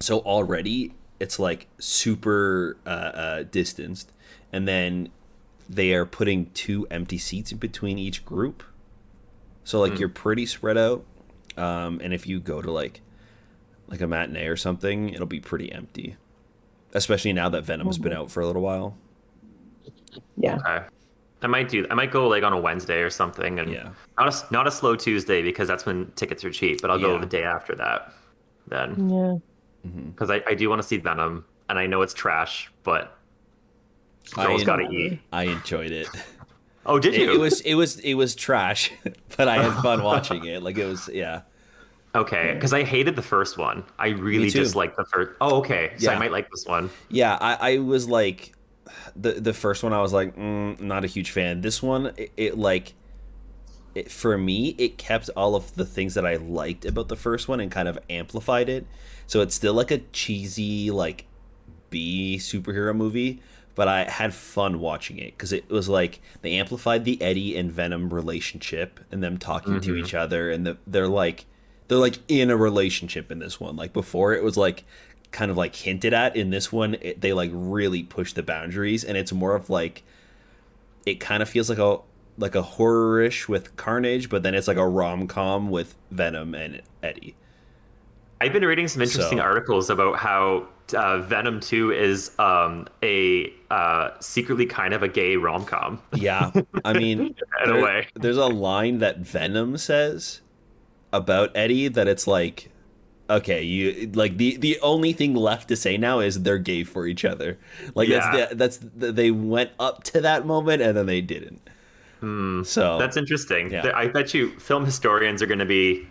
so 0.00 0.18
already 0.18 0.94
it's 1.20 1.38
like 1.38 1.68
super 1.78 2.76
uh, 2.84 2.88
uh, 2.90 3.42
distanced. 3.44 4.10
And 4.52 4.66
then 4.66 5.10
they 5.70 5.94
are 5.94 6.04
putting 6.04 6.50
two 6.50 6.86
empty 6.90 7.16
seats 7.18 7.52
in 7.52 7.58
between 7.58 7.98
each 7.98 8.24
group. 8.24 8.64
So 9.62 9.78
like 9.80 9.92
Mm. 9.92 10.00
you're 10.00 10.08
pretty 10.08 10.44
spread 10.44 10.76
out. 10.76 11.04
Um, 11.56 12.00
and 12.02 12.12
if 12.12 12.26
you 12.26 12.40
go 12.40 12.60
to 12.60 12.70
like 12.70 13.00
like 13.86 14.00
a 14.00 14.08
matinee 14.08 14.46
or 14.46 14.56
something 14.56 15.10
it'll 15.10 15.26
be 15.26 15.40
pretty 15.40 15.70
empty. 15.70 16.16
Especially 16.92 17.32
now 17.32 17.48
that 17.50 17.62
venom's 17.64 17.98
been 17.98 18.12
out 18.12 18.30
for 18.32 18.40
a 18.40 18.46
little 18.46 18.62
while 18.62 18.96
Yeah. 20.36 20.56
Okay. 20.56 20.86
I 21.42 21.46
might 21.46 21.68
do. 21.68 21.86
I 21.90 21.94
might 21.94 22.10
go 22.10 22.26
like 22.26 22.42
on 22.42 22.52
a 22.54 22.58
Wednesday 22.58 23.00
or 23.00 23.10
something, 23.10 23.58
and 23.58 23.70
yeah 23.70 23.90
not 24.18 24.32
a 24.32 24.52
not 24.52 24.66
a 24.66 24.70
slow 24.70 24.96
Tuesday 24.96 25.42
because 25.42 25.68
that's 25.68 25.84
when 25.84 26.10
tickets 26.12 26.44
are 26.44 26.50
cheap. 26.50 26.80
But 26.80 26.90
I'll 26.90 26.98
go 26.98 27.18
the 27.18 27.26
day 27.26 27.44
after 27.44 27.74
that, 27.74 28.12
then 28.68 29.08
Yeah. 29.10 29.90
hmm 29.90 30.10
because 30.10 30.30
I, 30.30 30.42
I 30.46 30.54
do 30.54 30.70
want 30.70 30.80
to 30.80 30.88
see 30.88 30.96
Venom, 30.96 31.44
and 31.68 31.78
I 31.78 31.86
know 31.86 32.00
it's 32.02 32.14
trash, 32.14 32.72
but 32.82 33.18
I, 34.36 34.46
girls 34.46 34.62
en- 34.62 34.66
gotta 34.66 34.88
eat. 34.90 35.20
I 35.32 35.44
enjoyed 35.44 35.90
it 35.90 36.08
Oh, 36.86 36.98
did 36.98 37.14
you? 37.14 37.32
it 37.32 37.38
was 37.38 37.60
it 37.62 37.74
was 37.74 37.98
it 38.00 38.14
was 38.14 38.34
trash 38.34 38.90
but 39.36 39.48
i 39.48 39.62
had 39.62 39.72
fun 39.82 40.02
watching 40.10 40.44
it 40.44 40.62
like 40.62 40.76
it 40.76 40.84
was 40.84 41.08
yeah 41.12 41.42
okay 42.14 42.52
because 42.54 42.72
I 42.72 42.84
hated 42.84 43.16
the 43.16 43.22
first 43.22 43.58
one. 43.58 43.84
I 43.98 44.08
really 44.08 44.50
too. 44.50 44.60
just 44.60 44.76
liked 44.76 44.96
the 44.96 45.04
first. 45.06 45.32
Oh, 45.40 45.56
okay. 45.56 45.92
So 45.98 46.10
I 46.12 46.18
might 46.18 46.30
like 46.30 46.48
this 46.50 46.64
one. 46.64 46.88
Yeah, 47.08 47.36
I, 47.40 47.74
I 47.74 47.78
was 47.78 48.08
like, 48.08 48.53
the 49.16 49.32
the 49.32 49.52
first 49.54 49.82
one 49.82 49.92
I 49.92 50.00
was 50.02 50.12
like, 50.12 50.36
mm, 50.36 50.78
not 50.80 51.04
a 51.04 51.06
huge 51.06 51.30
fan. 51.30 51.60
This 51.60 51.82
one, 51.82 52.12
it, 52.16 52.32
it 52.36 52.58
like, 52.58 52.94
it, 53.94 54.10
for 54.10 54.36
me, 54.36 54.74
it 54.78 54.98
kept 54.98 55.30
all 55.36 55.54
of 55.54 55.74
the 55.74 55.84
things 55.86 56.14
that 56.14 56.26
I 56.26 56.36
liked 56.36 56.84
about 56.84 57.08
the 57.08 57.16
first 57.16 57.48
one 57.48 57.60
and 57.60 57.70
kind 57.70 57.88
of 57.88 57.98
amplified 58.10 58.68
it. 58.68 58.86
So 59.26 59.40
it's 59.40 59.54
still 59.54 59.74
like 59.74 59.90
a 59.90 59.98
cheesy 60.12 60.90
like 60.90 61.26
B 61.90 62.36
superhero 62.40 62.94
movie, 62.94 63.40
but 63.74 63.88
I 63.88 64.04
had 64.04 64.34
fun 64.34 64.80
watching 64.80 65.18
it 65.18 65.36
because 65.36 65.52
it 65.52 65.68
was 65.70 65.88
like 65.88 66.20
they 66.42 66.54
amplified 66.54 67.04
the 67.04 67.20
Eddie 67.22 67.56
and 67.56 67.70
Venom 67.72 68.12
relationship 68.12 69.00
and 69.10 69.22
them 69.22 69.38
talking 69.38 69.80
to 69.80 69.92
Mhm. 69.92 69.98
each 69.98 70.14
other, 70.14 70.50
and 70.50 70.66
the, 70.66 70.76
they're 70.86 71.08
like 71.08 71.46
they're 71.88 71.98
like 71.98 72.18
in 72.28 72.50
a 72.50 72.56
relationship 72.56 73.30
in 73.30 73.38
this 73.38 73.60
one. 73.60 73.76
Like 73.76 73.92
before, 73.92 74.32
it 74.34 74.42
was 74.42 74.56
like 74.56 74.84
kind 75.34 75.50
of 75.50 75.58
like 75.58 75.76
hinted 75.76 76.14
at. 76.14 76.34
In 76.36 76.48
this 76.48 76.72
one, 76.72 76.96
it, 77.02 77.20
they 77.20 77.34
like 77.34 77.50
really 77.52 78.02
push 78.02 78.32
the 78.32 78.42
boundaries, 78.42 79.04
and 79.04 79.18
it's 79.18 79.32
more 79.32 79.54
of 79.54 79.68
like 79.68 80.02
it 81.04 81.20
kind 81.20 81.42
of 81.42 81.48
feels 81.50 81.68
like 81.68 81.78
a 81.78 81.98
like 82.38 82.54
a 82.54 82.62
horror-ish 82.62 83.46
with 83.48 83.76
Carnage, 83.76 84.28
but 84.30 84.42
then 84.42 84.54
it's 84.54 84.66
like 84.66 84.78
a 84.78 84.88
rom 84.88 85.28
com 85.28 85.68
with 85.70 85.94
Venom 86.10 86.54
and 86.54 86.80
Eddie. 87.02 87.34
I've 88.40 88.52
been 88.52 88.64
reading 88.64 88.88
some 88.88 89.02
interesting 89.02 89.38
So- 89.38 89.44
articles 89.44 89.90
about 89.90 90.16
how 90.16 90.66
uh, 90.96 91.18
Venom 91.20 91.60
Two 91.60 91.92
is 91.92 92.32
um, 92.38 92.86
a 93.02 93.52
uh, 93.70 94.10
secretly 94.20 94.66
kind 94.66 94.92
of 94.94 95.02
a 95.02 95.08
gay 95.08 95.36
rom 95.36 95.64
com 95.64 96.00
Yeah, 96.14 96.50
I 96.84 96.92
mean, 96.92 97.20
in 97.20 97.34
there- 97.64 97.78
a 97.78 97.82
way. 97.82 98.08
There's 98.14 98.36
a 98.36 98.46
line 98.46 98.98
that 98.98 99.18
Venom 99.18 99.76
says 99.78 100.40
about 101.12 101.52
Eddie 101.54 101.88
that 101.88 102.08
it's 102.08 102.26
like, 102.26 102.70
okay, 103.30 103.62
you 103.62 104.10
like 104.14 104.36
the 104.36 104.56
the 104.56 104.78
only 104.80 105.12
thing 105.12 105.34
left 105.34 105.68
to 105.68 105.76
say 105.76 105.96
now 105.96 106.20
is 106.20 106.42
they're 106.42 106.58
gay 106.58 106.84
for 106.84 107.06
each 107.06 107.24
other. 107.24 107.58
Like 107.94 108.08
Yeah. 108.08 108.30
that's 108.30 108.48
the, 108.50 108.54
that's 108.56 108.76
the, 108.78 109.12
they 109.12 109.30
went 109.30 109.70
up 109.78 110.04
to 110.04 110.20
that 110.22 110.46
moment 110.46 110.82
and 110.82 110.96
then 110.96 111.06
they 111.06 111.20
didn't. 111.20 111.60
Hmm. 112.20 112.62
So 112.62 112.98
That's 112.98 113.16
interesting. 113.16 113.70
Yeah. 113.70 113.92
I 113.94 114.08
bet 114.08 114.32
you 114.34 114.50
film 114.58 114.84
historians 114.84 115.42
are 115.42 115.46
going 115.46 115.58
to 115.58 115.64
be 115.66 116.06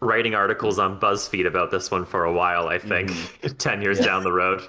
writing 0.00 0.34
articles 0.34 0.78
on 0.78 0.98
BuzzFeed 0.98 1.46
about 1.46 1.70
this 1.70 1.90
one 1.90 2.04
for 2.04 2.24
a 2.24 2.32
while. 2.32 2.68
I 2.68 2.78
think 2.78 3.10
Mm-hmm. 3.10 3.56
ten 3.58 3.82
years 3.82 4.00
down 4.00 4.22
the 4.22 4.32
road. 4.32 4.62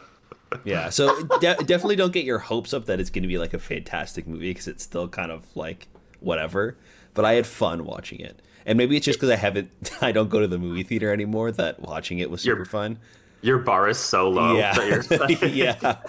yeah, 0.66 0.90
so 0.90 1.24
de- 1.40 1.56
definitely 1.66 1.96
don't 1.96 2.14
get 2.14 2.26
your 2.26 2.38
hopes 2.38 2.74
up 2.76 2.86
that 2.86 3.00
it's 3.00 3.10
going 3.10 3.24
to 3.24 3.28
be 3.28 3.40
like 3.40 3.54
a 3.56 3.60
fantastic 3.60 4.28
movie 4.28 4.52
because 4.52 4.68
it's 4.68 4.84
still 4.84 5.08
kind 5.08 5.32
of 5.32 5.44
like 5.56 5.88
whatever. 6.20 6.78
But 7.16 7.26
I 7.26 7.34
had 7.34 7.48
fun 7.48 7.86
watching 7.86 8.20
it, 8.20 8.40
and 8.66 8.78
maybe 8.78 8.96
it's 8.98 9.06
just 9.06 9.20
because 9.20 9.30
I 9.32 9.36
haven't, 9.38 9.70
I 10.02 10.12
don't 10.12 10.30
go 10.30 10.40
to 10.40 10.48
the 10.48 10.58
movie 10.58 10.84
theater 10.84 11.12
anymore. 11.12 11.52
That 11.52 11.80
watching 11.80 12.20
it 12.20 12.30
was 12.30 12.42
super 12.42 12.58
You're- 12.58 12.66
fun. 12.66 13.00
your 13.42 13.58
bar 13.60 13.90
is 13.90 13.98
so 13.98 14.30
low. 14.30 14.56
yeah, 14.58 14.74
that 14.74 16.00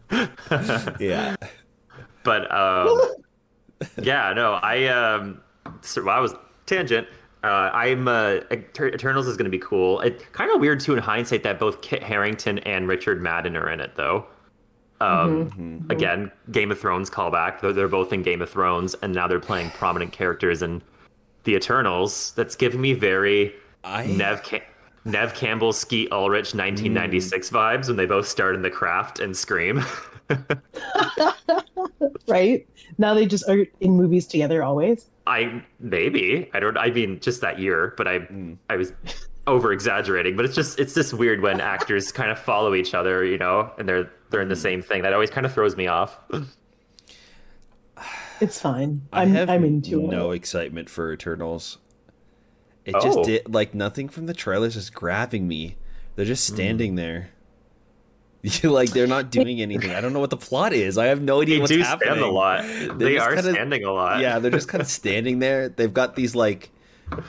yeah, 0.10 0.96
yeah. 1.00 1.36
but 2.22 2.52
um, 2.54 3.00
yeah, 4.02 4.32
no, 4.34 4.54
I 4.54 4.86
um, 4.86 5.40
so 5.80 6.08
I 6.08 6.20
was 6.20 6.34
tangent. 6.66 7.06
Uh, 7.42 7.70
I'm 7.72 8.06
uh, 8.06 8.40
Eternals 8.52 9.26
is 9.26 9.36
going 9.36 9.46
to 9.46 9.50
be 9.50 9.58
cool. 9.58 10.00
It 10.00 10.30
kind 10.32 10.50
of 10.54 10.60
weird 10.60 10.80
too 10.80 10.92
in 10.92 10.98
hindsight 10.98 11.42
that 11.44 11.58
both 11.58 11.80
Kit 11.80 12.02
Harington 12.02 12.58
and 12.60 12.86
Richard 12.86 13.22
Madden 13.22 13.56
are 13.56 13.70
in 13.70 13.80
it 13.80 13.92
though. 13.96 14.26
Um, 15.00 15.50
Mhm. 15.50 15.90
Again, 15.90 16.30
Game 16.50 16.70
of 16.70 16.78
Thrones 16.78 17.08
callback. 17.08 17.62
They're, 17.62 17.72
they're 17.72 17.88
both 17.88 18.12
in 18.12 18.22
Game 18.22 18.42
of 18.42 18.50
Thrones, 18.50 18.94
and 19.02 19.14
now 19.14 19.26
they're 19.26 19.40
playing 19.40 19.70
prominent 19.70 20.12
characters 20.12 20.60
in 20.60 20.82
the 21.44 21.54
Eternals. 21.54 22.32
That's 22.36 22.56
giving 22.56 22.80
me 22.80 22.92
very 22.92 23.54
I 23.84 24.06
Neve 24.06 24.42
Cam- 24.42 24.62
Neve 25.04 25.34
Campbell, 25.34 25.72
Skeet 25.72 26.12
Ulrich, 26.12 26.54
1996 26.54 27.50
vibes 27.50 27.88
when 27.88 27.96
they 27.96 28.06
both 28.06 28.28
starred 28.28 28.54
in 28.54 28.62
The 28.62 28.70
Craft 28.70 29.18
and 29.20 29.36
Scream. 29.36 29.82
right? 32.28 32.66
Now 32.98 33.14
they 33.14 33.26
just 33.26 33.48
are 33.48 33.66
in 33.80 33.92
movies 33.92 34.26
together 34.26 34.62
always. 34.62 35.06
I 35.26 35.62
maybe 35.78 36.50
I 36.54 36.60
don't. 36.60 36.76
I 36.76 36.90
mean, 36.90 37.20
just 37.20 37.40
that 37.40 37.58
year, 37.58 37.94
but 37.96 38.06
I 38.08 38.20
Mm. 38.20 38.56
I 38.68 38.76
was 38.76 38.92
over 39.46 39.72
exaggerating. 39.72 40.36
But 40.36 40.44
it's 40.44 40.54
just 40.54 40.78
it's 40.78 40.94
just 40.94 41.14
weird 41.14 41.40
when 41.40 41.60
actors 41.60 42.12
kind 42.12 42.30
of 42.30 42.38
follow 42.38 42.74
each 42.74 42.94
other, 42.94 43.24
you 43.24 43.38
know, 43.38 43.70
and 43.78 43.88
they're 43.88 44.10
they're 44.30 44.40
in 44.42 44.48
Mm. 44.48 44.50
the 44.50 44.56
same 44.56 44.82
thing. 44.82 45.02
That 45.02 45.12
always 45.12 45.30
kind 45.30 45.46
of 45.46 45.52
throws 45.54 45.76
me 45.76 45.86
off. 45.86 46.18
It's 48.40 48.60
fine. 48.60 49.02
I 49.12 49.22
I'm 49.22 49.30
have 49.34 49.50
I'm 49.50 49.64
into 49.64 50.00
no 50.02 50.30
it. 50.30 50.36
excitement 50.36 50.88
for 50.88 51.12
Eternals. 51.12 51.78
It 52.84 52.94
Oh. 52.94 53.00
just 53.00 53.22
did 53.24 53.52
like 53.52 53.74
nothing 53.74 54.08
from 54.08 54.26
the 54.26 54.34
trailers 54.34 54.76
is 54.76 54.88
grabbing 54.90 55.46
me. 55.46 55.76
They're 56.16 56.24
just 56.24 56.48
Hmm. 56.48 56.54
standing 56.56 56.94
there. 56.94 57.30
like 58.64 58.90
they're 58.90 59.06
not 59.06 59.30
doing 59.30 59.60
anything. 59.60 59.90
I 59.90 60.00
don't 60.00 60.14
know 60.14 60.20
what 60.20 60.30
the 60.30 60.36
plot 60.38 60.72
is. 60.72 60.96
I 60.96 61.06
have 61.06 61.20
no 61.20 61.42
idea 61.42 61.56
They 61.56 61.60
what's 61.60 61.72
do 61.72 61.80
happening. 61.80 62.14
stand 62.14 62.24
a 62.24 62.30
lot. 62.30 62.62
They're 62.64 62.94
They 62.94 63.18
are 63.18 63.34
kinda- 63.34 63.52
standing 63.52 63.84
a 63.84 63.92
lot. 63.92 64.20
Yeah, 64.20 64.38
they're 64.38 64.50
just 64.50 64.68
kind 64.68 64.80
of 64.80 64.88
standing 65.00 65.40
there. 65.40 65.68
They've 65.68 65.92
got 65.92 66.16
these 66.16 66.34
like 66.34 66.70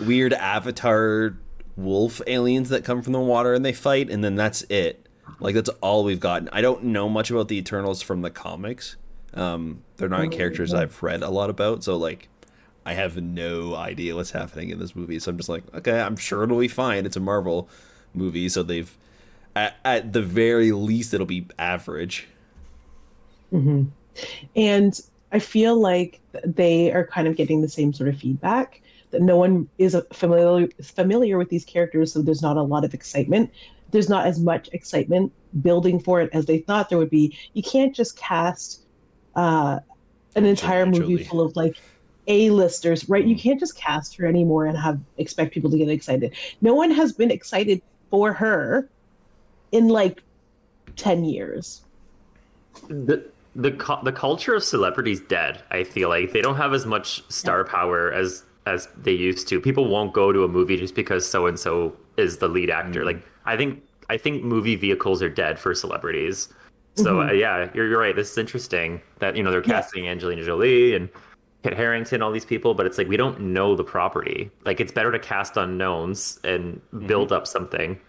weird 0.05 0.31
avatar 0.33 1.35
wolf 1.75 2.21
aliens 2.27 2.69
that 2.69 2.83
come 2.85 3.01
from 3.01 3.13
the 3.13 3.19
water 3.19 3.53
and 3.53 3.65
they 3.65 3.73
fight, 3.73 4.09
and 4.09 4.23
then 4.23 4.35
that's 4.35 4.61
it. 4.69 5.05
Like 5.41 5.55
that's 5.55 5.69
all 5.81 6.03
we've 6.05 6.19
gotten. 6.19 6.47
I 6.53 6.61
don't 6.61 6.85
know 6.85 7.09
much 7.09 7.29
about 7.29 7.49
the 7.49 7.57
Eternals 7.57 8.01
from 8.01 8.21
the 8.21 8.29
comics. 8.29 8.95
Um, 9.33 9.83
they're 9.97 10.09
not 10.09 10.31
characters. 10.31 10.73
I've 10.73 11.01
read 11.03 11.23
a 11.23 11.29
lot 11.29 11.49
about, 11.49 11.83
so 11.83 11.97
like 11.97 12.29
I 12.85 12.93
have 12.93 13.17
no 13.21 13.75
idea 13.75 14.15
what's 14.15 14.31
happening 14.31 14.69
in 14.69 14.79
this 14.79 14.95
movie. 14.95 15.19
So 15.19 15.31
I'm 15.31 15.37
just 15.37 15.49
like, 15.49 15.63
okay, 15.75 16.01
I'm 16.01 16.17
sure 16.17 16.43
it'll 16.43 16.59
be 16.59 16.67
fine. 16.67 17.05
It's 17.05 17.17
a 17.17 17.21
Marvel 17.21 17.69
movie, 18.13 18.49
so 18.49 18.63
they've 18.63 18.97
at, 19.55 19.77
at 19.85 20.13
the 20.13 20.21
very 20.21 20.71
least 20.71 21.13
it'll 21.13 21.25
be 21.27 21.47
average. 21.59 22.27
hmm 23.51 23.83
And 24.55 24.99
I 25.31 25.39
feel 25.39 25.79
like 25.81 26.21
they 26.45 26.91
are 26.93 27.07
kind 27.07 27.27
of 27.27 27.37
getting 27.37 27.61
the 27.61 27.69
same 27.69 27.93
sort 27.93 28.09
of 28.09 28.17
feedback 28.17 28.81
that 29.11 29.21
no 29.21 29.37
one 29.37 29.69
is 29.77 29.97
familiar 30.13 30.69
familiar 30.83 31.37
with 31.37 31.49
these 31.49 31.65
characters, 31.65 32.13
so 32.13 32.21
there's 32.21 32.41
not 32.41 32.57
a 32.57 32.63
lot 32.63 32.85
of 32.85 32.93
excitement. 32.93 33.51
There's 33.91 34.09
not 34.09 34.27
as 34.27 34.39
much 34.39 34.69
excitement 34.73 35.33
building 35.61 35.99
for 35.99 36.21
it 36.21 36.29
as 36.33 36.45
they 36.47 36.59
thought 36.59 36.89
there 36.89 36.97
would 36.99 37.09
be. 37.11 37.37
You 37.53 37.63
can't 37.63 37.95
just 37.95 38.17
cast 38.17 38.85
uh, 39.35 39.79
an 40.35 40.45
entire 40.45 40.83
Angelina 40.83 40.99
movie 41.09 41.15
Jolie. 41.15 41.23
full 41.23 41.41
of 41.41 41.55
like 41.55 41.77
A-listers, 42.27 43.09
right? 43.09 43.25
You 43.25 43.35
can't 43.35 43.59
just 43.59 43.75
cast 43.77 44.15
her 44.17 44.25
anymore 44.25 44.65
and 44.65 44.77
have 44.77 44.99
expect 45.17 45.53
people 45.53 45.69
to 45.71 45.77
get 45.77 45.89
excited. 45.89 46.33
No 46.61 46.73
one 46.73 46.91
has 46.91 47.11
been 47.13 47.31
excited 47.31 47.81
for 48.09 48.33
her 48.33 48.89
in 49.71 49.87
like 49.87 50.21
10 50.97 51.23
years. 51.25 51.81
the 52.89 53.23
the 53.55 53.71
the 54.03 54.11
culture 54.13 54.55
of 54.55 54.63
celebrities 54.63 55.19
dead. 55.21 55.61
I 55.71 55.83
feel 55.83 56.07
like 56.09 56.31
they 56.31 56.41
don't 56.41 56.55
have 56.55 56.73
as 56.73 56.85
much 56.85 57.21
star 57.29 57.63
power 57.65 58.11
as 58.13 58.43
as 58.65 58.87
they 58.97 59.11
used 59.11 59.47
to. 59.49 59.59
People 59.59 59.87
won't 59.89 60.13
go 60.13 60.31
to 60.31 60.43
a 60.43 60.47
movie 60.47 60.77
just 60.77 60.95
because 60.95 61.27
so 61.27 61.47
and 61.47 61.59
so 61.59 61.95
is 62.17 62.37
the 62.37 62.47
lead 62.47 62.69
actor. 62.69 63.01
Mhm. 63.01 63.05
Like 63.05 63.23
I 63.45 63.57
think 63.57 63.81
I 64.09 64.17
think 64.17 64.43
movie 64.43 64.75
vehicles 64.75 65.21
are 65.21 65.29
dead 65.29 65.59
for 65.59 65.73
celebrities. 65.73 66.49
So 66.95 67.15
Mhm. 67.15 67.29
uh, 67.29 67.33
yeah, 67.33 67.69
you're 67.73 67.87
you're 67.87 67.99
right. 67.99 68.15
This 68.15 68.31
is 68.31 68.37
interesting 68.37 69.01
that 69.19 69.35
you 69.35 69.43
know 69.43 69.51
they're 69.51 69.63
Yeah. 69.63 69.81
casting 69.81 70.07
Angelina 70.07 70.43
Jolie 70.43 70.95
and 70.95 71.09
Kit 71.63 71.73
Harington, 71.73 72.21
all 72.21 72.31
these 72.31 72.45
people, 72.45 72.73
but 72.73 72.85
it's 72.85 72.97
like 72.97 73.07
we 73.07 73.17
don't 73.17 73.39
know 73.39 73.75
the 73.75 73.83
property. 73.83 74.51
Like 74.65 74.79
it's 74.79 74.91
better 74.91 75.11
to 75.11 75.19
cast 75.19 75.57
unknowns 75.57 76.39
and 76.43 76.81
build 77.05 77.31
up 77.31 77.47
something. 77.47 77.99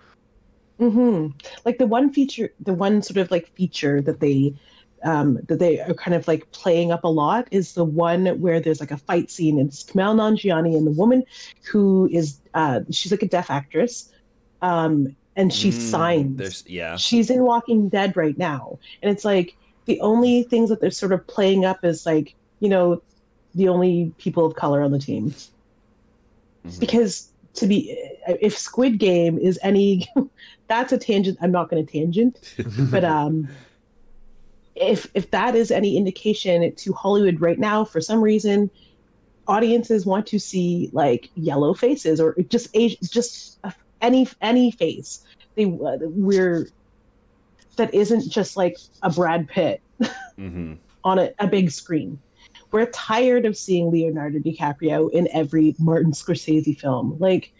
hmm 0.79 1.29
Like 1.65 1.79
the 1.79 1.87
one 1.87 2.13
feature, 2.13 2.51
the 2.61 2.75
one 2.75 3.03
sort 3.03 3.19
of 3.19 3.31
like 3.31 3.51
feature 3.57 4.01
that 4.03 4.21
they 4.21 4.55
um, 5.05 5.39
that 5.49 5.59
they 5.59 5.81
are 5.81 5.95
kind 5.95 6.15
of 6.15 6.29
like 6.29 6.51
playing 6.53 6.93
up 6.93 7.03
a 7.05 7.09
lot 7.09 7.49
is 7.51 7.75
the 7.75 7.85
one 7.85 8.27
where 8.41 8.61
there's 8.61 8.81
like 8.81 8.93
a 8.93 8.97
fight 8.99 9.31
scene 9.31 9.59
and 9.59 9.69
it's 9.69 9.83
Kumail 9.85 10.15
Nanjiani 10.15 10.77
and 10.77 10.87
the 10.87 10.93
woman 10.93 11.25
who 11.71 12.09
is 12.13 12.41
uh, 12.55 12.81
she's 12.91 13.11
like 13.13 13.23
a 13.23 13.29
deaf 13.29 13.51
actress, 13.51 14.11
um, 14.61 15.17
and 15.37 15.53
she 15.53 15.71
Mm, 15.71 15.73
signs. 15.73 16.37
There's 16.37 16.65
yeah. 16.67 16.97
She's 16.97 17.31
in 17.31 17.43
Walking 17.45 17.89
Dead 17.89 18.17
right 18.17 18.37
now, 18.37 18.79
and 19.03 19.11
it's 19.11 19.25
like 19.25 19.55
the 19.87 20.01
only 20.01 20.43
things 20.45 20.69
that 20.71 20.81
they're 20.81 20.91
sort 20.91 21.13
of 21.13 21.27
playing 21.27 21.65
up 21.65 21.85
is 21.85 22.05
like 22.07 22.35
you 22.61 22.69
know 22.69 23.03
the 23.55 23.69
only 23.69 24.15
people 24.19 24.47
of 24.47 24.55
color 24.55 24.81
on 24.83 24.93
the 24.93 24.99
team 24.99 25.35
Mhm. 26.67 26.81
because 26.81 27.29
to 27.55 27.67
be 27.67 27.97
if 28.41 28.57
Squid 28.57 28.99
Game 28.99 29.37
is 29.39 29.59
any 29.63 30.09
that's 30.69 30.93
a 30.93 30.99
tangent 30.99 31.39
I'm 31.43 31.53
not 31.53 31.69
going 31.69 31.85
to 31.85 31.93
tangent 31.93 32.39
but 32.91 33.05
um 33.05 33.49
if 34.75 35.11
if 35.15 35.31
that 35.33 35.55
is 35.55 35.71
any 35.71 35.97
indication 35.97 36.75
to 36.75 36.93
Hollywood 36.93 37.41
right 37.41 37.59
now 37.59 37.85
for 37.85 38.01
some 38.01 38.23
reason 38.23 38.71
audiences 39.49 40.07
want 40.07 40.27
to 40.29 40.39
see 40.39 40.89
like 40.93 41.29
yellow 41.35 41.75
faces 41.75 42.21
or 42.21 42.37
just 42.49 42.69
age 42.75 42.97
just 43.03 43.59
a- 43.65 43.75
any 44.03 44.29
any 44.41 44.71
face 44.73 45.25
they 45.57 45.67
we're 45.67 46.67
that 47.77 47.93
isn't 47.95 48.31
just 48.31 48.57
like 48.57 48.77
a 49.03 49.11
Brad 49.11 49.49
Pitt 49.49 49.81
hmm 50.37 50.75
on 51.05 51.19
a, 51.19 51.31
a 51.39 51.47
big 51.47 51.71
screen. 51.71 52.19
We're 52.71 52.87
tired 52.87 53.45
of 53.45 53.57
seeing 53.57 53.91
Leonardo 53.91 54.39
DiCaprio 54.39 55.11
in 55.11 55.29
every 55.33 55.75
Martin 55.79 56.13
Scorsese 56.13 56.79
film. 56.79 57.17
Like, 57.19 57.53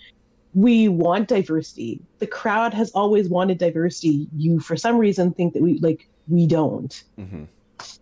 we 0.55 0.89
want 0.89 1.29
diversity. 1.29 2.01
The 2.19 2.27
crowd 2.27 2.73
has 2.75 2.91
always 2.93 3.29
wanted 3.29 3.59
diversity. 3.59 4.29
You, 4.37 4.61
for 4.61 4.77
some 4.77 4.99
reason, 4.99 5.33
think 5.33 5.55
that 5.55 5.63
we 5.63 5.79
like 5.81 6.09
we 6.29 6.47
don't. 6.47 7.03
hmm 7.17 7.45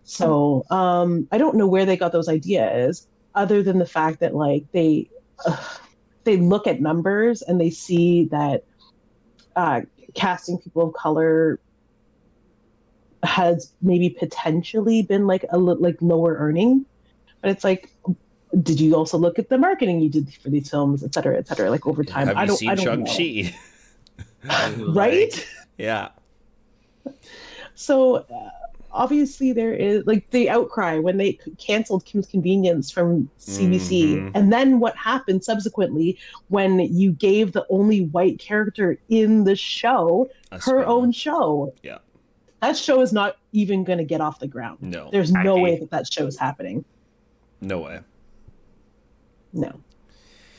So, 0.03 0.63
um, 0.69 1.27
I 1.31 1.37
don't 1.37 1.55
know 1.55 1.67
where 1.67 1.85
they 1.85 1.97
got 1.97 2.11
those 2.11 2.29
ideas, 2.29 3.07
other 3.35 3.63
than 3.63 3.79
the 3.79 3.85
fact 3.85 4.19
that 4.19 4.35
like 4.35 4.65
they 4.73 5.09
ugh, 5.45 5.81
they 6.23 6.37
look 6.37 6.67
at 6.67 6.81
numbers 6.81 7.41
and 7.41 7.59
they 7.59 7.69
see 7.69 8.25
that 8.25 8.63
uh, 9.55 9.81
casting 10.13 10.57
people 10.59 10.87
of 10.87 10.93
color 10.93 11.59
has 13.23 13.73
maybe 13.81 14.09
potentially 14.09 15.03
been 15.03 15.27
like 15.27 15.45
a 15.51 15.57
li- 15.57 15.77
like 15.79 15.97
lower 16.01 16.35
earning, 16.35 16.85
but 17.41 17.51
it's 17.51 17.63
like, 17.63 17.91
did 18.61 18.79
you 18.79 18.95
also 18.95 19.17
look 19.17 19.39
at 19.39 19.49
the 19.49 19.57
marketing 19.57 20.01
you 20.01 20.09
did 20.09 20.33
for 20.35 20.49
these 20.49 20.69
films, 20.69 21.03
et 21.03 21.13
cetera, 21.13 21.37
et 21.37 21.47
cetera, 21.47 21.69
like 21.69 21.85
over 21.87 22.03
time? 22.03 22.27
Have 22.27 22.37
I 22.37 22.41
you 22.41 22.47
don't, 22.47 22.57
seen 22.57 22.69
I 22.69 22.75
Shang. 22.75 23.05
Chi? 23.05 23.55
Right? 24.93 25.47
yeah. 25.77 26.09
So 27.75 28.15
uh, 28.15 28.49
obviously 28.93 29.51
there 29.53 29.73
is 29.73 30.05
like 30.05 30.29
the 30.31 30.49
outcry 30.49 30.97
when 30.99 31.17
they 31.17 31.33
canceled 31.57 32.05
Kim's 32.05 32.27
Convenience 32.27 32.91
from 32.91 33.29
CBC, 33.37 34.15
Mhm. 34.15 34.31
and 34.35 34.51
then 34.51 34.79
what 34.79 34.95
happened 34.97 35.43
subsequently 35.43 36.17
when 36.49 36.79
you 36.79 37.11
gave 37.11 37.51
the 37.53 37.65
only 37.69 38.05
white 38.07 38.39
character 38.39 38.97
in 39.09 39.43
the 39.43 39.55
show 39.55 40.29
A 40.51 40.55
her 40.55 40.61
spin-off. 40.61 40.87
own 40.87 41.11
show. 41.11 41.73
Yeah. 41.83 41.99
That 42.61 42.77
show 42.77 43.01
is 43.01 43.11
not 43.11 43.37
even 43.53 43.83
going 43.83 43.97
to 43.97 44.03
get 44.03 44.21
off 44.21 44.39
the 44.39 44.47
ground. 44.47 44.79
No. 44.81 45.09
There's 45.11 45.31
no 45.31 45.57
I- 45.57 45.61
way 45.61 45.79
that 45.79 45.89
that 45.91 46.11
show 46.11 46.27
is 46.27 46.37
happening. 46.37 46.85
No 47.61 47.79
way. 47.79 47.99
No. 49.53 49.79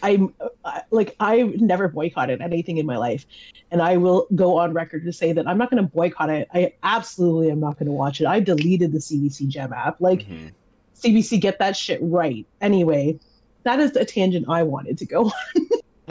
I'm 0.03 0.35
I- 0.65 0.83
like 0.91 1.15
I've 1.21 1.61
never 1.61 1.89
boycotted 1.89 2.41
anything 2.41 2.79
in 2.79 2.87
my 2.87 2.97
life, 2.97 3.25
and 3.71 3.81
I 3.81 3.97
will 3.97 4.27
go 4.35 4.59
on 4.59 4.73
record 4.73 5.05
to 5.05 5.13
say 5.13 5.33
that 5.33 5.47
I'm 5.47 5.59
not 5.59 5.71
going 5.71 5.83
to 5.83 5.89
boycott 5.89 6.31
it. 6.31 6.49
I 6.53 6.73
absolutely 6.83 7.51
am 7.51 7.61
not 7.61 7.79
going 7.79 7.87
to 7.87 7.93
watch 7.93 8.21
it. 8.21 8.27
I 8.27 8.41
deleted 8.41 8.93
the 8.93 8.99
CBC 8.99 9.49
Gem 9.49 9.73
app. 9.73 10.01
Like 10.01 10.21
Mhm. 10.27 10.53
CBC, 10.95 11.41
get 11.41 11.59
that 11.59 11.77
shit 11.77 11.99
right. 12.03 12.47
Anyway, 12.61 13.19
that 13.65 13.81
is 13.81 13.93
the 13.93 14.05
tangent 14.05 14.47
I 14.49 14.63
wanted 14.63 14.99
to 14.99 15.07
go. 15.07 15.25
on. 15.27 15.33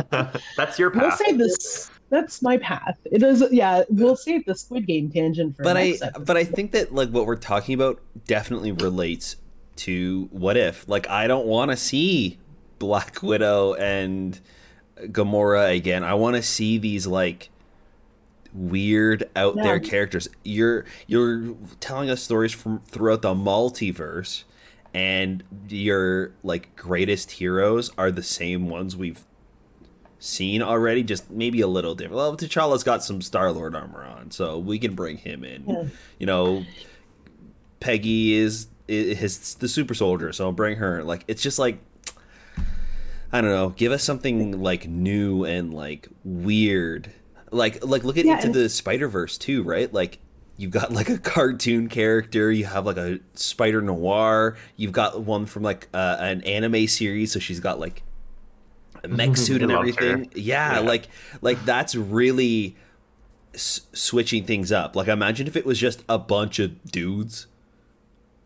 That's 0.57 0.79
your 0.79 0.89
path. 0.91 1.01
We'll 1.01 1.09
path. 1.11 1.19
save 1.25 1.37
this. 1.37 1.91
That's 2.09 2.41
my 2.41 2.57
path. 2.57 2.97
It 3.05 3.23
is. 3.23 3.43
Yeah, 3.51 3.83
we'll 3.89 4.15
save 4.17 4.45
the 4.45 4.55
Squid 4.55 4.85
Game 4.85 5.09
tangent 5.09 5.55
for 5.55 5.63
but 5.63 5.77
I 5.77 5.89
episode. 6.01 6.25
but 6.25 6.35
I 6.37 6.43
think 6.43 6.71
that 6.73 6.93
like 6.93 7.09
what 7.09 7.25
we're 7.25 7.35
talking 7.37 7.73
about 7.75 7.99
definitely 8.25 8.71
relates 8.73 9.37
to 9.77 10.27
what 10.31 10.57
if. 10.57 10.87
Like 10.89 11.09
I 11.09 11.27
don't 11.27 11.45
want 11.45 11.71
to 11.71 11.77
see 11.77 12.37
Black 12.81 13.21
Widow 13.21 13.75
and 13.75 14.39
Gamora 14.97 15.77
again. 15.77 16.03
I 16.03 16.15
want 16.15 16.35
to 16.35 16.41
see 16.41 16.79
these 16.79 17.05
like 17.05 17.51
weird 18.55 19.29
out 19.35 19.55
there 19.55 19.79
characters. 19.79 20.27
You're 20.43 20.85
you're 21.05 21.55
telling 21.79 22.09
us 22.09 22.23
stories 22.23 22.51
from 22.51 22.79
throughout 22.87 23.21
the 23.21 23.35
multiverse 23.35 24.45
and 24.95 25.43
your 25.69 26.31
like 26.41 26.75
greatest 26.75 27.29
heroes 27.29 27.91
are 27.99 28.09
the 28.09 28.23
same 28.23 28.67
ones 28.67 28.97
we've 28.97 29.23
seen 30.17 30.63
already, 30.63 31.03
just 31.03 31.29
maybe 31.29 31.61
a 31.61 31.67
little 31.67 31.93
different. 31.93 32.15
Well, 32.15 32.35
T'Challa's 32.35 32.83
got 32.83 33.03
some 33.03 33.21
Star 33.21 33.51
Lord 33.51 33.75
armor 33.75 34.03
on, 34.03 34.31
so 34.31 34.57
we 34.57 34.79
can 34.79 34.95
bring 34.95 35.17
him 35.17 35.43
in. 35.43 35.65
Yeah. 35.67 35.83
You 36.17 36.25
know, 36.25 36.65
Peggy 37.79 38.33
is 38.33 38.69
is 38.87 39.19
his 39.19 39.53
the 39.53 39.67
super 39.67 39.93
soldier, 39.93 40.33
so 40.33 40.45
I'll 40.45 40.51
bring 40.51 40.77
her. 40.77 41.03
Like 41.03 41.25
it's 41.27 41.43
just 41.43 41.59
like 41.59 41.77
I 43.33 43.41
don't 43.41 43.51
know, 43.51 43.69
give 43.69 43.91
us 43.91 44.03
something 44.03 44.61
like 44.61 44.87
new 44.87 45.45
and 45.45 45.73
like 45.73 46.07
weird. 46.23 47.11
Like 47.51 47.83
like 47.85 48.03
look 48.03 48.17
at 48.17 48.25
Yeah, 48.25 48.35
into 48.35 48.47
and- 48.47 48.55
the 48.55 48.69
Spider 48.69 49.07
Verse 49.07 49.37
too, 49.37 49.63
right? 49.63 49.91
Like 49.93 50.19
you've 50.57 50.71
got 50.71 50.91
like 50.91 51.09
a 51.09 51.17
cartoon 51.17 51.87
character, 51.89 52.51
you 52.51 52.65
have 52.65 52.85
like 52.85 52.97
a 52.97 53.19
Spider 53.35 53.81
Noir, 53.81 54.57
you've 54.75 54.91
got 54.91 55.21
one 55.21 55.45
from 55.45 55.63
like 55.63 55.87
uh, 55.93 56.17
an 56.19 56.41
anime 56.43 56.87
series, 56.87 57.31
so 57.31 57.39
she's 57.39 57.59
got 57.59 57.79
like 57.79 58.03
a 59.03 59.07
mech 59.07 59.35
suit 59.37 59.61
and 59.63 59.71
everything. 59.71 60.29
Yeah, 60.35 60.73
Yeah. 60.75 60.79
like 60.79 61.07
like 61.41 61.63
that's 61.65 61.95
really 61.95 62.75
s- 63.53 63.81
switching 63.93 64.45
things 64.45 64.71
up. 64.71 64.95
Like 64.95 65.07
imagine 65.07 65.47
if 65.47 65.55
it 65.55 65.65
was 65.65 65.79
just 65.79 66.03
a 66.09 66.17
bunch 66.19 66.59
of 66.59 66.83
dudes. 66.91 67.47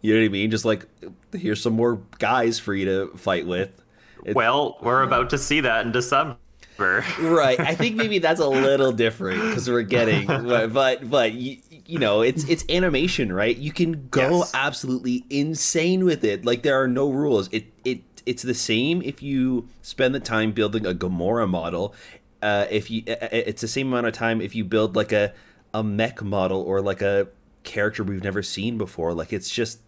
You 0.01 0.13
know 0.13 0.19
what 0.21 0.25
I 0.25 0.29
mean? 0.29 0.51
Just 0.51 0.65
like 0.65 0.86
here's 1.33 1.61
some 1.61 1.73
more 1.73 2.01
guys 2.19 2.59
for 2.59 2.73
you 2.75 2.86
to 2.86 3.17
fight 3.17 3.45
with. 3.47 3.81
It- 4.26 4.36
Well, 4.36 4.78
we're 4.82 5.03
about 5.03 5.30
to 5.30 5.38
see 5.38 5.61
that 5.61 5.86
in 5.86 5.91
December. 5.91 6.38
right. 6.78 7.57
I 7.59 7.73
think 7.76 7.95
maybe 7.95 8.19
that's 8.19 8.41
a 8.41 8.47
little 8.47 8.91
different 9.05 9.39
because 9.41 9.69
we're 9.69 9.84
getting, 9.84 10.28
but 10.28 10.73
but, 10.73 11.09
but 11.09 11.32
you, 11.34 11.57
you 11.86 11.99
know, 11.99 12.21
it's 12.21 12.43
it's 12.49 12.65
animation, 12.69 13.32
right? 13.32 13.55
You 13.55 13.71
can 13.71 14.07
go 14.09 14.39
Yes. 14.39 14.51
absolutely 14.53 15.23
insane 15.30 16.03
with 16.03 16.23
it. 16.26 16.43
Like 16.45 16.63
there 16.63 16.82
are 16.82 16.88
no 16.88 17.09
rules. 17.09 17.47
It 17.53 17.71
it 17.86 18.01
it's 18.26 18.41
the 18.43 18.53
same 18.55 19.01
if 19.03 19.21
you 19.23 19.69
spend 19.84 20.13
the 20.15 20.19
time 20.19 20.51
building 20.51 20.86
a 20.86 20.93
Gamora 20.93 21.47
model. 21.47 21.93
Uh, 22.41 22.65
if 22.69 22.91
you, 22.91 23.03
uh, 23.07 23.15
it's 23.32 23.61
the 23.61 23.67
same 23.67 23.88
amount 23.88 24.07
of 24.07 24.13
time 24.13 24.41
if 24.41 24.53
you 24.55 24.65
build 24.65 24.95
like 24.95 25.11
a 25.13 25.34
a 25.73 25.84
mech 25.84 26.21
model 26.23 26.61
or 26.61 26.82
like 26.82 27.01
a 27.01 27.28
character 27.63 28.03
we've 28.03 28.23
never 28.23 28.41
seen 28.43 28.78
before. 28.78 29.13
Like 29.13 29.32
it's 29.32 29.49
just, 29.49 29.80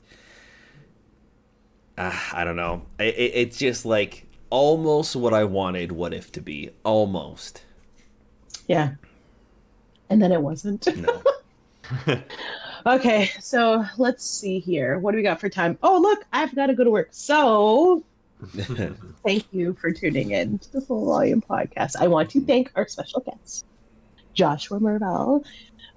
uh, 1.98 2.18
I 2.34 2.44
don't 2.44 2.56
know. 2.56 2.84
It, 3.00 3.16
it, 3.16 3.32
it's 3.36 3.58
just 3.58 3.86
like 3.86 4.26
almost 4.50 5.16
what 5.16 5.34
I 5.34 5.44
wanted 5.44 5.92
What 5.92 6.14
If 6.14 6.32
to 6.34 6.42
be. 6.42 6.72
Almost. 6.84 7.64
Yeah. 8.68 8.94
And 10.10 10.22
then 10.22 10.32
it 10.32 10.42
wasn't. 10.42 10.88
No. 10.98 11.22
Okay, 12.88 13.32
so 13.42 13.84
let's 13.98 14.24
see 14.24 14.60
here. 14.60 14.98
What 14.98 15.12
do 15.12 15.18
we 15.18 15.24
got 15.24 15.42
for 15.42 15.50
time? 15.50 15.78
Oh, 15.84 16.00
look, 16.00 16.26
I've 16.32 16.56
got 16.56 16.68
to 16.68 16.74
go 16.74 16.86
to 16.86 16.90
work. 16.90 17.10
So 17.12 18.02
thank 19.26 19.46
you 19.52 19.74
for 19.74 19.92
tuning 19.92 20.32
in 20.32 20.60
to 20.60 20.72
the 20.72 20.80
Full 20.80 21.06
Volume 21.06 21.42
Podcast. 21.42 21.98
I 22.00 22.08
want 22.08 22.30
to 22.30 22.46
thank 22.46 22.72
our 22.76 22.88
special 22.88 23.20
guest, 23.20 23.66
Joshua 24.34 24.80
Mervell. 24.80 25.44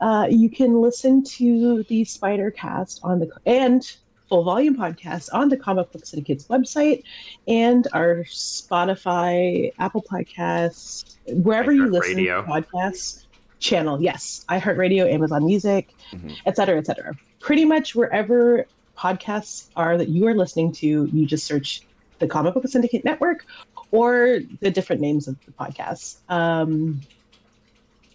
Uh, 0.01 0.27
you 0.29 0.51
can 0.51 0.81
listen 0.81 1.23
to 1.23 1.85
the 1.85 2.03
Spider 2.05 2.51
Cast 2.51 2.99
on 3.05 3.21
the 3.21 3.31
and 3.47 3.97
Full 4.31 4.45
Volume 4.45 4.77
Podcast 4.77 5.29
on 5.33 5.49
the 5.49 5.57
Comic 5.57 5.91
Book 5.91 6.07
Syndicate's 6.07 6.47
website 6.47 7.03
and 7.49 7.89
our 7.93 8.19
Spotify, 8.29 9.73
Apple 9.81 10.03
Podcasts, 10.09 11.17
wherever 11.43 11.73
you 11.73 11.87
listen 11.89 12.17
iHeartRadio. 12.19 12.47
to 12.47 12.51
podcasts 12.79 13.27
channel. 13.59 14.01
Yes, 14.01 14.45
iHeartRadio, 14.49 15.13
Amazon 15.13 15.45
Music, 15.45 15.93
Mhm. 16.13 16.37
et 16.47 16.55
cetera, 16.55 16.79
et 16.79 16.87
cetera. 16.87 17.13
Pretty 17.41 17.65
much 17.65 17.97
wherever 17.97 18.67
podcasts 18.97 19.69
are 19.75 19.99
that 19.99 20.09
you 20.09 20.29
are 20.29 20.35
listening 20.35 20.71
to, 20.75 20.87
you 21.13 21.27
just 21.27 21.45
search 21.45 21.83
the 22.21 22.29
Comic 22.29 22.55
Book 22.55 22.69
Syndicate 22.69 23.05
Network 23.05 23.45
or 23.91 24.39
the 24.61 24.71
different 24.71 25.03
names 25.03 25.27
of 25.27 25.37
the 25.45 25.51
podcasts. 25.53 26.19
Um, 26.29 27.01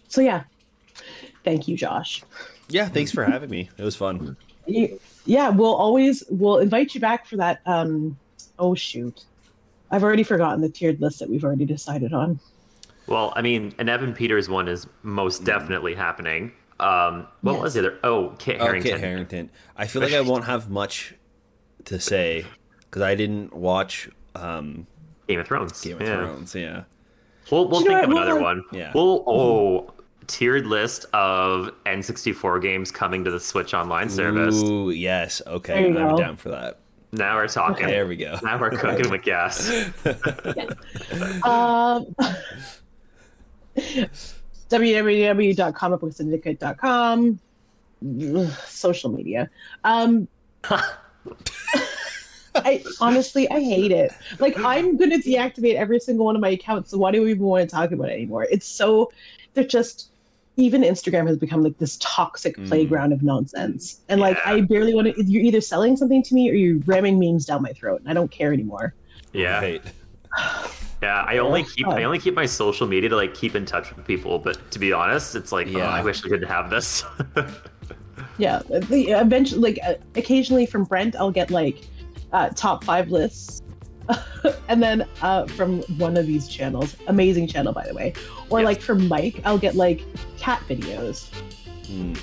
so 0.08 0.22
yeah, 0.22 0.44
thank 1.44 1.68
you, 1.68 1.76
Josh. 1.76 2.22
yeah, 2.70 2.88
thanks 2.88 3.12
for 3.12 3.22
having 3.24 3.50
me. 3.50 3.68
It 3.76 3.82
was 3.84 3.96
fun. 3.96 4.38
You- 4.66 4.98
yeah, 5.26 5.48
we'll 5.50 5.74
always 5.74 6.24
we'll 6.30 6.58
invite 6.58 6.94
you 6.94 7.00
back 7.00 7.26
for 7.26 7.36
that. 7.36 7.60
Um, 7.66 8.16
oh 8.58 8.74
shoot, 8.74 9.24
I've 9.90 10.02
already 10.02 10.22
forgotten 10.22 10.60
the 10.60 10.68
tiered 10.68 11.00
list 11.00 11.18
that 11.18 11.28
we've 11.28 11.44
already 11.44 11.64
decided 11.64 12.12
on. 12.12 12.40
Well, 13.06 13.32
I 13.36 13.42
mean, 13.42 13.74
an 13.78 13.88
Evan 13.88 14.12
Peters 14.12 14.48
one 14.48 14.66
is 14.68 14.86
most 15.02 15.44
definitely 15.44 15.94
happening. 15.94 16.52
Um, 16.80 17.26
what 17.42 17.52
Yes. 17.54 17.62
was 17.62 17.74
the 17.74 17.80
other? 17.80 17.98
Oh, 18.02 18.34
Kit 18.38 18.60
Harington. 18.60 18.94
Oh, 18.94 18.98
Harington. 18.98 18.98
Kit 18.98 19.00
Harington. 19.00 19.50
I 19.76 19.86
feel 19.86 20.02
like 20.02 20.12
I 20.12 20.20
won't 20.20 20.44
have 20.44 20.68
much 20.70 21.14
to 21.84 22.00
say 22.00 22.44
because 22.80 23.02
I 23.02 23.14
didn't 23.14 23.54
watch 23.54 24.08
um, 24.34 24.86
Game 25.28 25.40
of 25.40 25.46
Thrones. 25.46 25.80
Game 25.80 25.96
of 25.96 26.02
yeah. 26.02 26.16
Thrones. 26.16 26.54
Yeah. 26.54 26.84
We'll, 27.50 27.68
we'll 27.68 27.80
think 27.80 28.02
of 28.04 28.10
another 28.10 28.40
one. 28.40 28.64
Yeah. 28.72 28.90
We'll 28.94 29.22
oh 29.26 29.92
tiered 30.26 30.66
list 30.66 31.06
of 31.12 31.70
N64 31.84 32.62
games 32.62 32.90
coming 32.90 33.24
to 33.24 33.30
the 33.30 33.40
Switch 33.40 33.74
Online 33.74 34.08
service. 34.08 34.62
Ooh, 34.62 34.90
yes. 34.90 35.42
Okay, 35.46 35.86
I'm 35.86 35.94
go. 35.94 36.16
down 36.16 36.36
for 36.36 36.48
that. 36.50 36.78
Now 37.12 37.36
we're 37.36 37.48
talking. 37.48 37.86
There 37.86 38.06
we 38.06 38.16
go. 38.16 38.38
Now 38.42 38.60
we're 38.60 38.70
cooking 38.70 39.10
with 39.10 39.22
gas. 39.22 39.70
Um, 41.44 42.14
www.comicbooksyndicate.com 44.70 47.40
Ugh, 48.02 48.50
social 48.66 49.10
media 49.10 49.48
um 49.84 50.28
i 52.56 52.82
honestly 53.00 53.48
i 53.50 53.60
hate 53.60 53.92
it 53.92 54.12
like 54.38 54.58
i'm 54.58 54.96
gonna 54.96 55.18
deactivate 55.18 55.76
every 55.76 55.98
single 55.98 56.26
one 56.26 56.34
of 56.34 56.42
my 56.42 56.50
accounts 56.50 56.90
so 56.90 56.98
why 56.98 57.10
do 57.10 57.22
we 57.22 57.30
even 57.30 57.44
want 57.44 57.68
to 57.68 57.74
talk 57.74 57.92
about 57.92 58.10
it 58.10 58.12
anymore 58.12 58.46
it's 58.50 58.66
so 58.66 59.10
they're 59.54 59.64
just 59.64 60.10
even 60.56 60.82
instagram 60.82 61.26
has 61.26 61.36
become 61.36 61.62
like 61.62 61.76
this 61.78 61.96
toxic 62.00 62.56
Mm. 62.56 62.68
playground 62.68 63.12
of 63.12 63.22
nonsense 63.22 64.00
and 64.08 64.20
like 64.20 64.38
i 64.46 64.60
barely 64.60 64.94
want 64.94 65.06
to 65.14 65.24
you're 65.24 65.42
either 65.42 65.60
selling 65.60 65.96
something 65.96 66.22
to 66.22 66.34
me 66.34 66.50
or 66.50 66.54
you're 66.54 66.78
ramming 66.86 67.18
memes 67.18 67.44
down 67.46 67.62
my 67.62 67.72
throat 67.72 68.00
and 68.00 68.08
i 68.08 68.14
don't 68.14 68.30
care 68.30 68.52
anymore 68.52 68.94
Yeah. 69.32 69.60
Right. 69.60 69.82
Yeah, 71.02 71.22
I 71.28 71.36
only 71.38 71.62
keep. 71.62 71.86
I 71.86 72.04
only 72.04 72.18
keep 72.18 72.34
my 72.34 72.46
social 72.46 72.86
media 72.86 73.10
to 73.10 73.16
like 73.16 73.34
keep 73.34 73.54
in 73.54 73.66
touch 73.66 73.94
with 73.94 74.06
people, 74.06 74.38
but 74.38 74.70
to 74.70 74.78
be 74.78 74.94
honest, 74.94 75.36
it's 75.36 75.52
like 75.52 75.68
oh, 75.74 75.80
I 75.80 76.02
wish 76.02 76.24
I 76.24 76.28
could 76.30 76.42
have 76.44 76.70
this. 76.70 77.04
Yeah, 78.38 78.62
the, 78.68 79.10
eventually, 79.10 79.60
like 79.60 79.78
uh, 79.86 79.94
occasionally 80.14 80.64
from 80.64 80.84
Brent, 80.84 81.14
I'll 81.16 81.30
get 81.30 81.50
like 81.50 81.86
uh, 82.32 82.48
top 82.54 82.82
five 82.82 83.10
lists, 83.10 83.62
and 84.68 84.82
then 84.82 85.06
uh, 85.22 85.46
from 85.46 85.80
one 85.98 86.16
of 86.16 86.26
these 86.26 86.48
channels, 86.48 86.96
amazing 87.08 87.46
channel 87.48 87.72
by 87.72 87.86
the 87.86 87.94
way, 87.94 88.12
or 88.50 88.60
Yes. 88.60 88.66
like 88.66 88.80
from 88.80 89.08
Mike, 89.08 89.40
I'll 89.44 89.58
get 89.58 89.74
like 89.74 90.02
cat 90.38 90.62
videos, 90.68 91.28
Mm. 91.88 92.18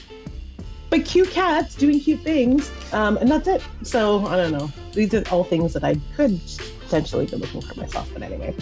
but 0.90 1.06
cute 1.06 1.30
cats 1.32 1.74
doing 1.76 2.00
cute 2.00 2.20
things, 2.22 2.70
um, 2.94 3.16
and 3.18 3.30
that's 3.32 3.48
it. 3.48 3.62
So 3.84 4.26
I 4.26 4.36
don't 4.36 4.52
know. 4.52 4.70
These 4.94 5.14
are 5.14 5.24
all 5.32 5.44
things 5.46 5.74
that 5.74 5.84
I 5.84 5.96
could 6.16 6.40
potentially 6.82 7.26
be 7.26 7.38
looking 7.38 7.62
for 7.62 7.80
myself. 7.80 8.10
But 8.14 8.22
anyway, 8.24 8.54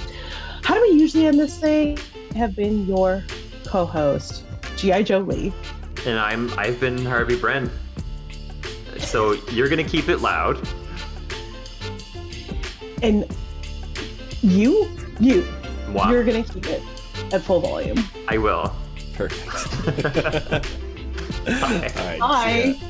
how 0.64 0.76
do 0.76 0.82
we 0.82 0.90
usually 1.00 1.26
end 1.26 1.40
this 1.40 1.58
thing? 1.58 1.98
I 2.34 2.38
have 2.38 2.56
been 2.56 2.86
your 2.86 3.24
co-host, 3.66 4.44
GI 4.78 5.04
Joe 5.04 5.20
Lee. 5.20 5.52
and 6.06 6.18
I'm 6.20 6.50
I've 6.58 6.80
been 6.80 7.04
Harvey 7.06 7.36
Brent. 7.36 7.70
So 9.00 9.34
you're 9.52 9.70
gonna 9.70 9.84
keep 9.84 10.08
it 10.10 10.18
loud. 10.18 10.58
And 13.02 13.26
you 14.42 14.88
you 15.20 15.46
Wow. 15.94 16.10
you're 16.10 16.24
gonna 16.24 16.44
keep 16.44 16.66
it 16.68 16.82
at 17.34 17.42
full 17.42 17.60
volume 17.60 17.98
I 18.28 18.38
will. 18.38 18.74
Perfect. 19.14 19.46
Bye. 21.46 22.18
All 22.22 22.30
right. 22.30 22.74
see 22.74 22.74
Bye. 22.74 22.76
ya. 22.82 22.88